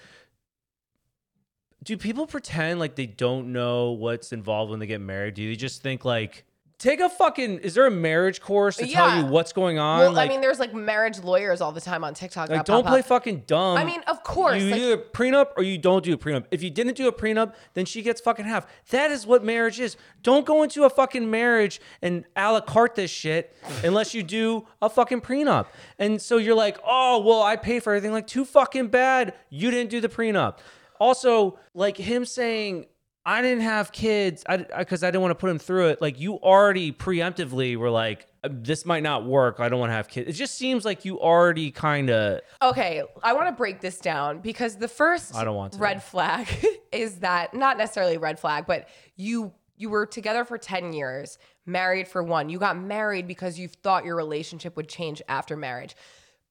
do 1.84 1.96
people 1.96 2.26
pretend 2.26 2.80
like 2.80 2.96
they 2.96 3.06
don't 3.06 3.54
know 3.54 3.92
what's 3.92 4.34
involved 4.34 4.72
when 4.72 4.80
they 4.80 4.88
get 4.88 5.00
married? 5.00 5.36
Do 5.36 5.48
they 5.48 5.56
just 5.56 5.84
think 5.84 6.04
like, 6.04 6.44
take 6.80 7.00
a 7.00 7.10
fucking? 7.10 7.60
Is 7.60 7.74
there 7.74 7.86
a 7.88 7.92
marriage 7.92 8.40
course 8.42 8.78
to 8.78 8.86
tell 8.88 9.08
Yeah. 9.10 9.20
you 9.22 9.26
what's 9.26 9.52
going 9.54 9.80
on? 9.80 10.00
well, 10.00 10.12
like, 10.12 10.30
I 10.30 10.34
mean, 10.34 10.42
there's 10.42 10.60
like 10.60 10.74
marriage 10.74 11.20
lawyers 11.20 11.60
all 11.62 11.72
the 11.72 11.82
time 11.82 12.04
on 12.04 12.14
TikTok. 12.14 12.50
like 12.50 12.60
that 12.60 12.66
don't 12.66 12.84
pop 12.84 12.92
play 12.92 13.00
up. 13.00 13.06
fucking 13.06 13.44
dumb. 13.48 13.78
I 13.78 13.84
mean, 13.84 14.02
of 14.08 14.24
course, 14.24 14.62
You 14.62 14.72
like- 14.72 14.80
do 14.82 14.94
a 14.94 14.98
prenup 14.98 15.48
or 15.58 15.64
you 15.64 15.78
don't 15.78 16.04
do 16.04 16.14
a 16.14 16.18
prenup. 16.18 16.46
If 16.52 16.62
you 16.62 16.70
didn't 16.70 16.96
do 16.96 17.08
a 17.08 17.12
prenup, 17.12 17.54
then 17.74 17.86
she 17.86 18.02
gets 18.02 18.22
fucking 18.22 18.46
half. 18.46 18.68
That 18.92 19.10
is 19.12 19.26
what 19.26 19.44
marriage 19.44 19.80
is. 19.80 19.98
Don't 20.22 20.46
go 20.46 20.62
into 20.64 20.84
a 20.84 20.90
fucking 20.90 21.30
marriage 21.32 21.82
and 22.02 22.26
a 22.36 22.52
la 22.52 22.62
carte 22.62 22.96
this 22.96 23.10
shit 23.12 23.56
unless 23.84 24.14
you 24.14 24.22
do 24.24 24.68
a 24.82 24.90
fucking 24.90 25.22
prenup. 25.22 25.66
And 25.98 26.22
so 26.22 26.38
you're 26.38 26.56
like, 26.56 26.78
oh, 26.86 27.20
well, 27.22 27.42
I 27.42 27.56
pay 27.56 27.80
for 27.80 27.94
everything. 27.94 28.12
Like, 28.14 28.28
too 28.28 28.46
fucking 28.46 28.88
bad. 28.90 29.34
You 29.50 29.72
didn't 29.72 29.90
do 29.90 30.00
the 30.02 30.10
prenup. 30.10 30.60
Also, 31.00 31.60
like 31.74 31.98
him 31.98 32.26
saying, 32.26 32.86
I 33.28 33.42
didn't 33.42 33.64
have 33.64 33.92
kids 33.92 34.46
because 34.78 35.04
I, 35.04 35.12
didn't 35.12 35.22
want 35.22 35.32
to 35.32 35.36
put 35.36 35.48
them 35.48 35.60
through 35.60 35.90
it. 35.90 36.02
Like, 36.02 36.18
you 36.18 36.36
already 36.36 36.94
preemptively 36.94 37.76
were 37.76 37.90
like, 37.90 38.26
uh, 38.42 38.48
this 38.54 38.86
might 38.86 39.04
not 39.04 39.26
work. 39.26 39.60
I 39.60 39.68
don't 39.68 39.82
want 39.82 39.90
to 39.90 39.96
have 39.96 40.08
kids. 40.08 40.30
It 40.30 40.34
just 40.34 40.56
seems 40.56 40.86
like 40.86 41.04
you 41.04 41.20
already 41.20 41.70
kind 41.70 42.10
of 42.10 42.40
Okay, 42.62 43.04
I 43.22 43.34
want 43.34 43.48
to 43.48 43.52
break 43.52 43.82
this 43.82 44.00
down 44.00 44.40
because 44.40 44.78
the 44.78 44.88
first 44.88 45.36
I 45.36 45.44
don't 45.44 45.58
want 45.58 45.74
to. 45.74 45.80
red 45.80 46.02
flag 46.02 46.48
is 46.94 47.18
that 47.20 47.54
not 47.54 47.78
necessarily 47.78 48.18
red 48.18 48.40
flag, 48.40 48.66
but 48.66 48.88
you 49.18 49.52
you 49.76 49.90
were 49.90 50.06
together 50.06 50.46
for 50.46 50.58
10 50.58 50.94
years, 50.94 51.38
married 51.66 52.08
for 52.08 52.24
one. 52.24 52.50
You 52.50 52.58
got 52.60 52.80
married 52.80 53.28
because 53.28 53.60
you 53.60 53.68
thought 53.68 54.06
your 54.06 54.16
relationship 54.16 54.78
would 54.78 54.88
change 54.88 55.22
after 55.28 55.58
marriage. 55.58 55.96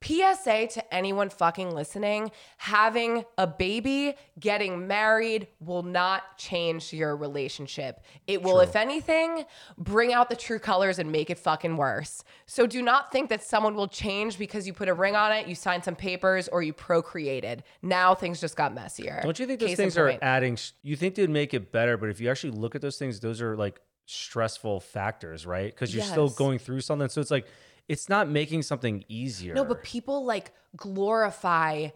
PSA 0.02 0.68
to 0.68 0.94
anyone 0.94 1.30
fucking 1.30 1.70
listening, 1.70 2.30
having 2.58 3.24
a 3.38 3.46
baby, 3.46 4.14
getting 4.38 4.86
married 4.86 5.48
will 5.58 5.82
not 5.82 6.36
change 6.38 6.92
your 6.92 7.16
relationship. 7.16 8.00
It 8.26 8.42
will, 8.42 8.60
if 8.60 8.76
anything, 8.76 9.44
bring 9.78 10.12
out 10.12 10.28
the 10.28 10.36
true 10.36 10.58
colors 10.58 10.98
and 10.98 11.10
make 11.10 11.30
it 11.30 11.38
fucking 11.38 11.76
worse. 11.76 12.22
So 12.46 12.66
do 12.66 12.82
not 12.82 13.10
think 13.10 13.30
that 13.30 13.42
someone 13.42 13.74
will 13.74 13.88
change 13.88 14.38
because 14.38 14.66
you 14.66 14.72
put 14.72 14.88
a 14.88 14.94
ring 14.94 15.16
on 15.16 15.32
it, 15.32 15.46
you 15.46 15.54
signed 15.54 15.84
some 15.84 15.96
papers, 15.96 16.48
or 16.48 16.62
you 16.62 16.72
procreated. 16.72 17.64
Now 17.82 18.14
things 18.14 18.40
just 18.40 18.56
got 18.56 18.74
messier. 18.74 19.20
Don't 19.22 19.38
you 19.38 19.46
think 19.46 19.60
those 19.60 19.70
Case 19.70 19.76
things 19.76 19.96
are 19.96 20.18
adding? 20.20 20.58
You 20.82 20.96
think 20.96 21.14
they'd 21.14 21.30
make 21.30 21.54
it 21.54 21.72
better, 21.72 21.96
but 21.96 22.10
if 22.10 22.20
you 22.20 22.30
actually 22.30 22.52
look 22.52 22.74
at 22.74 22.82
those 22.82 22.98
things, 22.98 23.20
those 23.20 23.40
are 23.40 23.56
like 23.56 23.80
stressful 24.06 24.80
factors, 24.80 25.46
right? 25.46 25.74
Because 25.74 25.94
you're 25.94 26.04
still 26.04 26.28
going 26.28 26.58
through 26.58 26.80
something. 26.80 27.08
So 27.08 27.20
it's 27.20 27.30
like 27.30 27.46
it's 27.88 28.08
not 28.08 28.28
making 28.28 28.62
something 28.62 29.04
easier. 29.08 29.54
No, 29.54 29.64
but 29.64 29.82
people 29.82 30.24
like 30.24 30.52
glorify 30.76 31.88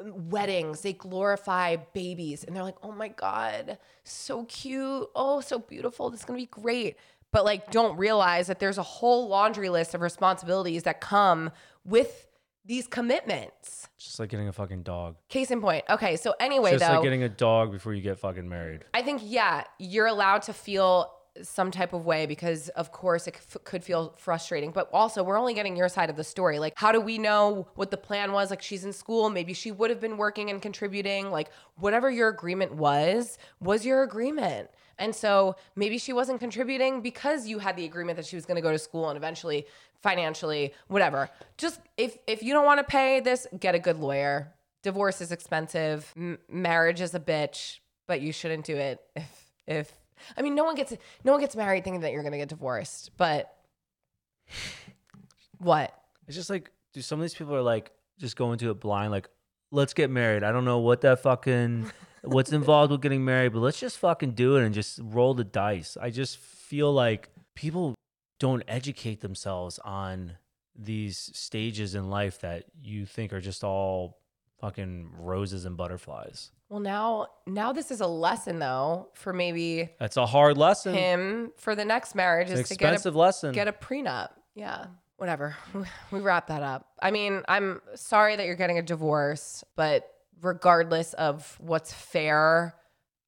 mm, 0.00 0.12
weddings. 0.12 0.82
They 0.82 0.92
glorify 0.92 1.76
babies 1.92 2.44
and 2.44 2.54
they're 2.54 2.62
like, 2.62 2.78
"Oh 2.82 2.92
my 2.92 3.08
god, 3.08 3.78
so 4.04 4.44
cute. 4.44 5.08
Oh, 5.14 5.40
so 5.40 5.58
beautiful. 5.58 6.10
This 6.10 6.20
is 6.20 6.26
going 6.26 6.38
to 6.38 6.42
be 6.42 6.50
great." 6.50 6.96
But 7.32 7.44
like 7.44 7.70
don't 7.70 7.96
realize 7.96 8.46
that 8.48 8.58
there's 8.58 8.78
a 8.78 8.82
whole 8.82 9.28
laundry 9.28 9.70
list 9.70 9.94
of 9.94 10.02
responsibilities 10.02 10.82
that 10.82 11.00
come 11.00 11.50
with 11.84 12.28
these 12.64 12.86
commitments. 12.86 13.88
Just 13.98 14.20
like 14.20 14.28
getting 14.28 14.48
a 14.48 14.52
fucking 14.52 14.82
dog. 14.82 15.16
Case 15.28 15.50
in 15.50 15.60
point. 15.60 15.84
Okay, 15.88 16.16
so 16.16 16.34
anyway 16.38 16.72
Just 16.72 16.86
though, 16.86 16.94
like 16.94 17.02
getting 17.02 17.22
a 17.22 17.28
dog 17.28 17.72
before 17.72 17.94
you 17.94 18.02
get 18.02 18.18
fucking 18.18 18.48
married. 18.48 18.84
I 18.94 19.02
think 19.02 19.22
yeah, 19.24 19.64
you're 19.78 20.06
allowed 20.06 20.42
to 20.42 20.52
feel 20.52 21.10
some 21.40 21.70
type 21.70 21.92
of 21.92 22.04
way 22.04 22.26
because 22.26 22.68
of 22.70 22.92
course 22.92 23.26
it 23.26 23.36
c- 23.36 23.58
could 23.64 23.82
feel 23.82 24.14
frustrating. 24.18 24.70
But 24.70 24.88
also 24.92 25.22
we're 25.22 25.38
only 25.38 25.54
getting 25.54 25.76
your 25.76 25.88
side 25.88 26.10
of 26.10 26.16
the 26.16 26.24
story. 26.24 26.58
Like 26.58 26.74
how 26.76 26.92
do 26.92 27.00
we 27.00 27.18
know 27.18 27.68
what 27.74 27.90
the 27.90 27.96
plan 27.96 28.32
was? 28.32 28.50
Like 28.50 28.62
she's 28.62 28.84
in 28.84 28.92
school. 28.92 29.30
Maybe 29.30 29.54
she 29.54 29.72
would 29.72 29.90
have 29.90 30.00
been 30.00 30.16
working 30.16 30.50
and 30.50 30.60
contributing. 30.60 31.30
Like 31.30 31.50
whatever 31.76 32.10
your 32.10 32.28
agreement 32.28 32.74
was 32.74 33.38
was 33.60 33.86
your 33.86 34.02
agreement. 34.02 34.68
And 34.98 35.14
so 35.14 35.56
maybe 35.74 35.98
she 35.98 36.12
wasn't 36.12 36.38
contributing 36.38 37.00
because 37.00 37.48
you 37.48 37.58
had 37.58 37.76
the 37.76 37.84
agreement 37.84 38.16
that 38.16 38.26
she 38.26 38.36
was 38.36 38.44
going 38.44 38.56
to 38.56 38.62
go 38.62 38.70
to 38.70 38.78
school 38.78 39.08
and 39.08 39.16
eventually 39.16 39.66
financially 40.02 40.74
whatever. 40.88 41.30
Just 41.56 41.80
if 41.96 42.18
if 42.26 42.42
you 42.42 42.52
don't 42.52 42.66
want 42.66 42.78
to 42.78 42.84
pay 42.84 43.20
this 43.20 43.46
get 43.58 43.74
a 43.74 43.78
good 43.78 43.98
lawyer. 43.98 44.52
Divorce 44.82 45.20
is 45.20 45.30
expensive. 45.30 46.12
M- 46.16 46.38
marriage 46.48 47.00
is 47.00 47.14
a 47.14 47.20
bitch 47.20 47.78
but 48.06 48.20
you 48.20 48.32
shouldn't 48.32 48.64
do 48.64 48.76
it 48.76 49.00
if 49.16 49.52
if 49.66 49.92
I 50.36 50.42
mean 50.42 50.54
no 50.54 50.64
one 50.64 50.74
gets 50.74 50.94
no 51.24 51.32
one 51.32 51.40
gets 51.40 51.56
married 51.56 51.84
thinking 51.84 52.00
that 52.00 52.12
you're 52.12 52.22
gonna 52.22 52.38
get 52.38 52.48
divorced, 52.48 53.10
but 53.16 53.54
what? 55.58 55.94
It's 56.26 56.36
just 56.36 56.50
like, 56.50 56.70
do 56.92 57.00
some 57.00 57.20
of 57.20 57.22
these 57.22 57.34
people 57.34 57.54
are 57.54 57.62
like 57.62 57.92
just 58.18 58.36
going 58.36 58.58
to 58.58 58.70
it 58.70 58.80
blind, 58.80 59.10
like, 59.10 59.28
let's 59.70 59.94
get 59.94 60.10
married. 60.10 60.42
I 60.42 60.52
don't 60.52 60.64
know 60.64 60.78
what 60.78 61.00
that 61.02 61.20
fucking 61.22 61.90
what's 62.22 62.52
involved 62.52 62.92
with 62.92 63.00
getting 63.00 63.24
married, 63.24 63.52
but 63.52 63.60
let's 63.60 63.80
just 63.80 63.98
fucking 63.98 64.32
do 64.32 64.56
it 64.56 64.64
and 64.64 64.74
just 64.74 65.00
roll 65.02 65.34
the 65.34 65.44
dice. 65.44 65.96
I 66.00 66.10
just 66.10 66.36
feel 66.38 66.92
like 66.92 67.30
people 67.54 67.94
don't 68.38 68.62
educate 68.68 69.20
themselves 69.20 69.78
on 69.84 70.32
these 70.74 71.30
stages 71.34 71.94
in 71.94 72.08
life 72.10 72.40
that 72.40 72.64
you 72.80 73.06
think 73.06 73.32
are 73.32 73.40
just 73.40 73.62
all 73.62 74.21
fucking 74.62 75.10
roses 75.18 75.66
and 75.66 75.76
butterflies. 75.76 76.50
Well 76.70 76.80
now 76.80 77.26
now 77.46 77.72
this 77.74 77.90
is 77.90 78.00
a 78.00 78.06
lesson 78.06 78.58
though 78.60 79.08
for 79.12 79.34
maybe 79.34 79.90
That's 80.00 80.16
a 80.16 80.24
hard 80.24 80.56
lesson. 80.56 80.94
him 80.94 81.52
for 81.58 81.74
the 81.74 81.84
next 81.84 82.14
marriage 82.14 82.48
An 82.48 82.58
is 82.58 82.68
to 82.68 82.76
get 82.76 82.86
a 82.86 82.92
expensive 82.94 83.14
lesson. 83.16 83.52
get 83.52 83.68
a 83.68 83.72
prenup. 83.72 84.30
Yeah. 84.54 84.86
Whatever. 85.18 85.56
We 86.10 86.20
wrap 86.20 86.46
that 86.46 86.62
up. 86.62 86.86
I 87.02 87.10
mean, 87.10 87.42
I'm 87.48 87.80
sorry 87.94 88.36
that 88.36 88.46
you're 88.46 88.54
getting 88.56 88.78
a 88.78 88.82
divorce, 88.82 89.62
but 89.76 90.08
regardless 90.40 91.12
of 91.14 91.56
what's 91.60 91.92
fair, 91.92 92.74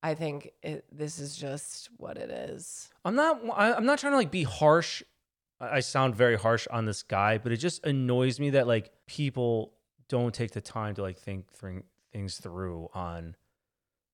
I 0.02 0.14
think 0.14 0.50
it, 0.62 0.84
this 0.92 1.18
is 1.18 1.36
just 1.36 1.88
what 1.96 2.16
it 2.18 2.30
is. 2.30 2.90
I'm 3.04 3.14
not. 3.14 3.40
I- 3.54 3.74
I'm 3.74 3.86
not 3.86 3.98
trying 3.98 4.12
to 4.12 4.16
like 4.18 4.30
be 4.30 4.42
harsh. 4.44 5.02
I 5.60 5.76
I 5.76 5.80
sound 5.80 6.14
very 6.16 6.36
harsh 6.36 6.66
on 6.70 6.84
this 6.84 7.02
guy, 7.02 7.38
but 7.38 7.52
it 7.52 7.56
just 7.58 7.84
annoys 7.86 8.38
me 8.40 8.50
that 8.50 8.66
like 8.66 8.90
people 9.06 9.72
don't 10.14 10.32
take 10.32 10.52
the 10.52 10.60
time 10.60 10.94
to 10.94 11.02
like 11.02 11.18
think 11.18 11.52
thring- 11.52 11.82
things 12.12 12.36
through 12.36 12.88
on 12.94 13.34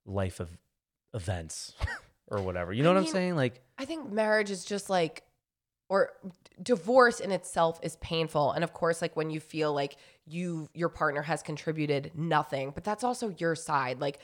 life 0.07 0.41
of 0.41 0.49
events 1.13 1.75
or 2.29 2.41
whatever. 2.41 2.73
You 2.73 2.83
know 2.83 2.93
I 2.93 2.95
what 2.95 3.01
I'm 3.01 3.07
saying? 3.07 3.37
Like, 3.37 3.61
I 3.77 3.85
think 3.85 4.11
marriage 4.11 4.51
is 4.51 4.65
just 4.65 4.89
like, 4.89 5.25
or 5.91 6.13
divorce 6.63 7.21
in 7.21 7.31
itself 7.33 7.79
is 7.83 7.97
painful. 7.97 8.53
And 8.53 8.65
of 8.65 8.73
course, 8.73 9.03
like 9.03 9.15
when 9.15 9.29
you 9.29 9.41
feel 9.41 9.75
like 9.75 9.99
you, 10.25 10.71
your 10.73 10.89
partner 10.89 11.21
has 11.21 11.43
contributed 11.43 12.13
nothing, 12.15 12.71
but 12.75 12.83
that's 12.83 13.05
also 13.05 13.35
your 13.37 13.55
side. 13.55 14.01
Like, 14.01 14.21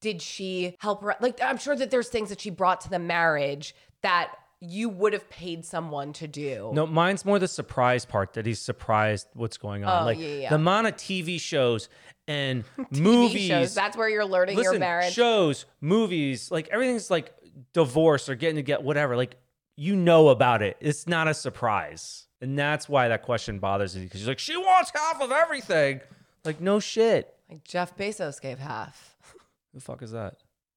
did 0.00 0.20
she 0.20 0.74
help? 0.80 1.04
Like, 1.20 1.40
I'm 1.40 1.58
sure 1.58 1.76
that 1.76 1.92
there's 1.92 2.08
things 2.08 2.30
that 2.30 2.40
she 2.40 2.50
brought 2.50 2.80
to 2.80 2.90
the 2.90 2.98
marriage 2.98 3.72
that 4.02 4.34
you 4.60 4.88
would 4.88 5.12
have 5.14 5.28
paid 5.30 5.64
someone 5.64 6.12
to 6.14 6.28
do. 6.28 6.70
no, 6.74 6.86
mine's 6.86 7.24
more 7.24 7.38
the 7.38 7.48
surprise 7.48 8.04
part 8.04 8.34
that 8.34 8.44
he's 8.46 8.60
surprised 8.60 9.26
what's 9.34 9.56
going 9.56 9.84
on. 9.84 10.02
Oh, 10.02 10.04
like 10.04 10.18
yeah, 10.18 10.26
yeah, 10.26 10.48
the 10.50 10.56
amount 10.56 10.86
of 10.86 10.96
TV 10.96 11.40
shows 11.40 11.88
and 12.28 12.64
TV 12.78 13.00
movies. 13.00 13.46
shows, 13.48 13.74
that's 13.74 13.96
where 13.96 14.08
you're 14.08 14.24
learning 14.24 14.56
your 14.56 14.64
Listen, 14.66 14.80
marriage. 14.80 15.14
shows, 15.14 15.64
movies, 15.80 16.50
like 16.50 16.68
everything's 16.68 17.10
like 17.10 17.32
divorce 17.72 18.28
or 18.28 18.34
getting 18.34 18.56
to 18.56 18.62
get 18.62 18.82
whatever. 18.82 19.16
Like 19.16 19.36
you 19.76 19.96
know 19.96 20.28
about 20.28 20.60
it. 20.62 20.76
It's 20.80 21.06
not 21.06 21.26
a 21.26 21.32
surprise. 21.34 22.26
And 22.42 22.58
that's 22.58 22.88
why 22.88 23.08
that 23.08 23.22
question 23.22 23.58
bothers 23.58 23.94
me 23.96 24.04
because 24.04 24.20
she's 24.20 24.28
like, 24.28 24.38
she 24.38 24.56
wants 24.56 24.90
half 24.94 25.20
of 25.22 25.30
everything. 25.32 26.00
Like, 26.44 26.60
no 26.60 26.80
shit. 26.80 27.34
like 27.50 27.64
Jeff 27.64 27.96
Bezos 27.96 28.40
gave 28.40 28.58
half. 28.58 29.14
Who 29.32 29.38
the 29.78 29.80
fuck 29.80 30.02
is 30.02 30.12
that? 30.12 30.36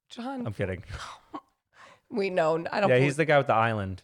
Jon, 0.09 0.45
I'm 0.45 0.53
kidding. 0.53 0.83
Oh, 0.93 1.17
we 2.13 2.29
know. 2.29 2.63
I 2.71 2.79
don't. 2.79 2.89
Yeah, 2.89 2.97
he's 2.99 3.15
the 3.17 3.25
guy 3.25 3.37
with 3.37 3.47
the 3.47 3.53
island. 3.55 4.03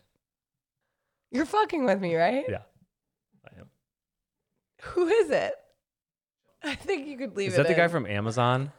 You're 1.32 1.46
fucking 1.46 1.86
with 1.86 2.02
me, 2.02 2.16
right? 2.16 2.46
Yeah. 2.50 2.62
I 3.46 3.60
am. 3.60 3.70
Who 4.82 5.08
is 5.08 5.30
it? 5.30 5.54
I 6.64 6.76
think 6.76 7.08
you 7.08 7.18
could 7.18 7.38
leave 7.38 7.50
Is 7.50 7.54
it. 7.54 7.58
that 7.58 7.68
the 7.68 7.74
guy 7.76 7.88
from 7.88 8.06
Amazon? 8.06 8.72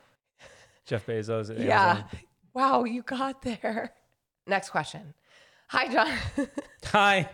Jeff 0.85 1.07
Bezos. 1.07 1.51
At 1.51 1.59
Yeah. 1.59 1.91
Amazon? 1.91 2.09
Wow, 2.53 2.85
you 2.85 3.03
got 3.03 3.43
there. 3.43 3.93
Next 4.47 4.70
question. 4.70 5.14
Hi, 5.68 5.87
Jon. 5.89 6.11
Hi. 6.87 7.31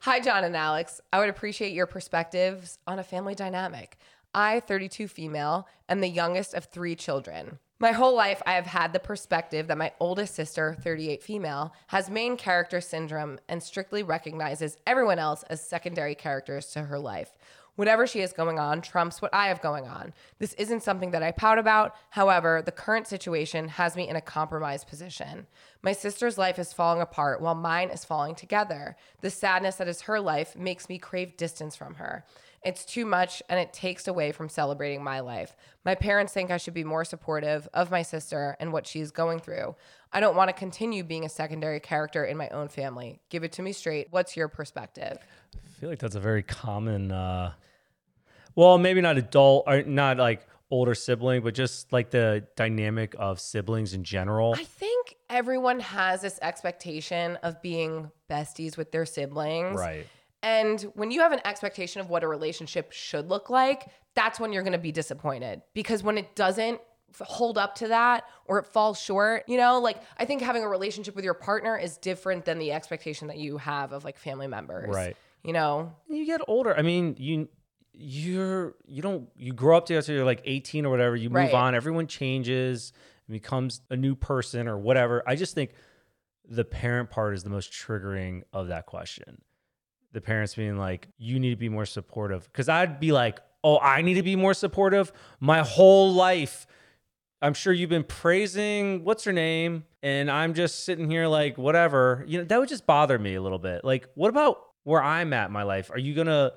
Hi, 0.00 0.20
Jon 0.20 0.42
and 0.44 0.56
Alex. 0.56 1.00
I 1.12 1.18
would 1.20 1.28
appreciate 1.28 1.72
your 1.74 1.86
perspectives 1.86 2.78
on 2.86 2.98
a 2.98 3.04
family 3.04 3.34
dynamic. 3.34 3.98
I, 4.34 4.60
32 4.60 5.06
female, 5.08 5.68
am 5.90 6.00
the 6.00 6.08
youngest 6.08 6.54
of 6.54 6.64
three 6.64 6.96
children. 6.96 7.58
My 7.82 7.90
whole 7.90 8.14
life, 8.14 8.40
I 8.46 8.52
have 8.52 8.66
had 8.66 8.92
the 8.92 9.00
perspective 9.00 9.66
that 9.66 9.76
my 9.76 9.90
oldest 9.98 10.36
sister, 10.36 10.76
38 10.84 11.20
female, 11.20 11.72
has 11.88 12.08
main 12.08 12.36
character 12.36 12.80
syndrome 12.80 13.40
and 13.48 13.60
strictly 13.60 14.04
recognizes 14.04 14.78
everyone 14.86 15.18
else 15.18 15.42
as 15.50 15.66
secondary 15.66 16.14
characters 16.14 16.66
to 16.66 16.82
her 16.82 16.96
life. 17.00 17.32
Whatever 17.74 18.06
she 18.06 18.20
has 18.20 18.32
going 18.32 18.60
on 18.60 18.82
trumps 18.82 19.20
what 19.20 19.34
I 19.34 19.48
have 19.48 19.60
going 19.60 19.88
on. 19.88 20.14
This 20.38 20.54
isn't 20.54 20.84
something 20.84 21.10
that 21.10 21.24
I 21.24 21.32
pout 21.32 21.58
about. 21.58 21.96
However, 22.10 22.62
the 22.64 22.70
current 22.70 23.08
situation 23.08 23.66
has 23.66 23.96
me 23.96 24.08
in 24.08 24.14
a 24.14 24.20
compromised 24.20 24.86
position. 24.86 25.48
My 25.82 25.92
sister's 25.92 26.38
life 26.38 26.60
is 26.60 26.72
falling 26.72 27.00
apart 27.00 27.40
while 27.40 27.56
mine 27.56 27.90
is 27.90 28.04
falling 28.04 28.36
together. 28.36 28.94
The 29.22 29.30
sadness 29.30 29.74
that 29.76 29.88
is 29.88 30.02
her 30.02 30.20
life 30.20 30.54
makes 30.54 30.88
me 30.88 30.98
crave 30.98 31.36
distance 31.36 31.74
from 31.74 31.94
her. 31.94 32.24
It's 32.64 32.84
too 32.84 33.04
much 33.04 33.42
and 33.48 33.58
it 33.58 33.72
takes 33.72 34.06
away 34.06 34.32
from 34.32 34.48
celebrating 34.48 35.02
my 35.02 35.20
life. 35.20 35.56
My 35.84 35.94
parents 35.94 36.32
think 36.32 36.50
I 36.50 36.58
should 36.58 36.74
be 36.74 36.84
more 36.84 37.04
supportive 37.04 37.68
of 37.74 37.90
my 37.90 38.02
sister 38.02 38.56
and 38.60 38.72
what 38.72 38.86
she 38.86 39.00
is 39.00 39.10
going 39.10 39.40
through. 39.40 39.74
I 40.12 40.20
don't 40.20 40.36
want 40.36 40.48
to 40.48 40.52
continue 40.52 41.02
being 41.02 41.24
a 41.24 41.28
secondary 41.28 41.80
character 41.80 42.24
in 42.24 42.36
my 42.36 42.48
own 42.50 42.68
family. 42.68 43.20
Give 43.30 43.42
it 43.42 43.52
to 43.52 43.62
me 43.62 43.72
straight. 43.72 44.08
What's 44.10 44.36
your 44.36 44.48
perspective? 44.48 45.18
I 45.54 45.80
feel 45.80 45.90
like 45.90 45.98
that's 45.98 46.14
a 46.14 46.20
very 46.20 46.42
common, 46.42 47.10
uh, 47.10 47.52
well, 48.54 48.78
maybe 48.78 49.00
not 49.00 49.16
adult 49.16 49.64
or 49.66 49.82
not 49.82 50.18
like 50.18 50.46
older 50.70 50.94
sibling, 50.94 51.42
but 51.42 51.54
just 51.54 51.92
like 51.92 52.10
the 52.10 52.46
dynamic 52.56 53.14
of 53.18 53.40
siblings 53.40 53.92
in 53.92 54.04
general. 54.04 54.54
I 54.56 54.64
think 54.64 55.16
everyone 55.28 55.80
has 55.80 56.22
this 56.22 56.38
expectation 56.42 57.36
of 57.42 57.60
being 57.60 58.10
besties 58.30 58.76
with 58.76 58.92
their 58.92 59.04
siblings. 59.04 59.78
Right. 59.78 60.06
And 60.42 60.80
when 60.94 61.10
you 61.10 61.20
have 61.20 61.32
an 61.32 61.40
expectation 61.44 62.00
of 62.00 62.10
what 62.10 62.24
a 62.24 62.28
relationship 62.28 62.92
should 62.92 63.28
look 63.28 63.48
like, 63.50 63.86
that's 64.14 64.40
when 64.40 64.52
you're 64.52 64.62
going 64.62 64.72
to 64.72 64.78
be 64.78 64.92
disappointed 64.92 65.62
because 65.74 66.02
when 66.02 66.18
it 66.18 66.34
doesn't 66.34 66.80
hold 67.20 67.58
up 67.58 67.74
to 67.76 67.88
that 67.88 68.24
or 68.46 68.58
it 68.58 68.66
falls 68.66 68.98
short, 69.00 69.44
you 69.46 69.56
know, 69.56 69.78
like 69.80 69.98
I 70.18 70.24
think 70.24 70.42
having 70.42 70.62
a 70.64 70.68
relationship 70.68 71.14
with 71.14 71.24
your 71.24 71.34
partner 71.34 71.76
is 71.76 71.96
different 71.98 72.44
than 72.44 72.58
the 72.58 72.72
expectation 72.72 73.28
that 73.28 73.38
you 73.38 73.58
have 73.58 73.92
of 73.92 74.04
like 74.04 74.18
family 74.18 74.46
members. 74.46 74.94
Right. 74.94 75.16
You 75.44 75.52
know, 75.52 75.92
you 76.08 76.26
get 76.26 76.40
older. 76.48 76.76
I 76.76 76.82
mean, 76.82 77.16
you 77.18 77.48
you're 77.94 78.74
you 78.86 79.02
don't 79.02 79.28
you 79.36 79.52
grow 79.52 79.76
up 79.76 79.86
together. 79.86 80.12
You're 80.12 80.24
like 80.24 80.42
18 80.44 80.86
or 80.86 80.90
whatever. 80.90 81.14
You 81.16 81.28
move 81.30 81.36
Right. 81.36 81.54
on. 81.54 81.74
Everyone 81.74 82.06
changes, 82.06 82.92
and 83.26 83.34
becomes 83.34 83.82
a 83.90 83.96
new 83.96 84.14
person 84.14 84.66
or 84.68 84.78
whatever. 84.78 85.22
I 85.26 85.36
just 85.36 85.54
think 85.54 85.72
the 86.48 86.64
parent 86.64 87.10
part 87.10 87.34
is 87.34 87.42
the 87.42 87.50
most 87.50 87.72
triggering 87.72 88.42
of 88.52 88.68
that 88.68 88.86
question. 88.86 89.42
The 90.12 90.20
parents 90.20 90.54
being 90.54 90.76
like, 90.76 91.08
"You 91.18 91.40
need 91.40 91.50
to 91.50 91.56
be 91.56 91.68
more 91.68 91.86
supportive," 91.86 92.44
because 92.44 92.68
I'd 92.68 93.00
be 93.00 93.12
like, 93.12 93.40
"Oh, 93.64 93.78
I 93.78 94.02
need 94.02 94.14
to 94.14 94.22
be 94.22 94.36
more 94.36 94.54
supportive." 94.54 95.12
My 95.40 95.60
whole 95.60 96.12
life, 96.12 96.66
I'm 97.40 97.54
sure 97.54 97.72
you've 97.72 97.90
been 97.90 98.04
praising 98.04 99.04
what's 99.04 99.24
her 99.24 99.32
name, 99.32 99.84
and 100.02 100.30
I'm 100.30 100.54
just 100.54 100.84
sitting 100.84 101.10
here 101.10 101.26
like, 101.26 101.58
whatever. 101.58 102.24
You 102.28 102.38
know, 102.38 102.44
that 102.44 102.60
would 102.60 102.68
just 102.68 102.86
bother 102.86 103.18
me 103.18 103.34
a 103.34 103.42
little 103.42 103.58
bit. 103.58 103.84
Like, 103.84 104.08
what 104.14 104.28
about 104.28 104.58
where 104.84 105.02
I'm 105.02 105.32
at 105.32 105.46
in 105.46 105.52
my 105.52 105.62
life? 105.62 105.90
Are 105.90 105.98
you 105.98 106.14
gonna 106.14 106.52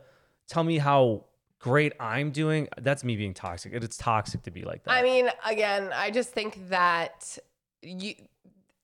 tell 0.47 0.63
me 0.63 0.77
how 0.77 1.25
great 1.59 1.93
I'm 1.99 2.31
doing? 2.31 2.67
That's 2.79 3.03
me 3.03 3.15
being 3.15 3.33
toxic. 3.33 3.73
It's 3.73 3.97
toxic 3.97 4.43
to 4.43 4.51
be 4.51 4.63
like 4.63 4.83
that. 4.83 4.91
I 4.91 5.01
mean, 5.01 5.29
again, 5.45 5.91
I 5.93 6.11
just 6.11 6.31
think 6.31 6.69
that 6.69 7.37
you 7.81 8.13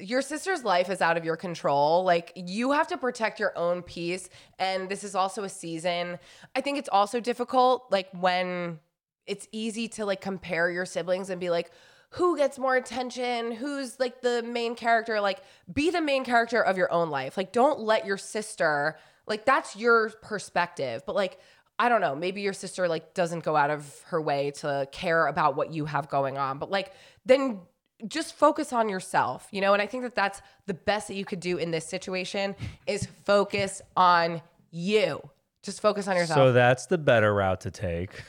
your 0.02 0.22
sister's 0.22 0.64
life 0.64 0.90
is 0.90 1.02
out 1.02 1.18
of 1.18 1.24
your 1.24 1.38
control. 1.38 2.04
Like 2.04 2.34
you 2.36 2.72
have 2.72 2.88
to 2.88 2.98
protect 2.98 3.40
your 3.40 3.58
own 3.58 3.82
peace 3.82 4.30
and 4.60 4.90
this 4.90 5.04
is 5.04 5.16
also 5.16 5.44
a 5.44 5.50
season. 5.50 6.20
I 6.56 6.62
think 6.62 6.78
it's 6.78 6.90
also 6.92 7.20
difficult 7.20 7.88
like 7.92 8.10
when 8.12 8.80
it's 9.28 9.48
easy 9.52 9.88
to 9.90 10.06
like 10.06 10.22
compare 10.22 10.70
your 10.72 10.86
siblings 10.86 11.30
and 11.30 11.40
be 11.40 11.50
like 11.50 11.72
who 12.16 12.36
gets 12.36 12.60
more 12.60 12.76
attention? 12.76 13.54
Who's 13.54 13.98
like 13.98 14.22
the 14.22 14.44
main 14.44 14.76
character? 14.76 15.22
Like 15.22 15.42
be 15.74 15.92
the 15.92 16.02
main 16.02 16.26
character 16.26 16.62
of 16.62 16.78
your 16.78 16.92
own 16.92 17.10
life. 17.10 17.38
Like 17.38 17.54
don't 17.54 17.80
let 17.80 18.06
your 18.06 18.18
sister 18.18 18.98
like 19.28 19.46
that's 19.46 19.76
your 19.76 20.10
perspective. 20.22 21.04
But 21.06 21.16
like 21.16 21.40
I 21.80 21.90
don't 21.90 22.02
know, 22.02 22.16
maybe 22.16 22.42
your 22.42 22.54
sister 22.54 22.88
like 22.88 23.14
doesn't 23.14 23.44
go 23.44 23.56
out 23.56 23.70
of 23.70 24.02
her 24.08 24.22
way 24.22 24.52
to 24.58 24.88
care 24.92 25.26
about 25.28 25.56
what 25.56 25.72
you 25.74 25.86
have 25.86 26.10
going 26.10 26.38
on, 26.38 26.60
but 26.60 26.70
like 26.70 26.92
then 27.26 27.62
just 28.08 28.36
focus 28.36 28.74
on 28.74 28.90
yourself, 28.90 29.48
you 29.52 29.62
know? 29.62 29.74
And 29.74 29.82
I 29.82 29.88
think 29.88 30.04
that 30.04 30.16
that's 30.16 30.42
the 30.66 30.74
best 30.74 31.08
that 31.08 31.16
you 31.16 31.26
could 31.26 31.40
do 31.40 31.58
in 31.58 31.72
this 31.72 31.86
situation 31.86 32.56
is 32.88 33.08
focus 33.26 33.82
on 33.96 34.42
you. 34.72 35.22
Just 35.64 35.82
focus 35.82 36.08
on 36.08 36.16
yourself. 36.16 36.38
so 36.38 36.54
that's 36.54 36.88
the 36.88 36.98
better 36.98 37.34
route 37.34 37.62
to 37.62 37.72
take. 37.72 38.24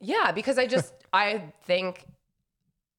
yeah, 0.00 0.32
because 0.32 0.58
I 0.58 0.66
just 0.66 0.94
I 1.12 1.52
think 1.64 2.06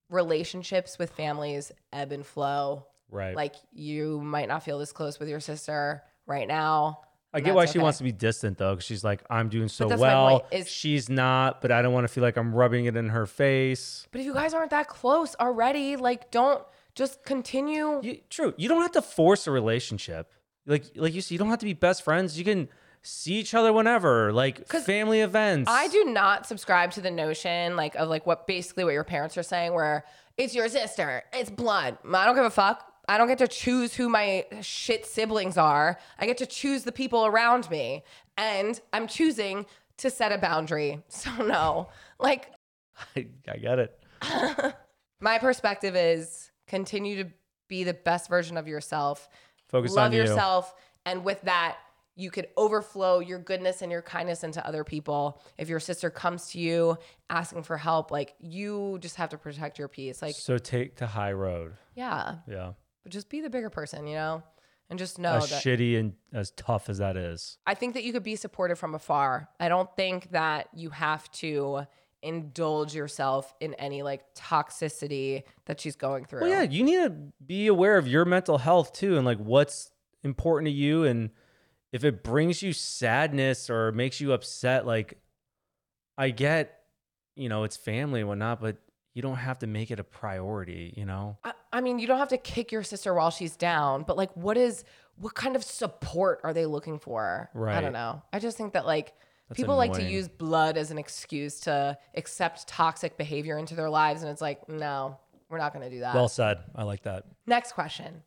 relationships 0.10 1.00
with 1.00 1.12
families 1.12 1.72
ebb 1.92 2.12
and 2.12 2.26
flow. 2.26 2.86
Right. 3.10 3.36
Like 3.36 3.56
you 3.72 4.22
might 4.22 4.48
not 4.48 4.64
feel 4.64 4.80
this 4.80 4.92
close 4.92 5.20
with 5.20 5.30
your 5.30 5.40
sister 5.40 6.04
right 6.26 6.48
now. 6.48 7.02
I 7.34 7.40
get 7.42 7.56
why 7.56 7.66
she 7.66 7.72
okay. 7.72 7.80
wants 7.84 7.98
to 7.98 8.04
be 8.04 8.12
distant 8.12 8.58
though, 8.58 8.76
'cause 8.76 8.84
she's 8.84 9.04
like, 9.04 9.24
I'm 9.30 9.50
doing 9.50 9.68
so 9.68 9.88
that's 9.88 10.00
my 10.00 10.08
well. 10.08 10.40
point, 10.42 10.44
is- 10.52 10.70
she's 10.70 11.10
not, 11.10 11.62
but 11.62 11.72
I 11.72 11.82
don't 11.82 11.94
want 11.94 12.04
to 12.06 12.14
feel 12.14 12.24
like 12.24 12.38
I'm 12.38 12.54
rubbing 12.54 12.86
it 12.86 12.96
in 12.96 13.10
her 13.10 13.26
face. 13.26 14.08
But 14.12 14.22
if 14.22 14.26
you 14.28 14.34
guys 14.34 14.54
aren't 14.54 14.72
that 14.72 14.88
close 14.88 15.36
already, 15.40 15.96
like 15.96 16.30
don't 16.32 16.64
just 16.96 17.24
continue. 17.26 18.00
You, 18.04 18.20
true. 18.30 18.54
You 18.58 18.70
don't 18.70 18.82
have 18.84 18.92
to 18.92 19.02
force 19.02 19.48
a 19.48 19.52
relationship. 19.52 20.32
Like 20.68 20.86
like 20.96 21.14
you 21.14 21.22
said, 21.22 21.32
you 21.32 21.40
don't 21.40 21.50
have 21.50 21.60
to 21.60 21.66
be 21.66 21.74
best 21.74 22.04
friends. 22.04 22.38
You 22.38 22.46
can 22.46 22.70
see 23.02 23.34
each 23.34 23.54
other 23.54 23.74
whenever, 23.74 24.32
like 24.32 24.68
'Cause 24.70 24.86
family 24.86 25.20
events. 25.22 25.70
I 25.70 25.88
do 25.90 26.06
not 26.06 26.46
subscribe 26.46 26.92
to 26.92 27.02
the 27.02 27.12
notion 27.12 27.76
like 27.76 27.96
of 27.96 28.08
like 28.10 28.26
what 28.28 28.48
basically 28.48 28.84
what 28.84 28.94
your 28.94 29.04
parents 29.04 29.38
are 29.38 29.44
saying 29.44 29.74
where 29.74 30.06
it's 30.38 30.56
your 30.56 30.70
sister, 30.70 31.24
it's 31.34 31.50
blood. 31.50 31.98
I 32.14 32.26
don't 32.26 32.36
give 32.36 32.46
a 32.46 32.50
fuck. 32.50 32.93
I 33.14 33.18
don't 33.20 33.28
get 33.28 33.38
to 33.38 33.48
choose 33.48 33.94
who 33.94 34.10
my 34.10 34.44
shit 34.62 35.06
siblings 35.06 35.56
are. 35.56 36.00
I 36.18 36.26
get 36.26 36.38
to 36.40 36.48
choose 36.48 36.84
the 36.84 36.92
people 36.92 37.28
around 37.28 37.70
me. 37.70 38.04
And 38.38 38.82
I'm 38.92 39.06
choosing 39.06 39.68
to 39.98 40.10
set 40.10 40.32
a 40.32 40.40
boundary. 40.40 41.00
So 41.10 41.30
no. 41.44 41.90
Like 42.20 42.50
I, 43.16 43.28
I 43.48 43.58
get 43.58 43.78
it. 43.78 44.04
my 45.22 45.38
perspective 45.38 45.96
is 45.96 46.50
continue 46.66 47.24
to 47.24 47.30
be 47.68 47.84
the 47.84 47.94
best 47.94 48.30
version 48.30 48.58
of 48.58 48.68
yourself. 48.68 49.30
Focus 49.70 49.94
love 49.94 50.06
on 50.08 50.14
you. 50.14 50.22
yourself 50.22 50.74
and 51.06 51.24
with 51.24 51.40
that 51.44 51.78
you 52.16 52.32
could 52.32 52.48
overflow 52.58 53.20
your 53.20 53.38
goodness 53.40 53.84
and 53.84 53.92
your 53.92 54.02
kindness 54.02 54.44
into 54.44 54.66
other 54.66 54.84
people 54.84 55.40
if 55.60 55.70
your 55.70 55.80
sister 55.80 56.10
comes 56.10 56.50
to 56.50 56.60
you 56.60 56.98
asking 57.30 57.62
for 57.64 57.76
help 57.78 58.10
like 58.12 58.36
you 58.40 58.98
just 59.02 59.16
have 59.16 59.30
to 59.30 59.38
protect 59.38 59.78
your 59.80 59.88
peace 59.88 60.22
like 60.22 60.36
So 60.36 60.58
take 60.58 60.96
the 60.96 61.08
high 61.08 61.32
road. 61.34 61.74
yeah 61.96 62.36
Yeah. 62.48 62.74
But 63.04 63.12
just 63.12 63.30
be 63.30 63.42
the 63.42 63.50
bigger 63.50 63.70
person 63.70 64.08
you 64.08 64.16
know? 64.16 64.44
And 64.90 65.00
just 65.00 65.18
know 65.18 65.36
as 65.36 65.50
that 65.50 65.64
shitty 65.64 65.98
and 66.00 66.14
as 66.34 66.52
tough 66.52 66.90
as 66.90 67.00
that 67.00 67.18
is. 67.18 67.58
i 67.66 67.74
think 67.74 67.94
that 67.96 68.04
you 68.04 68.14
could 68.14 68.24
be 68.24 68.36
supportive 68.36 68.78
from 68.78 68.94
afar. 68.94 69.50
I 69.60 69.70
don't 69.70 69.90
think 69.96 70.32
that 70.32 70.68
you 70.76 70.90
have 70.92 71.32
to 71.34 71.88
indulge 72.24 72.96
yourself 72.96 73.54
in 73.60 73.74
any 73.76 74.02
like 74.02 74.34
toxicity 74.34 75.44
that 75.66 75.80
she's 75.80 75.96
going 75.96 76.26
through. 76.26 76.42
Well, 76.42 76.50
yeah, 76.50 76.64
you 76.64 76.84
need 76.84 77.04
to 77.04 77.14
be 77.46 77.68
aware 77.68 77.98
of 77.98 78.08
your 78.08 78.26
mental 78.26 78.58
health 78.58 78.94
too, 78.94 79.18
and 79.18 79.26
like 79.26 79.38
what's 79.38 79.92
important 80.24 80.68
to 80.68 80.72
you, 80.72 81.04
and 81.04 81.30
if 81.92 82.04
it 82.04 82.24
brings 82.24 82.64
you 82.64 82.74
sadness 82.74 83.70
or 83.70 83.92
makes 83.92 84.20
you 84.20 84.34
upset, 84.34 84.86
like 84.86 85.20
I 86.18 86.30
get, 86.30 86.82
you 87.36 87.50
know, 87.50 87.64
it's 87.64 87.78
family 87.78 88.22
and 88.22 88.30
whatnot, 88.30 88.62
but 88.62 88.78
you 89.14 89.22
don't 89.22 89.38
have 89.38 89.60
to 89.60 89.68
make 89.68 89.92
it 89.92 90.00
a 90.00 90.04
priority, 90.04 90.94
you 90.98 91.06
know. 91.06 91.38
I, 91.44 91.54
I 91.72 91.82
mean, 91.82 92.00
you 92.00 92.08
don't 92.08 92.18
have 92.18 92.30
to 92.30 92.38
kick 92.38 92.72
your 92.72 92.84
sister 92.84 93.14
while 93.14 93.30
she's 93.32 93.56
down, 93.56 94.04
but 94.04 94.18
like, 94.18 94.36
what 94.36 94.58
is, 94.58 94.84
what 95.18 95.36
kind 95.36 95.56
of 95.56 95.64
support 95.64 96.42
are 96.44 96.54
they 96.54 96.66
looking 96.66 96.98
for? 97.00 97.50
Right. 97.54 97.78
I 97.78 97.82
don't 97.82 97.94
know. 97.94 98.22
I 98.32 98.40
just 98.40 98.58
think 98.58 98.74
that 98.74 98.86
like 98.88 99.14
That's 99.50 99.58
people 99.58 99.76
like 99.76 99.94
to 99.94 100.04
use 100.04 100.28
blood 100.28 100.78
as 100.78 100.90
an 100.90 100.98
excuse 100.98 101.60
to 101.62 101.98
accept 102.16 102.68
toxic 102.68 103.18
behavior 103.18 103.58
into 103.58 103.76
their 103.76 103.90
lives. 103.90 104.24
And 104.24 104.32
it's 104.32 104.42
like, 104.42 104.68
no, 104.68 105.20
we're 105.50 105.60
not 105.60 105.74
going 105.74 105.88
to 105.88 105.92
do 105.96 106.00
that. 106.00 106.16
Well 106.16 106.28
said. 106.28 106.60
I 106.76 106.84
like 106.84 107.04
that. 107.04 107.26
Next 107.46 107.74
question. 107.74 108.24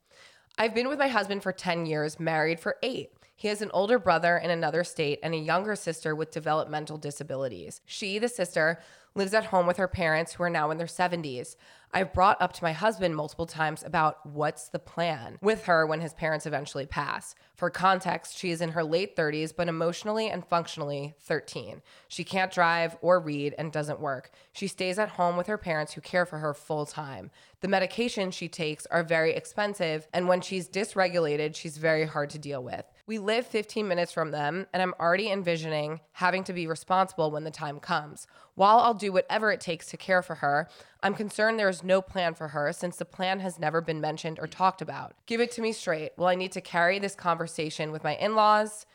I've 0.59 0.75
been 0.75 0.89
with 0.89 0.99
my 0.99 1.09
husband 1.09 1.43
for 1.43 1.53
10 1.53 1.87
years, 1.87 2.19
married 2.21 2.61
for 2.61 2.77
eight. 2.83 3.11
He 3.35 3.49
has 3.49 3.61
an 3.61 3.71
older 3.75 3.99
brother 3.99 4.39
in 4.39 4.51
another 4.51 4.85
state 4.85 5.19
and 5.23 5.35
a 5.35 5.39
younger 5.39 5.77
sister 5.77 6.15
with 6.15 6.31
developmental 6.31 6.97
disabilities. 6.97 7.83
She, 7.85 8.19
the 8.19 8.29
sister, 8.29 8.81
lives 9.17 9.35
at 9.35 9.47
home 9.47 9.67
with 9.67 9.79
her 9.79 9.89
parents 9.89 10.35
who 10.35 10.43
are 10.43 10.51
now 10.51 10.71
in 10.71 10.79
their 10.79 10.87
70s. 10.87 11.57
I've 11.93 12.13
brought 12.13 12.41
up 12.43 12.53
to 12.53 12.65
my 12.65 12.73
husband 12.73 13.17
multiple 13.17 13.47
times 13.47 13.83
about 13.83 14.27
what's 14.27 14.69
the 14.69 14.79
plan 14.79 15.39
with 15.41 15.65
her 15.65 15.87
when 15.87 16.01
his 16.01 16.13
parents 16.13 16.45
eventually 16.45 16.85
pass. 16.85 17.35
For 17.55 17.71
context, 17.71 18.37
she 18.37 18.51
is 18.51 18.61
in 18.61 18.73
her 18.73 18.85
late 18.85 19.17
30s, 19.17 19.55
but 19.57 19.69
emotionally 19.69 20.29
and 20.29 20.45
functionally 20.45 21.15
13. 21.21 21.81
She 22.09 22.25
can't 22.25 22.53
drive 22.53 22.99
or 23.01 23.19
read 23.19 23.55
and 23.57 23.73
doesn't 23.73 24.01
work. 24.01 24.31
She 24.53 24.67
stays 24.67 24.99
at 24.99 25.11
home 25.11 25.37
with 25.37 25.47
her 25.47 25.57
parents 25.57 25.95
who 25.95 26.03
care 26.03 26.27
for 26.27 26.39
her 26.39 26.53
full 26.53 26.85
time. 26.85 27.31
The 27.61 27.69
medications 27.69 28.35
she 28.35 28.49
takes 28.49 28.85
are 28.87 29.03
very 29.03 29.33
expensive, 29.33 30.07
and 30.13 30.29
when 30.29 30.43
she's 30.43 30.69
dysregulated, 30.69 31.57
she's 31.57 31.79
very 31.79 32.05
hard 32.05 32.29
to 32.31 32.39
deal 32.39 32.63
with. 32.63 32.85
We 33.09 33.19
live 33.19 33.47
15 33.47 33.87
minutes 33.87 34.11
from 34.11 34.33
them, 34.33 34.67
and 34.73 34.83
I'm 34.83 34.93
already 34.99 35.31
envisioning 35.31 36.01
having 36.11 36.43
to 36.43 36.53
be 36.53 36.67
responsible 36.67 37.31
when 37.31 37.45
the 37.45 37.53
time 37.53 37.79
comes. 37.79 38.27
While 38.57 38.81
I'll 38.81 38.95
do 38.95 39.13
whatever 39.13 39.53
it 39.53 39.61
takes 39.61 39.87
to 39.91 39.97
care 39.97 40.23
for 40.23 40.37
her, 40.37 40.69
I'm 41.05 41.15
concerned 41.15 41.57
there 41.57 41.69
is 41.69 41.85
no 41.85 42.03
plan 42.03 42.35
for 42.35 42.49
her 42.49 42.73
since 42.73 42.97
the 42.97 43.05
plan 43.05 43.39
has 43.39 43.61
never 43.61 43.81
been 43.81 44.01
mentioned 44.01 44.41
or 44.41 44.49
talked 44.49 44.83
about. 44.83 45.15
Give 45.27 45.41
it 45.41 45.53
to 45.53 45.61
me 45.61 45.71
straight. 45.71 46.13
Will 46.17 46.27
I 46.27 46.35
need 46.35 46.51
to 46.53 46.61
carry 46.61 46.99
this 46.99 47.15
conversation 47.15 47.93
with 47.93 48.03
my 48.03 48.17
in 48.17 48.35
laws? 48.35 48.87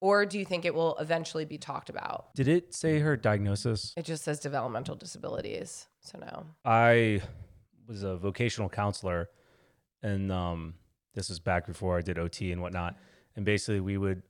Or 0.00 0.24
do 0.24 0.38
you 0.38 0.46
think 0.46 0.64
it 0.64 0.74
will 0.74 0.96
eventually 0.96 1.44
be 1.44 1.58
talked 1.58 1.90
about? 1.90 2.34
Did 2.34 2.48
it 2.48 2.72
say 2.72 3.00
her 3.00 3.18
diagnosis? 3.18 3.92
It 3.98 4.06
just 4.06 4.24
says 4.24 4.40
developmental 4.40 4.94
disabilities. 4.94 5.88
So, 6.00 6.18
no. 6.18 6.46
I 6.64 7.20
was 7.86 8.02
a 8.02 8.16
vocational 8.16 8.70
counselor, 8.70 9.28
and 10.02 10.32
um, 10.32 10.74
this 11.14 11.28
was 11.28 11.38
back 11.38 11.66
before 11.66 11.98
I 11.98 12.00
did 12.00 12.18
OT 12.18 12.50
and 12.52 12.62
whatnot. 12.62 12.96
And 13.38 13.44
basically, 13.44 13.78
we 13.78 13.96
would 13.98 14.24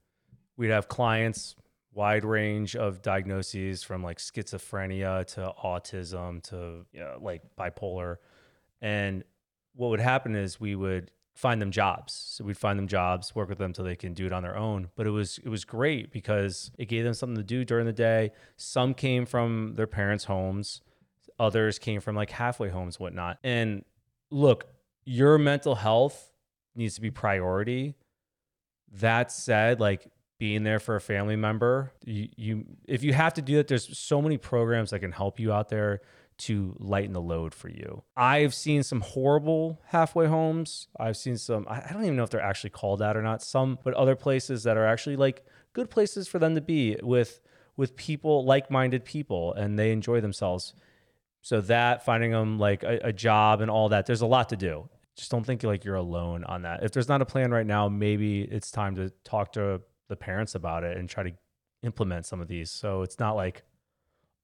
we'd 0.58 0.68
have 0.68 0.86
clients 0.86 1.54
wide 1.94 2.26
range 2.26 2.76
of 2.76 3.00
diagnoses 3.00 3.82
from 3.82 4.02
like 4.02 4.18
schizophrenia 4.18 5.24
to 5.24 5.50
autism 5.64 6.42
to 6.42 6.84
you 6.92 7.00
know, 7.00 7.16
like 7.18 7.40
bipolar. 7.58 8.16
And 8.82 9.24
what 9.74 9.88
would 9.88 10.00
happen 10.00 10.36
is 10.36 10.60
we 10.60 10.76
would 10.76 11.10
find 11.34 11.62
them 11.62 11.70
jobs. 11.70 12.12
So 12.12 12.44
we'd 12.44 12.58
find 12.58 12.78
them 12.78 12.86
jobs, 12.86 13.34
work 13.34 13.48
with 13.48 13.56
them 13.56 13.72
till 13.72 13.86
they 13.86 13.96
can 13.96 14.12
do 14.12 14.26
it 14.26 14.32
on 14.32 14.42
their 14.42 14.58
own. 14.58 14.90
But 14.94 15.06
it 15.06 15.10
was 15.10 15.38
it 15.42 15.48
was 15.48 15.64
great 15.64 16.12
because 16.12 16.70
it 16.76 16.84
gave 16.84 17.04
them 17.04 17.14
something 17.14 17.38
to 17.38 17.42
do 17.42 17.64
during 17.64 17.86
the 17.86 17.94
day. 17.94 18.32
Some 18.58 18.92
came 18.92 19.24
from 19.24 19.72
their 19.74 19.86
parents' 19.86 20.24
homes, 20.24 20.82
others 21.38 21.78
came 21.78 22.02
from 22.02 22.14
like 22.14 22.30
halfway 22.30 22.68
homes, 22.68 23.00
whatnot. 23.00 23.38
And 23.42 23.86
look, 24.30 24.66
your 25.06 25.38
mental 25.38 25.76
health 25.76 26.30
needs 26.74 26.96
to 26.96 27.00
be 27.00 27.10
priority. 27.10 27.94
That 28.92 29.30
said, 29.30 29.80
like 29.80 30.10
being 30.38 30.62
there 30.62 30.78
for 30.78 30.96
a 30.96 31.00
family 31.00 31.36
member, 31.36 31.92
you, 32.04 32.28
you 32.36 32.64
if 32.86 33.02
you 33.02 33.12
have 33.12 33.34
to 33.34 33.42
do 33.42 33.56
that, 33.56 33.68
there's 33.68 33.96
so 33.96 34.22
many 34.22 34.38
programs 34.38 34.90
that 34.90 35.00
can 35.00 35.12
help 35.12 35.38
you 35.40 35.52
out 35.52 35.68
there 35.68 36.00
to 36.38 36.76
lighten 36.78 37.12
the 37.12 37.20
load 37.20 37.52
for 37.52 37.68
you. 37.68 38.02
I've 38.16 38.54
seen 38.54 38.84
some 38.84 39.00
horrible 39.00 39.80
halfway 39.86 40.26
homes. 40.26 40.86
I've 40.98 41.16
seen 41.16 41.36
some, 41.36 41.66
I 41.68 41.90
don't 41.92 42.04
even 42.04 42.16
know 42.16 42.22
if 42.22 42.30
they're 42.30 42.40
actually 42.40 42.70
called 42.70 43.00
that 43.00 43.16
or 43.16 43.22
not. 43.22 43.42
Some, 43.42 43.78
but 43.82 43.94
other 43.94 44.14
places 44.14 44.62
that 44.62 44.76
are 44.76 44.86
actually 44.86 45.16
like 45.16 45.44
good 45.72 45.90
places 45.90 46.28
for 46.28 46.38
them 46.38 46.54
to 46.54 46.60
be 46.60 46.96
with 47.02 47.40
with 47.76 47.94
people, 47.94 48.44
like-minded 48.44 49.04
people, 49.04 49.54
and 49.54 49.78
they 49.78 49.92
enjoy 49.92 50.20
themselves. 50.20 50.74
So 51.42 51.60
that 51.62 52.04
finding 52.04 52.32
them 52.32 52.58
like 52.58 52.82
a, 52.82 52.98
a 53.04 53.12
job 53.12 53.60
and 53.60 53.70
all 53.70 53.88
that, 53.90 54.06
there's 54.06 54.20
a 54.20 54.26
lot 54.26 54.48
to 54.48 54.56
do. 54.56 54.88
Just 55.18 55.32
don't 55.32 55.44
think 55.44 55.64
like 55.64 55.84
you're 55.84 55.96
alone 55.96 56.44
on 56.44 56.62
that. 56.62 56.84
If 56.84 56.92
there's 56.92 57.08
not 57.08 57.20
a 57.20 57.26
plan 57.26 57.50
right 57.50 57.66
now, 57.66 57.88
maybe 57.88 58.42
it's 58.42 58.70
time 58.70 58.94
to 58.94 59.10
talk 59.24 59.52
to 59.54 59.82
the 60.08 60.14
parents 60.14 60.54
about 60.54 60.84
it 60.84 60.96
and 60.96 61.08
try 61.08 61.24
to 61.24 61.32
implement 61.82 62.24
some 62.24 62.40
of 62.40 62.46
these. 62.46 62.70
So 62.70 63.02
it's 63.02 63.18
not 63.18 63.34
like 63.34 63.64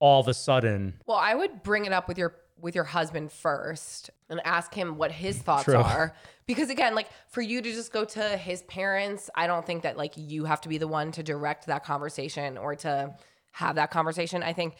all 0.01 0.21
of 0.21 0.27
a 0.27 0.35
sudden. 0.35 0.95
Well, 1.07 1.17
I 1.17 1.35
would 1.37 1.63
bring 1.63 1.85
it 1.85 1.93
up 1.93 2.09
with 2.09 2.19
your 2.19 2.35
with 2.61 2.75
your 2.75 2.85
husband 2.85 3.31
first 3.31 4.11
and 4.29 4.41
ask 4.45 4.75
him 4.75 4.97
what 4.97 5.13
his 5.13 5.39
thoughts 5.43 5.65
True. 5.65 5.77
are 5.77 6.15
because 6.47 6.71
again 6.71 6.95
like 6.95 7.09
for 7.29 7.41
you 7.41 7.61
to 7.61 7.73
just 7.73 7.93
go 7.93 8.05
to 8.05 8.23
his 8.37 8.63
parents 8.63 9.29
i 9.35 9.49
don't 9.49 9.67
think 9.67 9.83
that 9.83 9.97
like 9.97 10.13
you 10.17 10.45
have 10.45 10.61
to 10.61 10.69
be 10.69 10.79
the 10.79 10.87
one 10.87 11.11
to 11.11 11.25
direct 11.25 11.67
that 11.67 11.85
conversation 11.85 12.57
or 12.57 12.77
to 12.77 13.13
have 13.51 13.75
that 13.75 13.91
conversation 13.91 14.45
i 14.45 14.53
think 14.53 14.77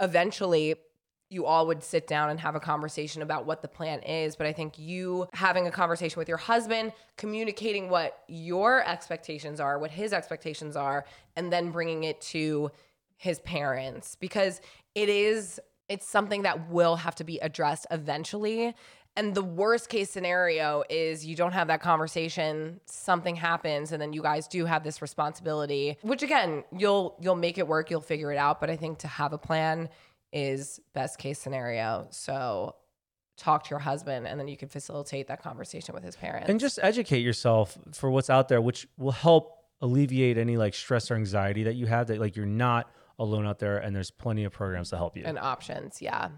eventually 0.00 0.74
you 1.32 1.46
all 1.46 1.66
would 1.66 1.82
sit 1.82 2.06
down 2.06 2.30
and 2.30 2.38
have 2.38 2.54
a 2.54 2.60
conversation 2.60 3.22
about 3.22 3.46
what 3.46 3.62
the 3.62 3.68
plan 3.68 4.00
is 4.00 4.36
but 4.36 4.46
i 4.46 4.52
think 4.52 4.78
you 4.78 5.26
having 5.32 5.66
a 5.66 5.70
conversation 5.70 6.18
with 6.18 6.28
your 6.28 6.38
husband 6.38 6.92
communicating 7.16 7.88
what 7.88 8.22
your 8.28 8.86
expectations 8.86 9.60
are 9.60 9.78
what 9.78 9.90
his 9.90 10.12
expectations 10.12 10.76
are 10.76 11.04
and 11.36 11.52
then 11.52 11.70
bringing 11.70 12.04
it 12.04 12.20
to 12.20 12.70
his 13.16 13.38
parents 13.40 14.16
because 14.16 14.60
it 14.94 15.08
is 15.08 15.60
it's 15.88 16.06
something 16.06 16.42
that 16.42 16.70
will 16.70 16.96
have 16.96 17.14
to 17.16 17.24
be 17.24 17.38
addressed 17.40 17.86
eventually. 17.90 18.74
And 19.14 19.34
the 19.34 19.42
worst 19.42 19.90
case 19.90 20.08
scenario 20.08 20.84
is 20.88 21.26
you 21.26 21.36
don't 21.36 21.52
have 21.52 21.68
that 21.68 21.82
conversation 21.82 22.80
something 22.86 23.36
happens 23.36 23.92
and 23.92 24.00
then 24.00 24.14
you 24.14 24.22
guys 24.22 24.48
do 24.48 24.64
have 24.64 24.84
this 24.84 25.02
responsibility 25.02 25.98
which 26.00 26.22
again 26.22 26.64
you'll 26.74 27.14
you'll 27.20 27.36
make 27.36 27.58
it 27.58 27.68
work 27.68 27.90
you'll 27.90 28.00
figure 28.00 28.32
it 28.32 28.38
out 28.38 28.58
but 28.58 28.70
i 28.70 28.76
think 28.76 28.96
to 28.96 29.06
have 29.06 29.34
a 29.34 29.38
plan 29.38 29.90
is 30.32 30.80
best 30.94 31.18
case 31.18 31.38
scenario 31.38 32.06
so 32.10 32.74
talk 33.36 33.64
to 33.64 33.70
your 33.70 33.78
husband 33.78 34.26
and 34.26 34.38
then 34.38 34.46
you 34.46 34.56
can 34.56 34.68
facilitate 34.68 35.26
that 35.26 35.42
conversation 35.42 35.94
with 35.94 36.04
his 36.04 36.16
parents 36.16 36.48
And 36.48 36.60
just 36.60 36.78
educate 36.82 37.20
yourself 37.20 37.76
for 37.92 38.10
what's 38.10 38.30
out 38.30 38.48
there, 38.48 38.60
which 38.60 38.86
will 38.98 39.12
help 39.12 39.58
alleviate 39.80 40.38
any 40.38 40.56
like 40.56 40.74
stress 40.74 41.10
or 41.10 41.16
anxiety 41.16 41.64
that 41.64 41.74
you 41.74 41.86
have 41.86 42.06
that 42.06 42.20
like 42.20 42.36
you're 42.36 42.46
not 42.46 42.90
alone 43.18 43.46
out 43.46 43.58
there 43.58 43.78
and 43.78 43.96
there's 43.96 44.10
plenty 44.10 44.44
of 44.44 44.52
programs 44.52 44.90
to 44.90 44.96
help 44.96 45.16
you. 45.16 45.24
and 45.24 45.38
options. 45.38 46.00
Yeah. 46.00 46.28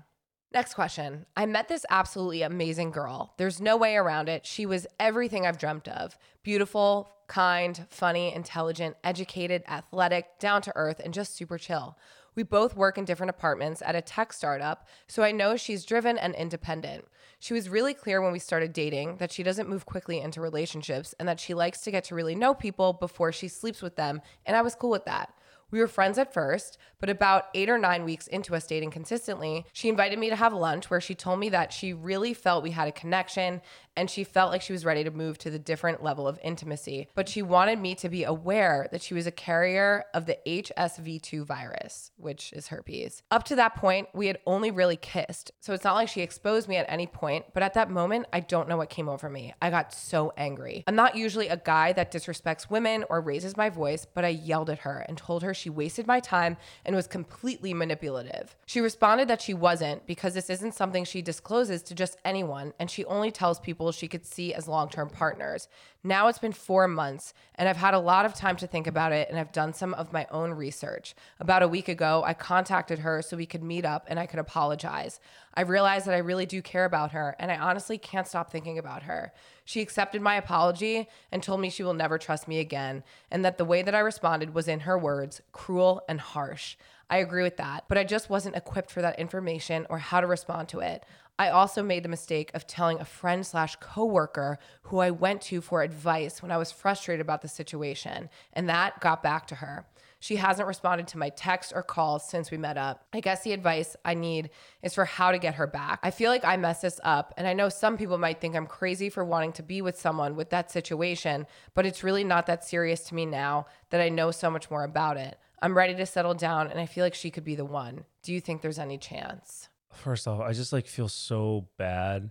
Next 0.55 0.75
question. 0.75 1.27
I 1.37 1.47
met 1.47 1.67
this 1.67 1.85
absolutely 1.91 2.43
amazing 2.43 2.93
girl. 2.93 3.35
There's 3.39 3.61
no 3.61 3.77
way 3.77 3.97
around 3.97 4.29
it. 4.29 4.47
She 4.47 4.67
was 4.67 4.87
everything 5.01 5.45
I've 5.45 5.59
dreamt 5.59 5.89
of 5.89 6.17
beautiful, 6.45 7.11
kind, 7.27 7.87
funny, 7.91 8.33
intelligent, 8.33 8.97
educated, 9.03 9.65
athletic, 9.67 10.39
down 10.39 10.63
to 10.63 10.73
earth, 10.77 11.01
and 11.03 11.13
just 11.13 11.35
super 11.35 11.59
chill. 11.59 11.99
We 12.37 12.45
both 12.45 12.77
work 12.77 12.99
in 12.99 13.05
different 13.05 13.31
apartments 13.31 13.83
at 13.85 13.97
a 13.97 14.01
tech 14.01 14.33
startup, 14.33 14.87
so 15.09 15.25
I 15.25 15.33
know 15.33 15.57
she's 15.57 15.85
driven 15.85 16.17
and 16.17 16.37
independent. 16.37 17.07
She 17.41 17.53
was 17.53 17.69
really 17.69 17.95
clear 17.95 18.21
when 18.23 18.33
we 18.33 18.39
started 18.39 18.73
dating 18.73 19.17
that 19.17 19.33
she 19.33 19.43
doesn't 19.43 19.69
move 19.69 19.87
quickly 19.87 20.21
into 20.21 20.41
relationships 20.41 21.17
and 21.19 21.29
that 21.29 21.41
she 21.41 21.55
likes 21.55 21.81
to 21.81 21.91
get 21.91 22.05
to 22.05 22.15
really 22.15 22.37
know 22.37 22.55
people 22.55 22.93
before 22.93 23.33
she 23.33 23.49
sleeps 23.49 23.83
with 23.83 23.97
them, 23.97 24.23
and 24.47 24.57
I 24.57 24.63
was 24.63 24.77
cool 24.77 24.91
with 24.91 25.07
that. 25.07 25.34
We 25.75 25.81
were 25.81 25.89
friends 25.89 26.19
at 26.19 26.33
first, 26.33 26.79
but 27.01 27.11
about 27.11 27.49
eight 27.53 27.69
or 27.69 27.79
nine 27.79 28.05
weeks 28.05 28.29
into 28.29 28.55
us 28.55 28.65
dating 28.65 28.93
consistently, 28.93 29.67
she 29.73 29.89
invited 29.89 30.21
me 30.21 30.31
to 30.31 30.37
have 30.37 30.53
lunch 30.53 30.89
where 30.89 31.01
she 31.01 31.17
told 31.17 31.41
me 31.41 31.49
that 31.49 31.73
she 31.73 31.93
really 31.93 32.33
felt 32.33 32.63
we 32.63 32.71
had 32.71 32.87
a 32.87 32.93
connection 32.93 33.61
and 33.97 34.11
she 34.11 34.25
felt 34.25 34.51
like 34.51 34.63
she 34.63 34.73
was 34.73 34.85
ready 34.85 35.05
to 35.05 35.11
move 35.11 35.39
to 35.39 35.51
the 35.51 35.59
different 35.59 36.03
level 36.03 36.27
of 36.27 36.39
intimacy. 36.43 37.09
But 37.15 37.29
she 37.29 37.43
wanted 37.43 37.79
me 37.79 37.95
to 37.97 38.09
be 38.09 38.25
aware 38.25 38.89
that 38.91 39.03
she 39.03 39.15
was 39.15 39.27
a 39.27 39.31
carrier 39.31 40.05
of 40.15 40.27
the 40.27 40.39
HSV2 40.47 41.45
virus, 41.45 42.11
which 42.17 42.53
is 42.53 42.69
herpes. 42.69 43.23
Up 43.31 43.45
to 43.45 43.57
that 43.57 43.77
point, 43.77 44.09
we 44.15 44.27
had 44.27 44.39
only 44.47 44.71
really 44.71 44.97
kissed. 44.97 45.53
So 45.61 45.75
it's 45.75 45.85
not 45.85 45.95
like 45.95 46.09
she 46.09 46.23
exposed 46.23 46.69
me 46.69 46.77
at 46.77 46.87
any 46.89 47.07
point, 47.07 47.47
but 47.53 47.63
at 47.63 47.75
that 47.75 47.91
moment, 47.91 48.27
I 48.33 48.41
don't 48.41 48.69
know 48.69 48.77
what 48.77 48.91
came 48.91 49.09
over 49.09 49.29
me. 49.29 49.55
I 49.61 49.71
got 49.71 49.93
so 49.93 50.33
angry. 50.37 50.85
I'm 50.87 50.97
not 50.97 51.17
usually 51.17 51.49
a 51.49 51.57
guy 51.57 51.93
that 51.93 52.11
disrespects 52.11 52.71
women 52.71 53.05
or 53.09 53.21
raises 53.21 53.57
my 53.57 53.71
voice, 53.71 54.07
but 54.07 54.25
I 54.25 54.29
yelled 54.29 54.71
at 54.71 54.81
her 54.81 55.05
and 55.09 55.17
told 55.17 55.43
her 55.43 55.55
she 55.55 55.64
wasted 55.71 56.07
my 56.07 56.21
time 56.21 56.57
and 56.85 56.95
was 56.95 57.07
completely 57.07 57.75
manipulative. 57.75 58.57
She 58.67 58.81
responded 58.81 59.29
that 59.29 59.41
she 59.41 59.55
wasn't 59.55 60.07
because 60.07 60.35
this 60.35 60.51
isn't 60.51 60.75
something 60.75 61.05
she 61.05 61.23
discloses 61.23 61.83
to 61.85 61.95
just 61.95 62.19
anyone 62.25 62.73
and 62.79 62.91
she 62.91 63.05
only 63.07 63.31
tells 63.31 63.61
people 63.61 63.93
she 63.93 64.09
could 64.09 64.25
see 64.25 64.55
as 64.55 64.69
long 64.69 64.89
term 64.89 65.11
partners. 65.11 65.69
Now 66.07 66.29
it's 66.29 66.39
been 66.39 66.53
four 66.53 66.87
months 66.87 67.33
and 67.55 67.67
I've 67.67 67.79
had 67.79 67.95
a 67.95 67.99
lot 67.99 68.27
of 68.27 68.35
time 68.35 68.57
to 68.57 68.67
think 68.67 68.87
about 68.87 69.13
it 69.13 69.31
and 69.31 69.39
I've 69.39 69.53
done 69.53 69.73
some 69.73 69.95
of 69.95 70.13
my 70.13 70.27
own 70.31 70.51
research. 70.51 71.15
About 71.41 71.63
a 71.63 71.69
week 71.69 71.89
ago, 71.89 72.23
I 72.27 72.35
contacted 72.35 72.99
her 72.99 73.23
so 73.23 73.39
we 73.39 73.47
could 73.47 73.63
meet 73.63 73.87
up 73.87 74.05
and 74.07 74.21
I 74.21 74.27
could 74.27 74.39
apologize. 74.39 75.19
I 75.55 75.63
realized 75.63 76.05
that 76.07 76.15
I 76.15 76.19
really 76.19 76.45
do 76.45 76.61
care 76.61 76.85
about 76.85 77.13
her 77.13 77.35
and 77.39 77.51
I 77.51 77.57
honestly 77.57 77.97
can't 77.97 78.29
stop 78.29 78.53
thinking 78.53 78.77
about 78.79 79.05
her. 79.05 79.33
She 79.65 79.81
accepted 79.81 80.21
my 80.21 80.35
apology 80.35 81.09
and 81.33 81.43
told 81.43 81.63
me 81.63 81.71
she 81.71 81.83
will 81.83 81.95
never 81.95 82.19
trust 82.19 82.47
me 82.47 82.59
again, 82.59 83.03
and 83.31 83.43
that 83.47 83.57
the 83.57 83.65
way 83.65 83.81
that 83.81 83.95
I 83.95 84.01
responded 84.01 84.53
was, 84.53 84.69
in 84.69 84.81
her 84.81 84.99
words, 84.99 85.41
cruel 85.53 86.03
and 86.07 86.21
harsh. 86.21 86.77
I 87.09 87.19
agree 87.19 87.43
with 87.43 87.57
that, 87.57 87.85
but 87.89 87.97
I 87.97 88.05
just 88.05 88.29
wasn't 88.29 88.57
equipped 88.57 88.91
for 88.91 89.01
that 89.01 89.19
information 89.19 89.87
or 89.89 89.99
how 89.99 90.21
to 90.21 90.27
respond 90.27 90.69
to 90.69 90.81
it. 90.81 91.05
I 91.37 91.49
also 91.49 91.83
made 91.83 92.05
the 92.05 92.09
mistake 92.09 92.53
of 92.55 92.67
telling 92.67 93.01
a 93.01 93.05
friend 93.05 93.45
slash 93.45 93.75
coworker 93.77 94.59
who 94.83 94.99
I 94.99 95.11
went 95.11 95.43
to 95.43 95.61
for 95.61 95.83
advice 95.83 96.41
when 96.41 96.53
I 96.53 96.59
was 96.59 96.71
frustrated 96.71 97.21
about 97.21 97.43
the 97.43 97.49
situation, 97.49 98.31
and 98.53 98.69
that 98.69 99.01
got 99.01 99.23
back 99.23 99.49
to 99.49 99.57
her. 99.57 99.85
She 100.21 100.37
hasn't 100.37 100.69
responded 100.69 101.09
to 101.09 101.19
my 101.19 101.29
text 101.31 101.73
or 101.75 101.83
calls 101.83 102.27
since 102.27 102.51
we 102.51 102.57
met 102.57 102.79
up. 102.79 103.05
I 103.13 103.21
guess 103.21 103.43
the 103.43 103.53
advice 103.53 103.97
I 104.05 104.15
need 104.15 104.51
is 104.83 104.95
for 104.95 105.05
how 105.05 105.33
to 105.33 105.39
get 105.39 105.57
her 105.57 105.67
back. 105.67 105.99
I 106.03 106.13
feel 106.13 106.31
like 106.31 106.45
I 106.45 106.57
messed 106.57 106.83
this 106.83 107.01
up, 107.03 107.35
and 107.37 107.49
I 107.49 107.53
know 107.53 107.69
some 107.69 107.99
people 107.99 108.17
might 108.17 108.41
think 108.41 108.55
I'm 108.55 108.67
crazy 108.67 109.11
for 109.11 109.25
wanting 109.25 109.53
to 109.55 109.63
be 109.63 109.83
with 109.83 110.01
someone 110.01 110.37
with 110.37 110.51
that 110.51 110.71
situation, 110.71 111.47
but 111.75 111.85
it's 111.85 112.05
really 112.05 112.25
not 112.25 112.47
that 112.47 112.65
serious 112.65 113.01
to 113.09 113.15
me 113.15 113.27
now 113.27 113.67
that 113.91 114.01
I 114.01 114.09
know 114.09 114.31
so 114.31 114.51
much 114.51 114.71
more 114.71 114.85
about 114.85 115.17
it. 115.17 115.37
I'm 115.61 115.77
ready 115.77 115.95
to 115.97 116.07
settle 116.07 116.35
down, 116.35 116.69
and 116.69 116.79
I 116.79 116.87
feel 116.87 117.05
like 117.05 117.15
she 117.15 117.31
could 117.31 117.45
be 117.45 117.57
the 117.57 117.65
one. 117.65 118.05
Do 118.23 118.33
you 118.33 118.41
think 118.41 118.63
there's 118.63 118.79
any 118.79 118.99
chance? 118.99 119.69
First 119.97 120.27
off, 120.29 120.41
I 120.41 120.53
just 120.53 120.73
like 120.73 120.87
feel 120.87 121.09
so 121.09 121.69
bad. 121.79 122.31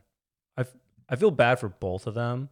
I 0.58 0.66
I 1.10 1.16
feel 1.16 1.32
bad 1.32 1.60
for 1.60 1.70
both 1.70 2.08
of 2.08 2.14
them. 2.14 2.50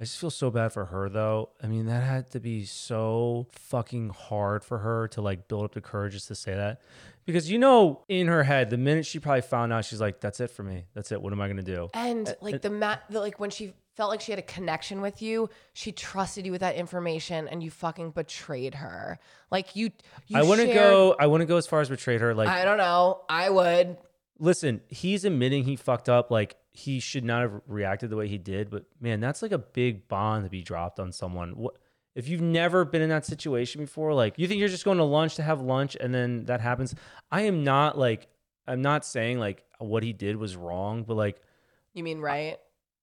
I 0.00 0.04
just 0.04 0.18
feel 0.18 0.30
so 0.30 0.50
bad 0.50 0.72
for 0.72 0.86
her 0.86 1.08
though. 1.08 1.50
I 1.62 1.68
mean, 1.68 1.86
that 1.86 2.02
had 2.02 2.30
to 2.32 2.40
be 2.40 2.64
so 2.64 3.46
fucking 3.52 4.10
hard 4.10 4.64
for 4.64 4.78
her 4.78 5.06
to 5.08 5.22
like 5.22 5.46
build 5.46 5.64
up 5.64 5.72
the 5.72 5.80
courage 5.80 6.14
just 6.14 6.28
to 6.28 6.34
say 6.34 6.54
that. 6.54 6.80
Because 7.24 7.50
you 7.50 7.58
know, 7.58 8.02
in 8.08 8.26
her 8.26 8.42
head, 8.42 8.70
the 8.70 8.76
minute 8.76 9.06
she 9.06 9.18
probably 9.20 9.40
found 9.42 9.72
out, 9.72 9.84
she's 9.84 10.00
like, 10.00 10.20
"That's 10.20 10.40
it 10.40 10.50
for 10.50 10.62
me. 10.62 10.86
That's 10.94 11.12
it. 11.12 11.22
What 11.22 11.32
am 11.32 11.40
I 11.40 11.46
gonna 11.48 11.62
do?" 11.62 11.90
And 11.94 12.34
like 12.40 12.60
the 12.60 12.70
mat, 12.70 13.04
the, 13.08 13.20
like 13.20 13.38
when 13.38 13.50
she 13.50 13.72
felt 13.94 14.10
like 14.10 14.20
she 14.20 14.32
had 14.32 14.40
a 14.40 14.42
connection 14.42 15.00
with 15.00 15.22
you, 15.22 15.48
she 15.72 15.92
trusted 15.92 16.44
you 16.44 16.50
with 16.52 16.60
that 16.62 16.74
information, 16.74 17.46
and 17.48 17.62
you 17.62 17.70
fucking 17.70 18.10
betrayed 18.10 18.74
her. 18.74 19.20
Like 19.52 19.76
you, 19.76 19.90
you 20.26 20.36
I 20.38 20.42
wouldn't 20.42 20.68
shared- 20.72 20.76
go. 20.90 21.16
I 21.18 21.28
wouldn't 21.28 21.48
go 21.48 21.56
as 21.56 21.66
far 21.68 21.80
as 21.80 21.88
betrayed 21.88 22.20
her. 22.20 22.34
Like, 22.34 22.48
I 22.48 22.64
don't 22.64 22.78
know. 22.78 23.20
I 23.28 23.48
would. 23.48 23.96
Listen, 24.38 24.80
he's 24.88 25.24
admitting 25.24 25.64
he 25.64 25.76
fucked 25.76 26.08
up. 26.08 26.30
Like, 26.30 26.56
he 26.70 27.00
should 27.00 27.24
not 27.24 27.42
have 27.42 27.60
reacted 27.66 28.10
the 28.10 28.16
way 28.16 28.28
he 28.28 28.38
did. 28.38 28.70
But 28.70 28.84
man, 29.00 29.20
that's 29.20 29.42
like 29.42 29.52
a 29.52 29.58
big 29.58 30.08
bond 30.08 30.44
to 30.44 30.50
be 30.50 30.62
dropped 30.62 30.98
on 30.98 31.12
someone. 31.12 31.50
What 31.52 31.76
if 32.14 32.28
you've 32.28 32.40
never 32.40 32.84
been 32.84 33.02
in 33.02 33.08
that 33.10 33.26
situation 33.26 33.80
before? 33.80 34.14
Like, 34.14 34.38
you 34.38 34.46
think 34.48 34.60
you're 34.60 34.68
just 34.68 34.84
going 34.84 34.98
to 34.98 35.04
lunch 35.04 35.36
to 35.36 35.42
have 35.42 35.60
lunch, 35.60 35.96
and 36.00 36.14
then 36.14 36.46
that 36.46 36.60
happens. 36.60 36.94
I 37.30 37.42
am 37.42 37.64
not 37.64 37.98
like. 37.98 38.28
I'm 38.66 38.80
not 38.80 39.04
saying 39.04 39.38
like 39.38 39.62
what 39.78 40.02
he 40.02 40.14
did 40.14 40.36
was 40.36 40.56
wrong, 40.56 41.04
but 41.04 41.16
like 41.16 41.40
You 41.92 42.02
mean 42.02 42.20
right? 42.20 42.56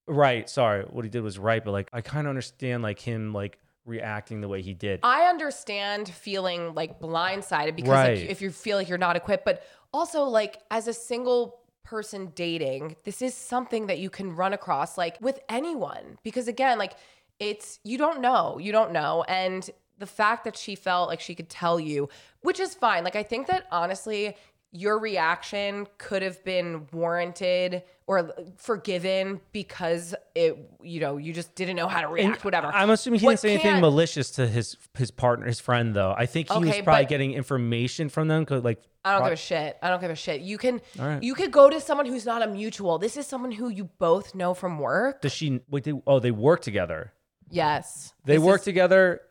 Right. 0.08 0.50
Sorry. 0.50 0.84
What 0.84 1.06
he 1.06 1.10
did 1.10 1.22
was 1.22 1.38
right, 1.38 1.64
but 1.64 1.72
like 1.72 1.90
I 1.94 2.02
kind 2.02 2.26
of 2.26 2.30
understand 2.30 2.82
like 2.82 3.00
him 3.00 3.32
like 3.32 3.60
reacting 3.86 4.42
the 4.42 4.48
way 4.48 4.62
he 4.62 4.74
did. 4.74 5.00
I 5.04 5.24
understand 5.24 6.10
feeling 6.10 6.74
like 6.74 7.00
blindsided 7.00 7.76
because 7.76 7.90
Right. 7.92 8.18
like, 8.20 8.30
if 8.30 8.42
you 8.42 8.52
feel 8.52 8.78
like 8.78 8.88
you're 8.88 8.98
not 8.98 9.16
equipped, 9.16 9.46
but 9.46 9.64
also 9.94 10.24
like 10.24 10.62
as 10.70 10.88
a 10.88 10.94
single 10.94 11.60
person 11.84 12.32
dating, 12.36 12.96
this 13.04 13.22
is 13.22 13.34
something 13.34 13.88
that 13.88 14.00
you 14.00 14.10
can 14.10 14.36
run 14.36 14.54
across 14.54 14.98
like 14.98 15.18
with 15.20 15.40
anyone 15.50 16.18
because 16.24 16.48
again, 16.48 16.78
like 16.78 16.94
it's 17.40 17.80
you 17.84 17.98
don't 17.98 18.22
know, 18.22 18.58
you 18.60 18.72
don't 18.72 18.92
know, 18.92 19.24
and 19.28 19.70
the 19.98 20.06
fact 20.06 20.44
that 20.46 20.58
she 20.58 20.74
felt 20.76 21.10
like 21.10 21.20
she 21.20 21.36
could 21.36 21.50
tell 21.50 21.80
you, 21.80 22.10
which 22.42 22.60
is 22.60 22.74
fine. 22.74 23.04
Like 23.04 23.16
I 23.16 23.24
think 23.24 23.48
that 23.48 23.66
honestly, 23.72 24.36
your 24.74 25.00
reaction 25.00 25.86
could 25.98 26.22
have 26.22 26.44
been 26.46 26.88
warranted 26.94 27.84
or 28.08 28.34
forgiven 28.56 29.42
because 29.52 30.16
it, 30.34 30.58
you 30.82 31.02
know, 31.02 31.18
you 31.18 31.34
just 31.34 31.56
didn't 31.56 31.76
know 31.76 31.88
how 31.88 32.02
to 32.02 32.08
react. 32.08 32.46
whatever. 32.46 32.68
I'm 32.68 32.90
assuming 32.90 33.20
he 33.20 33.26
What 33.26 33.32
didn't 33.34 33.42
say 33.42 33.54
anything 33.54 33.82
malicious 33.82 34.32
to 34.32 34.48
his 34.48 34.78
his 34.98 35.12
partner, 35.12 35.46
his 35.46 35.60
friend 35.60 35.94
though. 35.94 36.14
I 36.18 36.26
think 36.26 36.50
he 36.52 36.60
was 36.60 36.78
probably 36.82 37.06
getting 37.06 37.34
information 37.34 38.08
from 38.10 38.30
them 38.30 38.46
cuz 38.46 38.64
like 38.64 38.82
I 39.04 39.12
don't 39.12 39.22
pro- 39.22 39.30
give 39.30 39.34
a 39.34 39.42
shit. 39.42 39.78
I 39.82 39.90
don't 39.90 40.00
give 40.00 40.12
a 40.12 40.16
shit. 40.16 40.42
You 40.42 40.58
can 40.58 40.82
right. 40.98 41.22
you 41.22 41.36
could 41.36 41.52
go 41.52 41.70
to 41.70 41.82
someone 41.82 42.06
who's 42.06 42.26
not 42.26 42.42
a 42.42 42.48
mutual. 42.48 42.98
This 42.98 43.18
is 43.18 43.28
someone 43.28 43.52
who 43.52 43.68
you 43.68 43.86
both 43.98 44.36
know 44.36 44.54
from 44.54 44.80
work. 44.80 45.22
does 45.22 45.34
she 45.34 45.60
wait 45.70 45.84
they, 45.84 45.94
oh 46.08 46.20
they 46.20 46.32
work 46.32 46.62
together. 46.62 47.12
Yes. 47.50 48.14
They 48.24 48.38
This 48.38 48.44
work 48.44 48.62
is- 48.62 48.66
together 48.66 49.22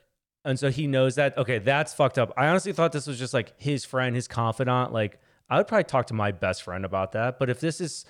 and 0.45 0.59
so 0.59 0.71
he 0.71 0.87
knows 0.87 1.17
that. 1.17 1.37
Okay, 1.37 1.59
that's 1.59 1.93
fucked 1.93 2.19
up. 2.19 2.33
I 2.37 2.49
honestly 2.49 2.73
thought 2.73 2.93
this 2.93 3.07
was 3.07 3.19
just 3.19 3.35
like 3.35 3.53
his 3.59 3.85
friend, 3.85 4.17
his 4.17 4.27
confidant. 4.27 4.93
Like 4.93 5.21
I 5.51 5.59
would 5.59 5.67
probably 5.67 5.85
talk 5.85 6.07
to 6.07 6.15
my 6.15 6.31
best 6.31 6.63
friend 6.63 6.85
about 6.85 7.13
that, 7.13 7.39
but 7.39 7.51
if 7.51 7.61
this 7.61 7.81
is 7.81 8.07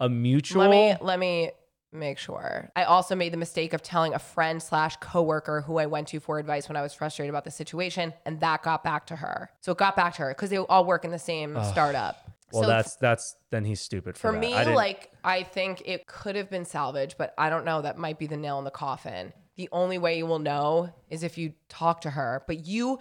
a 0.00 0.08
mutual 0.08 0.62
Let 0.62 0.70
me 0.70 0.96
let 1.00 1.18
me 1.18 1.52
make 1.92 2.18
sure. 2.18 2.70
I 2.74 2.84
also 2.84 3.14
made 3.14 3.32
the 3.32 3.36
mistake 3.36 3.74
of 3.74 3.82
telling 3.82 4.14
a 4.14 4.18
friend 4.18 4.62
slash 4.62 4.96
coworker 4.96 5.60
who 5.60 5.78
I 5.78 5.86
went 5.86 6.08
to 6.08 6.20
for 6.20 6.38
advice 6.38 6.68
when 6.68 6.76
I 6.76 6.82
was 6.82 6.94
frustrated 6.94 7.28
about 7.28 7.44
the 7.44 7.50
situation, 7.50 8.14
and 8.24 8.40
that 8.40 8.62
got 8.62 8.82
back 8.82 9.06
to 9.08 9.16
her. 9.16 9.50
So 9.60 9.72
it 9.72 9.78
got 9.78 9.94
back 9.94 10.14
to 10.14 10.22
her 10.22 10.28
because 10.30 10.48
they 10.48 10.56
all 10.58 10.84
work 10.86 11.04
in 11.04 11.10
the 11.10 11.18
same 11.18 11.56
startup. 11.64 12.30
well 12.52 12.62
so 12.62 12.68
that's 12.68 12.96
that's 12.96 13.36
then 13.50 13.64
he's 13.64 13.80
stupid 13.80 14.16
for, 14.16 14.32
for 14.32 14.38
me, 14.38 14.54
I 14.54 14.74
like 14.74 15.10
I 15.22 15.42
think 15.42 15.82
it 15.84 16.06
could 16.06 16.36
have 16.36 16.48
been 16.48 16.64
salvaged, 16.64 17.16
but 17.18 17.34
I 17.36 17.50
don't 17.50 17.66
know. 17.66 17.82
That 17.82 17.98
might 17.98 18.18
be 18.18 18.26
the 18.26 18.38
nail 18.38 18.58
in 18.58 18.64
the 18.64 18.70
coffin. 18.70 19.34
The 19.56 19.68
only 19.70 19.98
way 19.98 20.16
you 20.16 20.24
will 20.24 20.38
know 20.38 20.94
is 21.10 21.22
if 21.22 21.36
you 21.36 21.52
talk 21.68 22.00
to 22.02 22.10
her. 22.10 22.42
But 22.46 22.66
you 22.66 22.98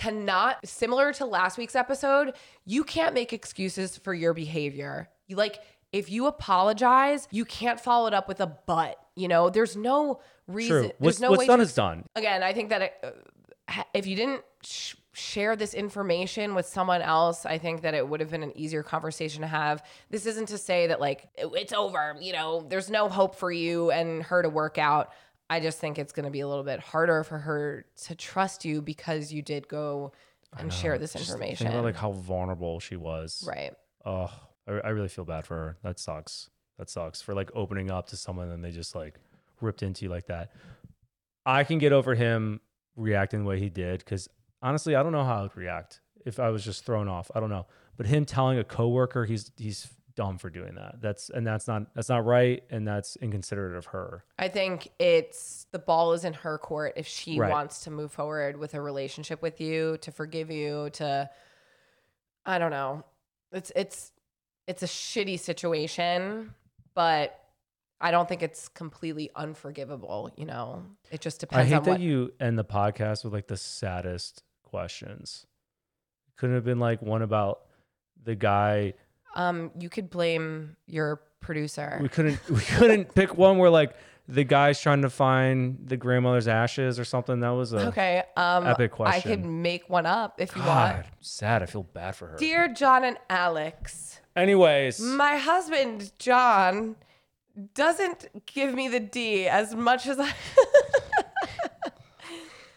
cannot, 0.00 0.66
similar 0.66 1.12
to 1.14 1.26
last 1.26 1.58
week's 1.58 1.76
episode, 1.76 2.32
you 2.64 2.82
can't 2.84 3.14
make 3.14 3.32
excuses 3.32 3.96
for 3.98 4.14
your 4.14 4.32
behavior. 4.34 5.08
You 5.28 5.36
like 5.36 5.58
if 5.92 6.10
you 6.10 6.26
apologize, 6.26 7.28
you 7.30 7.44
can't 7.44 7.78
follow 7.80 8.06
it 8.06 8.14
up 8.14 8.26
with 8.28 8.40
a 8.40 8.46
but. 8.66 8.96
You 9.16 9.28
know, 9.28 9.50
there's 9.50 9.76
no 9.76 10.20
reason. 10.46 10.70
True. 10.70 10.82
There's 10.82 10.94
What's, 10.98 11.20
no 11.20 11.30
what's 11.30 11.40
way 11.40 11.46
done 11.46 11.58
to 11.58 11.64
is 11.64 11.74
done. 11.74 12.04
again, 12.16 12.42
I 12.42 12.52
think 12.52 12.70
that 12.70 12.94
uh, 13.02 13.10
ha- 13.68 13.86
if 13.92 14.06
you 14.06 14.16
didn't 14.16 14.42
sh- 14.62 14.94
share 15.12 15.56
this 15.56 15.74
information 15.74 16.54
with 16.54 16.64
someone 16.66 17.02
else, 17.02 17.44
I 17.44 17.58
think 17.58 17.82
that 17.82 17.94
it 17.94 18.08
would 18.08 18.20
have 18.20 18.30
been 18.30 18.44
an 18.44 18.56
easier 18.56 18.82
conversation 18.84 19.42
to 19.42 19.48
have. 19.48 19.82
This 20.10 20.24
isn't 20.26 20.46
to 20.46 20.58
say 20.58 20.86
that 20.86 21.00
like 21.00 21.28
it- 21.36 21.50
it's 21.54 21.72
over, 21.72 22.16
you 22.20 22.32
know, 22.32 22.64
there's 22.68 22.88
no 22.88 23.08
hope 23.08 23.34
for 23.34 23.50
you 23.52 23.90
and 23.90 24.22
her 24.22 24.42
to 24.42 24.48
work 24.48 24.78
out. 24.78 25.10
I 25.50 25.58
just 25.58 25.80
think 25.80 25.98
it's 25.98 26.12
going 26.12 26.24
to 26.24 26.30
be 26.30 26.40
a 26.40 26.48
little 26.48 26.62
bit 26.62 26.78
harder 26.78 27.24
for 27.24 27.36
her 27.38 27.84
to 28.04 28.14
trust 28.14 28.64
you 28.64 28.80
because 28.80 29.32
you 29.32 29.42
did 29.42 29.66
go 29.66 30.12
and 30.56 30.72
share 30.72 30.96
this 30.96 31.12
Just 31.12 31.28
information. 31.28 31.66
Think 31.66 31.74
about 31.74 31.84
like 31.84 31.96
how 31.96 32.12
vulnerable 32.12 32.78
she 32.78 32.96
was. 32.96 33.44
right. 33.46 33.74
Oh, 34.04 34.30
I, 34.66 34.72
I 34.72 34.88
really 34.90 35.08
feel 35.08 35.24
bad 35.24 35.44
for 35.44 35.56
her. 35.56 35.76
That 35.82 35.98
sucks. 35.98 36.48
That 36.78 36.88
sucks 36.88 37.20
for 37.20 37.34
like 37.34 37.50
opening 37.54 37.90
up 37.90 38.06
to 38.08 38.16
someone 38.16 38.50
and 38.50 38.64
they 38.64 38.70
just 38.70 38.94
like 38.94 39.16
ripped 39.60 39.82
into 39.82 40.04
you 40.04 40.10
like 40.10 40.26
that. 40.26 40.52
I 41.44 41.64
can 41.64 41.78
get 41.78 41.92
over 41.92 42.14
him 42.14 42.60
reacting 42.96 43.40
the 43.40 43.48
way 43.48 43.58
he 43.58 43.68
did 43.68 43.98
because 43.98 44.28
honestly, 44.62 44.94
I 44.94 45.02
don't 45.02 45.12
know 45.12 45.24
how 45.24 45.40
I 45.40 45.42
would 45.42 45.56
react 45.56 46.00
if 46.24 46.38
I 46.38 46.50
was 46.50 46.64
just 46.64 46.86
thrown 46.86 47.08
off. 47.08 47.30
I 47.34 47.40
don't 47.40 47.50
know. 47.50 47.66
But 47.96 48.06
him 48.06 48.24
telling 48.24 48.58
a 48.58 48.64
coworker 48.64 49.24
he's 49.24 49.50
he's 49.56 49.88
dumb 50.20 50.36
for 50.36 50.50
doing 50.50 50.74
that. 50.74 50.96
That's 51.00 51.30
and 51.30 51.46
that's 51.46 51.66
not 51.66 51.94
that's 51.94 52.10
not 52.10 52.26
right 52.26 52.62
and 52.68 52.86
that's 52.86 53.16
inconsiderate 53.16 53.74
of 53.74 53.86
her. 53.86 54.22
I 54.38 54.48
think 54.48 54.90
it's 54.98 55.66
the 55.72 55.78
ball 55.78 56.12
is 56.12 56.26
in 56.26 56.34
her 56.34 56.58
court 56.58 56.92
if 56.96 57.06
she 57.06 57.38
Right. 57.38 57.50
wants 57.50 57.84
to 57.84 57.90
move 57.90 58.12
forward 58.12 58.58
with 58.58 58.74
a 58.74 58.82
relationship 58.82 59.40
with 59.40 59.62
you, 59.62 59.96
to 60.02 60.12
forgive 60.12 60.50
you, 60.50 60.90
to 60.92 61.30
I 62.44 62.58
don't 62.58 62.70
know. 62.70 63.02
It's 63.50 63.72
it's 63.74 64.12
it's 64.66 64.82
a 64.82 64.86
shitty 64.86 65.38
situation, 65.38 66.54
but 66.94 67.42
I 67.98 68.10
don't 68.10 68.28
think 68.28 68.42
it's 68.42 68.68
completely 68.68 69.30
unforgivable, 69.34 70.30
you 70.36 70.44
know. 70.44 70.84
It 71.10 71.22
just 71.22 71.40
depends 71.40 71.72
I 71.72 71.74
hate 71.76 71.84
that 71.84 71.90
what 71.92 72.00
you 72.00 72.34
end 72.38 72.58
the 72.58 72.64
podcast 72.64 73.24
with 73.24 73.32
like 73.32 73.46
the 73.46 73.56
saddest 73.56 74.42
questions. 74.64 75.46
Couldn't 76.36 76.56
have 76.56 76.64
been 76.66 76.78
like 76.78 77.00
one 77.00 77.22
about 77.22 77.60
the 78.22 78.34
guy 78.34 78.92
um 79.34 79.70
you 79.78 79.88
could 79.88 80.10
blame 80.10 80.76
your 80.86 81.22
producer. 81.40 81.98
we 82.02 82.08
couldn't 82.08 82.38
we 82.50 82.60
couldn't 82.60 83.14
pick 83.14 83.36
one 83.36 83.58
where 83.58 83.70
like 83.70 83.94
the 84.28 84.44
guy's 84.44 84.80
trying 84.80 85.02
to 85.02 85.10
find 85.10 85.78
the 85.86 85.96
grandmother's 85.96 86.46
ashes 86.46 87.00
or 87.00 87.04
something. 87.04 87.40
That 87.40 87.50
was 87.50 87.72
a 87.72 87.88
okay. 87.88 88.22
Um 88.36 88.66
epic 88.66 88.92
I 89.00 89.20
could 89.20 89.44
make 89.44 89.88
one 89.90 90.06
up 90.06 90.40
if 90.40 90.54
you 90.54 90.62
want. 90.62 90.96
God, 90.96 91.06
sad. 91.20 91.62
I 91.62 91.66
feel 91.66 91.82
bad 91.82 92.14
for 92.14 92.28
her. 92.28 92.36
Dear 92.36 92.68
Jon 92.68 93.04
and 93.04 93.16
Alex, 93.28 94.20
Anyways, 94.36 95.00
My 95.00 95.36
husband, 95.36 96.12
Jon, 96.18 96.94
doesn't 97.74 98.46
give 98.46 98.74
me 98.74 98.88
the 98.88 99.00
D 99.00 99.48
as 99.48 99.74
much 99.74 100.06
as 100.06 100.20
I. 100.20 100.32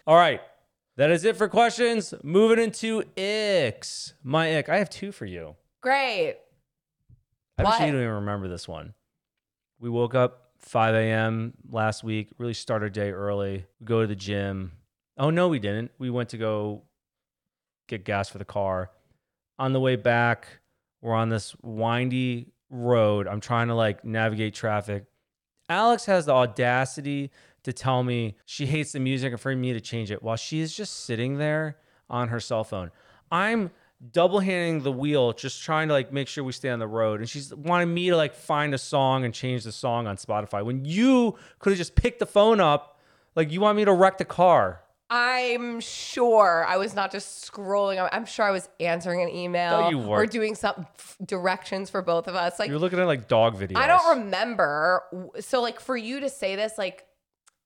all 0.07 0.15
right. 0.15 0.41
That 0.95 1.09
is 1.09 1.25
it 1.25 1.35
for 1.37 1.47
questions. 1.47 2.13
Moving 2.23 2.59
into 2.63 3.03
icks. 3.17 4.13
My 4.23 4.57
ick. 4.57 4.69
I 4.69 4.77
have 4.77 4.89
two 4.89 5.11
for 5.11 5.25
you. 5.25 5.55
Great. 5.81 6.37
I 7.57 7.63
What? 7.63 7.79
you 7.81 7.87
don't 7.87 8.01
even 8.01 8.13
remember 8.13 8.47
this 8.47 8.67
one. 8.67 8.93
We 9.79 9.89
woke 9.89 10.15
up 10.15 10.51
5 10.59 10.95
a.m. 10.95 11.53
last 11.69 12.03
week, 12.03 12.29
really 12.37 12.53
start 12.53 12.81
our 12.83 12.89
day 12.89 13.11
early. 13.11 13.65
We 13.79 13.85
go 13.85 14.01
to 14.01 14.07
the 14.07 14.15
gym. 14.15 14.73
Oh, 15.17 15.29
no, 15.29 15.47
we 15.47 15.59
didn't. 15.59 15.91
We 15.99 16.09
went 16.09 16.29
to 16.29 16.37
go 16.37 16.83
get 17.87 18.05
gas 18.05 18.29
for 18.29 18.37
the 18.37 18.45
car. 18.45 18.91
On 19.59 19.73
the 19.73 19.79
way 19.79 19.95
back, 19.95 20.47
we're 21.01 21.13
on 21.13 21.29
this 21.29 21.55
windy 21.61 22.47
road. 22.69 23.27
I'm 23.27 23.41
trying 23.41 23.67
to 23.67 23.75
like 23.75 24.03
navigate 24.03 24.53
traffic. 24.53 25.05
Alex 25.69 26.05
has 26.05 26.25
the 26.25 26.33
audacity 26.33 27.31
to 27.63 27.71
tell 27.71 28.03
me 28.03 28.35
she 28.45 28.65
hates 28.65 28.93
the 28.93 28.99
music 28.99 29.31
and 29.31 29.39
for 29.39 29.55
me 29.55 29.73
to 29.73 29.79
change 29.81 30.11
it 30.11 30.23
while 30.23 30.35
she 30.35 30.59
is 30.59 30.75
just 30.75 31.05
sitting 31.05 31.37
there 31.37 31.77
on 32.09 32.29
her 32.29 32.39
cell 32.39 32.63
phone. 32.63 32.91
I'm 33.31 33.71
double 34.11 34.39
handing 34.39 34.83
the 34.83 34.91
wheel, 34.91 35.33
just 35.33 35.63
trying 35.63 35.87
to 35.87 35.93
like 35.93 36.11
make 36.11 36.27
sure 36.27 36.43
we 36.43 36.51
stay 36.51 36.69
on 36.69 36.79
the 36.79 36.87
road. 36.87 37.19
And 37.19 37.29
she's 37.29 37.53
wanting 37.53 37.93
me 37.93 38.09
to 38.09 38.17
like 38.17 38.33
find 38.33 38.73
a 38.73 38.77
song 38.77 39.23
and 39.25 39.33
change 39.33 39.63
the 39.63 39.71
song 39.71 40.07
on 40.07 40.17
Spotify 40.17 40.63
when 40.63 40.85
you 40.85 41.35
could 41.59 41.71
have 41.71 41.77
just 41.77 41.95
picked 41.95 42.19
the 42.19 42.25
phone 42.25 42.59
up. 42.59 42.99
Like 43.35 43.51
you 43.51 43.61
want 43.61 43.77
me 43.77 43.85
to 43.85 43.93
wreck 43.93 44.17
the 44.17 44.25
car. 44.25 44.81
I'm 45.09 45.79
sure 45.79 46.65
I 46.67 46.77
was 46.77 46.95
not 46.95 47.11
just 47.11 47.49
scrolling. 47.51 48.07
I'm 48.11 48.25
sure 48.25 48.45
I 48.45 48.51
was 48.51 48.67
answering 48.79 49.21
an 49.21 49.29
email 49.29 49.81
No, 49.81 49.89
you 49.89 49.99
or 50.01 50.25
doing 50.25 50.55
some 50.55 50.87
directions 51.23 51.89
for 51.91 52.01
both 52.01 52.27
of 52.27 52.35
us. 52.35 52.57
Like 52.57 52.69
You're 52.69 52.79
looking 52.79 52.99
at 52.99 53.05
like 53.05 53.27
dog 53.27 53.55
videos. 53.55 53.77
I 53.77 53.85
don't 53.87 54.19
remember. 54.19 55.03
So 55.39 55.61
like 55.61 55.79
for 55.79 55.95
you 55.95 56.21
to 56.21 56.29
say 56.29 56.55
this, 56.55 56.77
like 56.77 57.05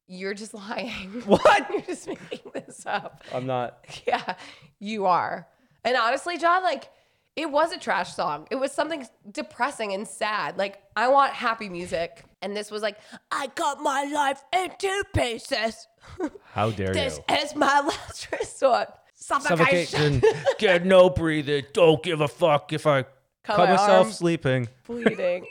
you're 0.08 0.34
just 0.34 0.54
lying. 0.54 1.22
What? 1.26 1.70
you're 1.72 1.82
just 1.82 2.08
making 2.08 2.52
this 2.54 2.86
up. 2.86 3.24
I'm 3.34 3.46
not. 3.46 3.86
Yeah, 4.08 4.36
you 4.80 5.06
are. 5.06 5.48
And 5.88 5.96
honestly, 5.96 6.38
Jon, 6.38 6.64
like 6.64 6.90
it 7.38 7.50
was 7.50 7.72
a 7.72 7.78
trash 7.78 8.14
song. 8.14 8.46
It 8.52 8.56
was 8.58 8.74
something 8.74 9.08
depressing 9.32 9.94
and 9.94 10.06
sad. 10.06 10.58
Like 10.58 10.82
I 10.98 11.08
want 11.08 11.32
happy 11.32 11.70
music. 11.70 12.26
And 12.42 12.56
this 12.56 12.70
was 12.70 12.82
like, 12.82 12.98
I 13.32 13.48
cut 13.48 13.80
my 13.82 14.04
life 14.04 14.44
into 14.54 15.04
pieces. 15.16 15.88
How 16.52 16.72
dare 16.72 16.94
This 16.94 17.18
you? 17.18 17.24
This 17.36 17.52
is 17.52 17.56
my 17.56 17.80
last 17.88 18.28
resort. 18.38 18.90
Suffocation. 19.16 20.20
Suffocation. 20.22 20.44
Get 20.60 20.86
no 20.86 21.10
breathing. 21.10 21.64
Don't 21.74 22.04
give 22.04 22.20
a 22.22 22.28
fuck 22.28 22.74
if 22.74 22.86
I 22.86 23.04
Cut 23.44 23.56
cut 23.56 23.70
my 23.70 23.76
myself 23.78 24.08
arm. 24.08 24.12
sleeping. 24.12 24.68
Bleeding. 24.86 25.46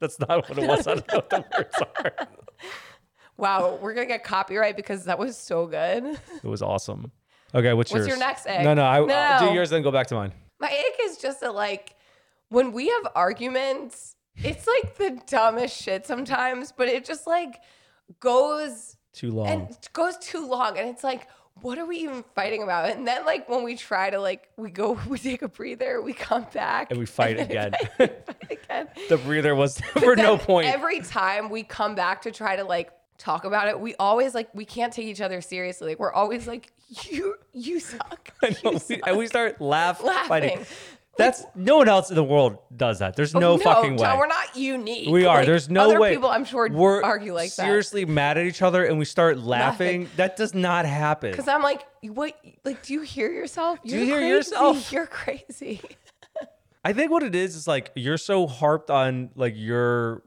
That's 0.00 0.18
not 0.18 0.48
what 0.48 0.58
it 0.58 0.66
was. 0.66 0.86
I 0.88 0.94
don't 0.96 1.08
know 1.08 1.16
what 1.18 1.30
the 1.30 1.44
words 1.56 1.82
are. 2.04 2.28
Wow, 3.36 3.78
we're 3.80 3.94
gonna 3.94 4.06
get 4.06 4.24
copyright 4.24 4.76
because 4.76 5.04
that 5.04 5.18
was 5.18 5.36
so 5.36 5.66
good. 5.66 6.18
It 6.42 6.48
was 6.48 6.60
awesome. 6.60 7.12
Okay, 7.54 7.72
what's, 7.72 7.90
What's 7.92 8.06
yours? 8.06 8.08
your 8.08 8.18
next 8.18 8.46
egg? 8.46 8.64
No, 8.64 8.74
no, 8.74 8.84
I, 8.84 9.00
No. 9.04 9.14
I'll 9.14 9.48
do 9.48 9.54
yours, 9.54 9.70
then 9.70 9.82
go 9.82 9.90
back 9.90 10.06
to 10.08 10.14
mine. 10.14 10.32
My 10.60 10.68
ick 10.68 11.00
is 11.02 11.16
just 11.18 11.40
that 11.40 11.54
like 11.54 11.94
when 12.48 12.72
we 12.72 12.88
have 12.88 13.08
arguments, 13.14 14.14
it's 14.36 14.66
like 14.66 14.96
the 14.96 15.20
dumbest 15.26 15.76
shit 15.80 16.06
sometimes, 16.06 16.72
but 16.72 16.88
it 16.88 17.04
just 17.04 17.26
like 17.26 17.60
goes 18.20 18.96
Too 19.12 19.30
long. 19.30 19.46
and 19.48 19.70
it 19.70 19.88
goes 19.92 20.16
too 20.18 20.46
long 20.46 20.76
and 20.78 20.88
it's 20.88 21.04
like 21.04 21.28
what 21.62 21.78
are 21.78 21.84
we 21.86 21.98
even 21.98 22.24
fighting 22.34 22.62
about 22.62 22.90
and 22.90 23.06
then 23.06 23.24
like 23.26 23.48
when 23.48 23.62
we 23.62 23.76
try 23.76 24.10
to 24.10 24.18
like 24.20 24.48
we 24.56 24.70
go 24.70 24.98
we 25.08 25.18
take 25.18 25.42
a 25.42 25.48
breather 25.48 26.00
we 26.02 26.12
come 26.12 26.44
back 26.52 26.90
And 26.90 26.98
we 26.98 27.06
fight 27.06 27.36
then 27.36 27.46
again. 27.46 27.72
we 27.98 28.06
fight 28.06 28.50
again 28.50 28.88
the 29.08 29.16
breather 29.18 29.54
was 29.54 29.78
for 29.98 30.16
no 30.16 30.36
point. 30.38 30.66
every 30.68 31.00
time 31.00 31.50
we 31.50 31.62
come 31.62 31.94
back 31.94 32.22
to 32.22 32.32
try 32.32 32.56
to 32.56 32.64
like 32.64 32.90
talk 33.18 33.44
about 33.44 33.68
it 33.68 33.78
we 33.78 33.94
always 33.96 34.34
like 34.34 34.48
we 34.54 34.64
can't 34.64 34.92
take 34.92 35.06
each 35.06 35.20
other 35.20 35.40
seriously 35.40 35.88
like 35.90 35.98
we're 36.00 36.12
always 36.12 36.46
like 36.48 36.72
you 37.08 37.36
you 37.52 37.80
suck 37.80 38.30
You 38.62 38.78
we- 38.88 39.02
and 39.06 39.16
we 39.16 39.26
start 39.26 39.60
laugh, 39.60 39.98
fighting. 40.28 40.58
Laughing. 40.58 40.66
That's 41.18 41.44
no 41.54 41.76
one 41.76 41.88
else 41.88 42.08
in 42.08 42.16
the 42.16 42.24
world 42.24 42.58
does 42.74 43.00
that. 43.00 43.14
There's 43.14 43.34
no, 43.34 43.58
fucking 43.58 43.92
way. 43.96 43.98
Jon, 43.98 44.16
we're 44.18 44.26
not 44.26 44.56
unique. 44.56 45.08
We 45.10 45.26
are. 45.26 45.38
Like, 45.38 45.46
There's 45.46 45.68
no 45.68 45.90
other 45.90 46.00
way. 46.00 46.14
people 46.14 46.30
I'm 46.30 46.46
sure 46.46 46.66
we're 46.70 47.02
argue 47.02 47.34
like 47.34 47.54
that. 47.56 47.64
seriously 47.64 48.06
mad 48.06 48.38
at 48.38 48.46
each 48.46 48.62
other 48.62 48.84
and 48.84 48.98
we 48.98 49.04
start 49.04 49.36
laughing. 49.36 50.08
That 50.16 50.36
does 50.36 50.54
not 50.54 50.86
happen. 50.86 51.32
Because 51.32 51.48
I'm 51.48 51.62
like, 51.62 51.84
what? 52.02 52.38
Like, 52.64 52.82
do 52.86 52.94
you 52.94 53.02
hear 53.02 53.30
yourself? 53.30 53.80
you 53.84 53.96
You're 53.98 54.04
hear 54.06 54.16
crazy. 54.18 54.28
yourself? 54.28 54.92
You're 54.92 55.06
crazy. 55.06 55.80
I 56.84 56.94
think 56.94 57.10
what 57.10 57.22
it 57.22 57.34
is 57.34 57.54
is 57.54 57.66
like 57.68 57.90
you're 57.94 58.16
so 58.16 58.46
harped 58.46 58.90
on 58.90 59.28
like 59.34 59.52
your 59.56 60.22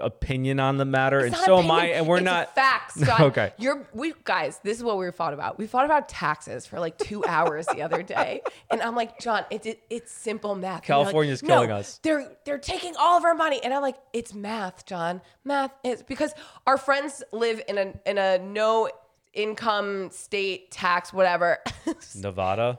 opinion 0.00 0.60
on 0.60 0.76
the 0.76 0.84
matter, 0.84 1.18
and 1.20 1.34
It's 1.34 1.44
so 1.44 1.56
not 1.56 1.64
am 1.64 1.70
I, 1.70 1.86
and 1.86 2.06
we're 2.06 2.16
it's 2.16 2.24
not. 2.24 2.54
facts. 2.54 3.00
Jon. 3.04 3.22
Okay. 3.22 3.52
You're 3.58 3.88
we 3.92 4.14
guys. 4.24 4.60
This 4.62 4.78
is 4.78 4.84
what 4.84 4.98
we 4.98 5.10
fought 5.10 5.34
about. 5.34 5.58
We 5.58 5.66
fought 5.66 5.84
about 5.84 6.08
taxes 6.08 6.66
for 6.66 6.80
like 6.80 6.98
two 6.98 7.24
hours 7.28 7.66
the 7.66 7.82
other 7.82 8.02
day, 8.02 8.42
and 8.70 8.80
I'm 8.82 8.94
like, 8.94 9.18
Jon, 9.20 9.44
it's 9.50 9.66
it, 9.66 9.82
it's 9.90 10.10
simple 10.12 10.54
math. 10.54 10.80
And 10.80 10.88
you're 10.88 10.96
like, 10.98 11.04
California's 11.06 11.42
"No, 11.42 11.54
killing 11.54 11.70
us." 11.72 11.98
They're 12.02 12.30
they're 12.44 12.58
taking 12.58 12.94
all 12.98 13.16
of 13.16 13.24
our 13.24 13.34
money, 13.34 13.60
and 13.62 13.72
I'm 13.74 13.82
like, 13.82 13.96
it's 14.12 14.34
math, 14.34 14.86
Jon. 14.86 15.20
Math 15.44 15.72
is 15.84 16.02
because 16.02 16.32
our 16.66 16.78
friends 16.78 17.22
live 17.32 17.62
in 17.68 17.78
a 17.78 17.92
in 18.06 18.18
a 18.18 18.38
no 18.38 18.88
income 19.32 20.10
state 20.10 20.70
tax 20.70 21.12
whatever. 21.12 21.58
Nevada. 22.16 22.78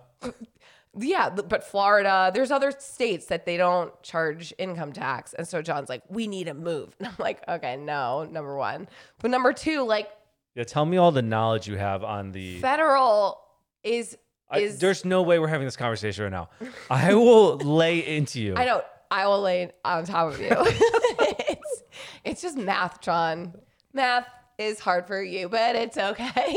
Yeah, 0.98 1.30
but 1.30 1.64
Florida, 1.64 2.32
there's 2.34 2.52
other 2.52 2.72
states 2.78 3.28
that 3.28 3.46
they 3.46 3.56
don't 3.56 3.92
charge 4.04 4.54
income 4.58 4.92
tax. 4.92 5.34
And 5.34 5.48
so 5.48 5.62
Jon's 5.62 5.88
like, 5.88 6.04
we 6.10 6.28
need 6.28 6.46
to 6.48 6.54
move. 6.54 6.94
And 7.00 7.08
I'm 7.08 7.16
like, 7.18 7.42
okay, 7.48 7.78
no, 7.78 8.26
number 8.26 8.56
one. 8.58 8.88
But 9.22 9.32
number 9.32 9.54
two, 9.54 9.84
like 9.84 10.10
Yeah, 10.56 10.66
tell 10.66 10.86
me 10.86 10.98
all 10.98 11.12
the 11.12 11.22
knowledge 11.22 11.68
you 11.68 11.78
have 11.78 12.04
on 12.04 12.32
the. 12.34 12.60
federal 12.60 13.40
is 13.84 14.18
I- 14.50 14.60
is 14.60 14.80
there's 14.80 15.06
no 15.06 15.22
way 15.22 15.40
we're 15.40 15.48
having 15.48 15.66
this 15.66 15.78
conversation 15.78 16.24
right 16.26 16.32
now. 16.32 16.50
I 16.90 17.14
will 17.14 17.56
lay 17.58 18.06
into 18.18 18.42
you. 18.42 18.56
I 18.58 18.66
don't 18.66 18.84
I 19.10 19.28
will 19.28 19.42
lay 19.42 19.72
on 19.86 20.04
top 20.06 20.34
of 20.34 20.42
you. 20.42 20.50
it's 20.52 21.84
it's 22.26 22.42
just 22.42 22.58
math, 22.58 23.00
Jon. 23.02 23.54
Math 23.94 24.28
is 24.58 24.80
hard 24.80 25.08
for 25.08 25.24
you, 25.24 25.48
but 25.48 25.76
it's 25.78 25.98
okay. 25.98 26.56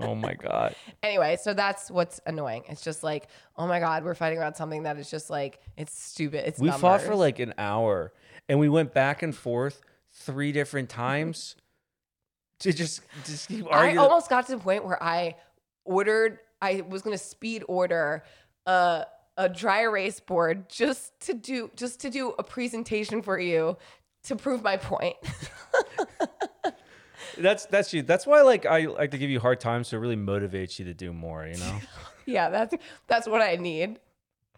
Oh 0.00 0.14
my 0.14 0.34
god. 0.34 0.74
anyway, 1.02 1.36
so 1.40 1.54
that's 1.54 1.90
what's 1.90 2.20
annoying. 2.26 2.64
It's 2.68 2.82
just 2.82 3.02
like, 3.02 3.28
oh 3.56 3.66
my 3.66 3.80
God, 3.80 4.04
we're 4.04 4.14
fighting 4.14 4.38
about 4.38 4.56
something 4.56 4.82
that 4.84 4.98
is 4.98 5.10
just 5.10 5.30
like 5.30 5.60
it's 5.76 5.98
stupid. 5.98 6.46
It's 6.46 6.60
We 6.60 6.70
fought 6.70 7.02
for 7.02 7.14
like 7.14 7.38
an 7.38 7.54
hour, 7.58 8.12
and 8.48 8.58
we 8.58 8.68
went 8.68 8.92
back 8.92 9.22
and 9.22 9.34
forth 9.34 9.80
three 10.12 10.52
different 10.52 10.88
mm-hmm. 10.88 11.00
times 11.00 11.56
to 12.60 12.72
just 12.72 13.02
just 13.24 13.48
keep 13.48 13.66
arguing. 13.70 13.98
I 13.98 14.02
almost 14.02 14.28
got 14.28 14.46
to 14.46 14.52
the 14.52 14.62
point 14.62 14.84
where 14.84 15.02
I 15.02 15.36
ordered, 15.84 16.38
I 16.60 16.82
was 16.88 17.02
going 17.02 17.16
to 17.16 17.22
speed 17.22 17.64
order 17.68 18.24
a, 18.66 19.06
a 19.36 19.48
dry 19.48 19.82
erase 19.82 20.20
board 20.20 20.68
just 20.68 21.18
to 21.20 21.34
do, 21.34 21.70
just 21.76 22.00
to 22.00 22.10
do 22.10 22.34
a 22.38 22.42
presentation 22.42 23.22
for 23.22 23.38
you 23.38 23.76
to 24.24 24.36
prove 24.36 24.62
my 24.62 24.76
point. 24.76 25.16
That's 27.38 27.66
that's 27.66 27.92
you. 27.92 28.02
That's 28.02 28.26
why 28.26 28.42
like 28.42 28.66
I 28.66 28.86
like 28.86 29.10
to 29.12 29.18
give 29.18 29.30
you 29.30 29.40
hard 29.40 29.60
times 29.60 29.88
so 29.88 29.96
it 29.96 30.00
really 30.00 30.16
motivates 30.16 30.78
you 30.78 30.84
to 30.86 30.94
do 30.94 31.12
more. 31.12 31.46
You 31.46 31.58
know, 31.58 31.78
yeah, 32.26 32.48
that's, 32.50 32.74
that's 33.06 33.28
what 33.28 33.42
I 33.42 33.56
need 33.56 33.98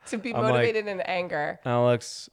to 0.07 0.19
be 0.19 0.35
I'm 0.35 0.43
like- 0.43 0.53
motivated 0.53 0.87
in 0.87 1.01
anger. 1.03 1.59
Alex, 1.65 2.31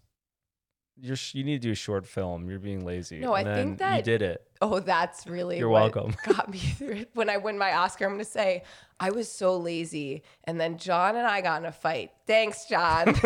you're 1.01 1.15
sh- 1.15 1.35
you 1.35 1.43
need 1.43 1.61
to 1.61 1.67
do 1.67 1.71
a 1.71 1.75
short 1.75 2.05
film. 2.05 2.49
You're 2.49 2.59
being 2.59 2.85
lazy. 2.85 3.19
No, 3.19 3.33
I 3.33 3.43
think 3.43 3.79
then 3.79 3.97
you 3.97 4.01
did 4.03 4.21
it. 4.21 4.41
Oh, 4.61 4.79
that's 4.79 5.27
really 5.27 5.57
You're 5.59 5.67
what 5.69 5.93
welcome. 5.95 6.15
got 6.33 6.49
me 6.49 6.57
through 6.59 6.91
it. 6.91 7.09
When 7.13 7.29
I 7.29 7.37
win 7.37 7.57
my 7.57 7.73
Oscar, 7.73 8.05
I'm 8.05 8.11
going 8.11 8.19
to 8.19 8.25
say 8.25 8.63
I 9.01 9.11
was 9.11 9.29
so 9.29 9.57
lazy, 9.57 10.23
and 10.45 10.59
then 10.59 10.77
Jon 10.77 11.17
and 11.17 11.27
I 11.27 11.41
got 11.41 11.61
in 11.61 11.65
a 11.65 11.71
fight. 11.73 12.11
Thanks, 12.25 12.65
Jon. 12.65 13.13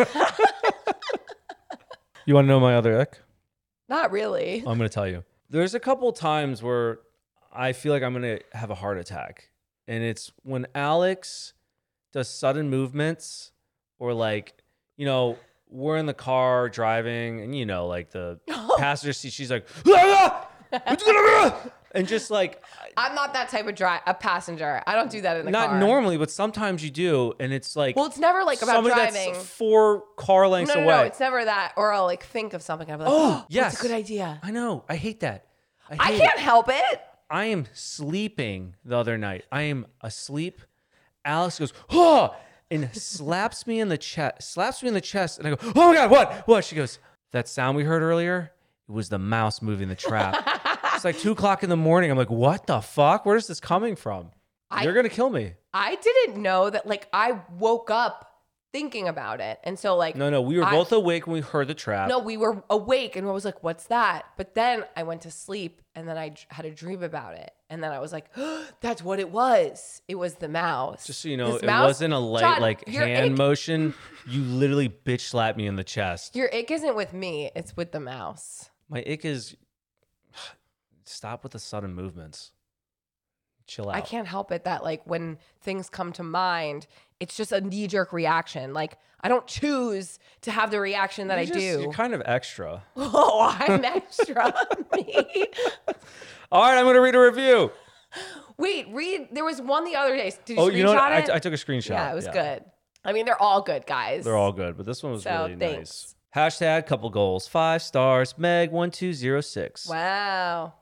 You 2.26 2.34
want 2.34 2.44
to 2.44 2.48
know 2.48 2.60
my 2.60 2.76
other 2.76 3.00
ick? 3.00 3.18
Not 3.88 4.12
really. 4.12 4.58
I'm 4.58 4.78
gonna 4.78 4.88
tell 4.88 5.08
you. 5.08 5.24
There's 5.48 5.74
a 5.74 5.80
couple 5.80 6.12
times 6.12 6.62
where 6.62 7.00
I 7.52 7.72
feel 7.72 7.92
like 7.92 8.02
I'm 8.02 8.12
gonna 8.12 8.38
have 8.52 8.70
a 8.70 8.74
heart 8.74 8.98
attack, 8.98 9.50
and 9.88 10.02
it's 10.04 10.30
when 10.42 10.66
Alex 10.74 11.52
does 12.12 12.28
sudden 12.28 12.70
movements, 12.70 13.52
or 13.98 14.12
like, 14.14 14.54
you 14.96 15.06
know, 15.06 15.36
we're 15.68 15.96
in 15.96 16.06
the 16.06 16.14
car 16.14 16.68
driving, 16.68 17.40
and 17.40 17.56
you 17.56 17.66
know, 17.66 17.86
like 17.86 18.10
the 18.10 18.38
passenger 18.78 19.12
seat, 19.12 19.32
she's 19.32 19.50
like, 19.50 19.66
"Ah! 19.88 20.48
Going 20.72 21.16
on?" 21.16 21.70
and 21.92 22.06
just 22.06 22.30
like, 22.30 22.62
I'm 22.96 23.16
not 23.16 23.32
that 23.32 23.48
type 23.48 23.66
of 23.66 23.74
drive 23.74 24.02
a 24.06 24.14
passenger. 24.14 24.80
I 24.86 24.94
don't 24.94 25.10
do 25.10 25.20
that 25.22 25.36
in 25.38 25.44
the 25.44 25.50
not 25.50 25.70
car. 25.70 25.78
Not 25.80 25.84
normally, 25.86 26.16
but 26.18 26.30
sometimes 26.30 26.84
you 26.84 26.90
do, 26.90 27.32
and 27.40 27.52
it's 27.52 27.74
like, 27.74 27.96
Well, 27.96 28.06
it's 28.06 28.18
never 28.18 28.44
like 28.44 28.62
about 28.62 28.84
driving. 28.84 29.34
four 29.34 30.04
car 30.16 30.46
lengths 30.46 30.72
no, 30.74 30.82
away. 30.82 30.94
no, 30.96 31.02
it's 31.02 31.18
never 31.18 31.44
that. 31.44 31.72
Or 31.76 31.92
I'll 31.92 32.04
like 32.04 32.22
think 32.24 32.54
of 32.54 32.62
something. 32.62 32.88
and 32.88 33.02
I'm 33.02 33.08
like, 33.08 33.12
Oh, 33.12 33.40
oh, 33.42 33.46
yes. 33.48 33.72
that's 33.72 33.84
a 33.84 33.88
good 33.88 33.96
idea. 33.96 34.38
I 34.42 34.52
know. 34.52 34.84
I 34.88 34.94
hate 34.94 35.20
that. 35.20 35.46
I, 35.88 35.94
I 35.98 36.18
can't 36.18 36.38
It. 36.38 36.40
help 36.40 36.68
it. 36.68 37.02
I 37.30 37.46
am 37.46 37.66
sleeping 37.72 38.74
the 38.84 38.96
other 38.96 39.16
night. 39.16 39.44
I 39.52 39.62
am 39.62 39.86
asleep. 40.00 40.60
Alex 41.24 41.58
goes, 41.58 41.72
oh, 41.90 42.34
and 42.70 42.92
slaps 42.94 43.66
me 43.66 43.78
in 43.80 43.88
the 43.88 43.98
chest, 43.98 44.42
slaps 44.52 44.82
me 44.82 44.88
in 44.88 44.94
the 44.94 45.00
chest, 45.00 45.38
and 45.38 45.46
I 45.46 45.50
go, 45.50 45.56
oh 45.76 45.88
my 45.88 45.94
god, 45.94 46.10
what? 46.10 46.46
What? 46.48 46.64
She 46.64 46.74
goes, 46.76 46.98
that 47.32 47.48
sound 47.48 47.76
we 47.76 47.84
heard 47.84 48.02
earlier, 48.02 48.52
it 48.88 48.92
was 48.92 49.08
the 49.08 49.18
mouse 49.18 49.62
moving 49.62 49.88
the 49.88 49.94
trap. 49.94 50.42
it's 50.94 51.04
like 51.04 51.18
two 51.18 51.32
o'clock 51.32 51.62
in 51.62 51.70
the 51.70 51.76
morning. 51.76 52.10
I'm 52.10 52.16
like, 52.18 52.30
what 52.30 52.66
the 52.66 52.80
fuck? 52.80 53.24
Where 53.26 53.36
is 53.36 53.46
this 53.46 53.60
coming 53.60 53.96
from? 53.96 54.30
I- 54.70 54.82
You're 54.84 54.94
gonna 54.94 55.08
kill 55.08 55.30
me. 55.30 55.52
I 55.72 55.94
didn't 55.96 56.42
know 56.42 56.68
that. 56.70 56.86
Like 56.86 57.06
I 57.12 57.38
woke 57.58 57.90
up 57.90 58.29
thinking 58.72 59.08
about 59.08 59.40
it, 59.40 59.58
and 59.64 59.78
so 59.78 59.96
like 59.96 60.14
No, 60.16 60.30
no, 60.30 60.40
we 60.40 60.56
were 60.58 60.64
I- 60.64 60.70
both 60.70 60.92
awake 60.92 61.26
when 61.26 61.34
we 61.34 61.40
heard 61.40 61.68
the 61.68 61.74
trap. 61.74 62.08
No, 62.08 62.18
we 62.20 62.36
were 62.36 62.62
awake 62.70 63.16
and 63.16 63.26
I 63.26 63.30
was 63.32 63.44
like, 63.44 63.62
what's 63.62 63.84
that? 63.86 64.24
But 64.36 64.54
then 64.54 64.84
I 64.96 65.02
went 65.02 65.22
to 65.22 65.30
sleep 65.30 65.82
and 65.94 66.06
then 66.08 66.16
I 66.16 66.34
had 66.48 66.64
a 66.66 66.70
dream 66.70 67.02
about 67.02 67.34
it. 67.34 67.50
And 67.68 67.82
then 67.82 67.92
I 67.92 67.98
was 68.00 68.12
like, 68.12 68.26
that's 68.80 69.02
what 69.02 69.18
it 69.20 69.30
was. 69.30 70.02
It 70.08 70.14
was 70.16 70.34
the 70.36 70.48
mouse. 70.48 71.06
Just 71.06 71.20
so 71.20 71.28
you 71.28 71.36
know, 71.36 71.52
This 71.54 71.62
it 71.62 71.66
mouse- 71.66 71.86
wasn't 71.88 72.14
a 72.14 72.18
light 72.18 72.40
Jon, 72.42 72.60
like 72.60 72.86
hand 72.88 73.32
ick- 73.32 73.38
motion. 73.38 73.94
You 74.26 74.42
literally 74.42 74.88
bitch 74.88 75.22
slapped 75.22 75.56
me 75.58 75.66
in 75.66 75.76
the 75.76 75.82
chest. 75.84 76.36
Your 76.36 76.54
ick 76.54 76.70
isn't 76.70 76.94
with 76.94 77.12
me, 77.12 77.50
it's 77.56 77.76
with 77.76 77.90
the 77.92 78.00
mouse. 78.00 78.70
My 78.88 79.00
ick 79.06 79.24
is 79.24 79.56
stop 81.04 81.42
with 81.42 81.52
the 81.52 81.58
sudden 81.58 81.94
movements. 81.94 82.52
Chill 83.70 83.88
out. 83.88 83.94
I 83.94 84.00
can't 84.00 84.26
help 84.26 84.50
it 84.52 84.64
that 84.64 84.82
like 84.82 85.02
when 85.06 85.38
things 85.62 85.88
come 85.88 86.12
to 86.14 86.22
mind, 86.24 86.86
it's 87.20 87.36
just 87.36 87.52
a 87.52 87.60
knee 87.60 87.86
jerk 87.86 88.12
reaction. 88.12 88.72
Like 88.74 88.98
I 89.20 89.28
don't 89.28 89.46
choose 89.46 90.18
to 90.42 90.50
have 90.50 90.70
the 90.70 90.80
reaction 90.80 91.28
that 91.28 91.34
You're 91.34 91.42
I 91.42 91.44
just- 91.46 91.58
do. 91.76 91.82
You're 91.82 91.92
kind 91.92 92.12
of 92.14 92.22
extra. 92.26 92.82
oh, 92.96 93.56
I'm 93.60 93.84
extra. 93.84 94.52
me. 94.96 95.46
All 96.50 96.62
right, 96.62 96.76
I'm 96.78 96.84
going 96.84 96.96
to 96.96 97.00
read 97.00 97.14
a 97.14 97.20
review. 97.20 97.70
Wait, 98.56 98.86
read. 98.90 99.28
There 99.30 99.44
was 99.44 99.62
one 99.62 99.84
the 99.84 99.94
other 99.94 100.16
day. 100.16 100.32
Did 100.44 100.56
you 100.56 100.62
Oh, 100.62 100.68
screenshot 100.68 100.76
you 100.76 100.82
know 100.84 100.94
what? 100.94 101.12
it? 101.12 101.30
I, 101.30 101.36
I 101.36 101.38
took 101.38 101.52
a 101.52 101.56
screenshot. 101.56 101.90
yeah, 101.90 102.10
it 102.10 102.14
was 102.16 102.26
good. 102.26 102.64
I 103.04 103.12
mean, 103.12 103.24
they're 103.24 103.40
all 103.40 103.62
good, 103.62 103.86
guys. 103.86 104.24
They're 104.24 104.36
all 104.36 104.52
good, 104.52 104.76
but 104.76 104.84
this 104.84 105.02
one 105.02 105.12
was 105.12 105.22
So, 105.22 105.44
really 105.46 105.56
thanks. 105.56 106.14
nice. 106.34 106.54
Hashtag 106.56 106.86
couple 106.86 107.08
goals, 107.10 107.46
five 107.46 107.82
stars. 107.82 108.36
Meg 108.36 108.72
one 108.72 108.90
two 108.90 109.12
zero 109.12 109.40
six. 109.40 109.88
Wow. 109.88 110.74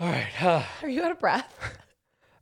All 0.00 0.08
right. 0.08 0.64
Are 0.82 0.88
you 0.88 1.02
out 1.02 1.10
of 1.12 1.18
breath? 1.20 1.78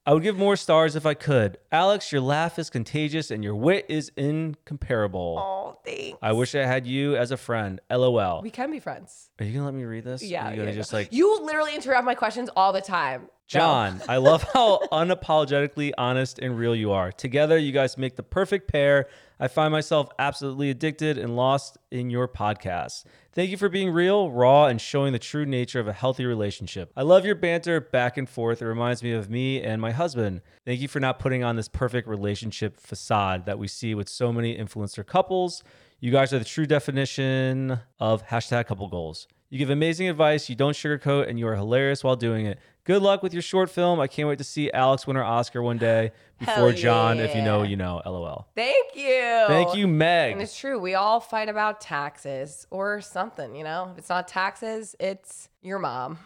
I 0.07 0.14
would 0.14 0.22
give 0.22 0.36
more 0.36 0.57
stars 0.57 0.96
if 0.96 1.05
I 1.05 1.12
could. 1.12 1.59
Alex, 1.70 2.11
your 2.11 2.22
laugh 2.22 2.59
is 2.59 2.70
contagious 2.70 3.30
and 3.30 3.44
your 3.44 3.55
wit 3.55 3.84
is 3.88 4.11
incomparable. 4.16 5.36
Oh, 5.38 5.78
thanks. 5.84 6.18
I 6.22 6.32
wish 6.32 6.55
I 6.55 6.64
had 6.64 6.86
you 6.86 7.16
as 7.16 7.30
a 7.30 7.36
friend. 7.36 7.80
LOL. 7.90 8.40
we 8.42 8.51
can 8.51 8.70
be 8.70 8.80
friends. 8.80 9.30
Are 9.38 9.44
you 9.44 9.53
gonna 9.53 9.66
let 9.66 9.74
me 9.74 9.84
read 9.84 10.05
this? 10.05 10.22
Yeah. 10.22 10.46
Are 10.46 10.51
you 10.51 10.57
gonna 10.57 10.70
yeah, 10.70 10.76
just 10.76 10.94
like 10.94 11.12
you 11.12 11.40
literally 11.44 11.74
interrupt 11.74 12.05
my 12.05 12.14
questions 12.14 12.48
all 12.57 12.72
the 12.72 12.80
time. 12.80 13.28
Jon, 13.51 14.01
I 14.09 14.18
love 14.18 14.44
how 14.55 14.78
unapologetically 14.92 15.90
honest 15.98 16.38
and 16.38 16.57
real 16.57 16.72
you 16.76 16.92
are. 16.92 17.11
Together, 17.11 17.59
you 17.59 17.72
guys 17.72 17.98
make 17.98 18.14
the 18.14 18.22
perfect 18.22 18.70
pair. 18.70 19.09
I 19.40 19.48
find 19.48 19.72
myself 19.72 20.09
absolutely 20.20 20.70
addicted 20.70 21.18
and 21.18 21.34
lost 21.34 21.76
in 21.90 22.11
your 22.11 22.28
podcast. 22.28 23.07
Thank 23.32 23.51
you 23.51 23.57
for 23.57 23.68
being 23.68 23.90
real, 23.90 24.30
raw, 24.30 24.66
and 24.66 24.80
showing 24.80 25.12
the 25.12 25.18
true 25.18 25.44
nature 25.44 25.80
of 25.80 25.88
a 25.88 25.92
healthy 25.92 26.26
relationship. 26.26 26.92
I 26.96 27.03
love 27.03 27.24
your 27.24 27.34
banter 27.34 27.80
back 27.80 28.16
and 28.16 28.28
forth. 28.28 28.62
It 28.62 28.66
reminds 28.66 29.03
me 29.03 29.11
of 29.14 29.28
me 29.28 29.61
and 29.61 29.82
my 29.82 29.90
husband. 29.90 30.42
Thank 30.64 30.78
you 30.78 30.86
for 30.86 31.01
not 31.01 31.18
putting 31.18 31.42
on 31.42 31.57
this 31.57 31.66
perfect 31.66 32.07
relationship 32.07 32.78
facade 32.78 33.46
that 33.46 33.59
we 33.59 33.66
see 33.66 33.96
with 33.96 34.09
so 34.09 34.32
many 34.32 34.57
influencer 34.57 35.05
couples. 35.05 35.64
You 35.98 36.12
guys 36.12 36.32
are 36.32 36.38
the 36.38 36.44
true 36.44 36.66
definition 36.66 37.80
of 37.98 38.24
hashtag 38.28 38.68
couple 38.68 38.86
goals. 38.86 39.26
You 39.51 39.59
give 39.59 39.70
amazing 39.70 40.09
advice, 40.09 40.48
you 40.48 40.55
don't 40.55 40.74
sugarcoat, 40.74 41.28
and 41.28 41.36
you 41.36 41.48
are 41.48 41.57
hilarious 41.57 42.05
while 42.05 42.14
doing 42.14 42.46
it. 42.46 42.61
Good 42.91 43.03
luck 43.03 43.22
with 43.22 43.32
your 43.32 43.43
short 43.43 43.70
film. 43.70 44.01
I 44.01 44.09
can't 44.09 44.26
wait 44.26 44.38
to 44.38 44.45
see 44.45 44.68
Alex 44.72 45.07
win 45.07 45.14
her 45.14 45.22
Oscar 45.22 45.62
one 45.62 45.78
day 45.78 46.11
before 46.41 46.72
Jon. 46.72 47.20
If 47.20 47.36
you 47.36 47.41
know, 47.41 47.62
you 47.62 47.76
know. 47.76 48.03
LOL. 48.05 48.49
Thank 48.57 48.97
you. 48.97 49.45
Thank 49.47 49.76
you, 49.76 49.86
Meg. 49.86 50.32
And 50.32 50.43
it's 50.43 50.59
true. 50.59 50.76
We 50.76 50.95
all 50.97 51.20
fight 51.20 51.49
about 51.49 51.80
taxes 51.80 52.66
or 52.68 53.01
something, 53.01 53.55
you 53.55 53.62
know? 53.62 53.91
If 53.93 53.99
it's 53.99 54.09
not 54.09 54.26
taxes, 54.26 54.97
it's 54.99 55.49
your 55.62 55.78
mom. 55.78 56.18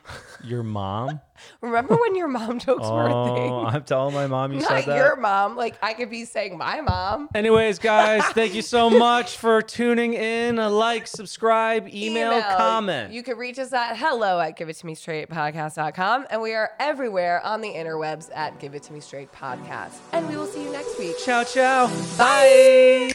Your 0.45 0.63
mom? 0.63 1.21
Remember 1.61 1.97
when 1.97 2.15
your 2.15 2.29
mom 2.29 2.59
jokes 2.61 2.89
were 2.89 3.07
a 3.09 3.15
Oh, 3.15 3.35
thing? 3.35 3.53
I'm 3.53 3.83
telling 3.83 4.15
my 4.15 4.27
mom 4.29 4.53
you 4.53 4.61
Not 4.61 4.69
said 4.69 4.81
that. 4.83 4.87
Not 4.89 4.97
your 4.97 5.17
mom. 5.17 5.57
Like, 5.57 5.75
I 5.83 5.93
could 5.95 6.09
be 6.11 6.25
saying 6.25 6.57
my 6.57 6.81
mom. 6.81 7.29
Anyways, 7.35 7.79
guys, 7.81 8.23
thank 8.27 8.55
you 8.55 8.63
so 8.63 8.89
much 9.09 9.37
for 9.37 9.61
tuning 9.63 10.15
in. 10.15 10.59
A 10.59 10.69
like, 10.71 11.07
subscribe, 11.09 11.89
email, 11.93 12.41
comment. 12.43 13.13
You 13.13 13.23
can 13.25 13.37
reach 13.37 13.59
us 13.59 13.73
at 13.73 13.97
hello 13.97 14.39
at 14.41 14.57
give 14.57 14.69
it 14.69 14.77
to 14.77 14.87
me 14.87 14.95
straight 14.95 15.29
podcast.com. 15.31 16.27
And 16.31 16.41
we 16.41 16.55
are 16.55 16.71
everywhere 16.79 17.45
on 17.45 17.61
the 17.61 17.71
interwebs 17.71 18.31
at 18.35 18.61
give 18.61 18.75
it 18.75 18.85
to 18.85 18.93
me 18.93 19.01
straight 19.01 19.33
podcast. 19.33 19.95
And 20.13 20.29
we 20.29 20.37
will 20.37 20.47
see 20.47 20.63
you 20.63 20.71
next 20.71 20.99
week. 20.99 21.17
ciao, 21.19 21.43
ciao. 21.45 21.89
Bye. 22.17 23.13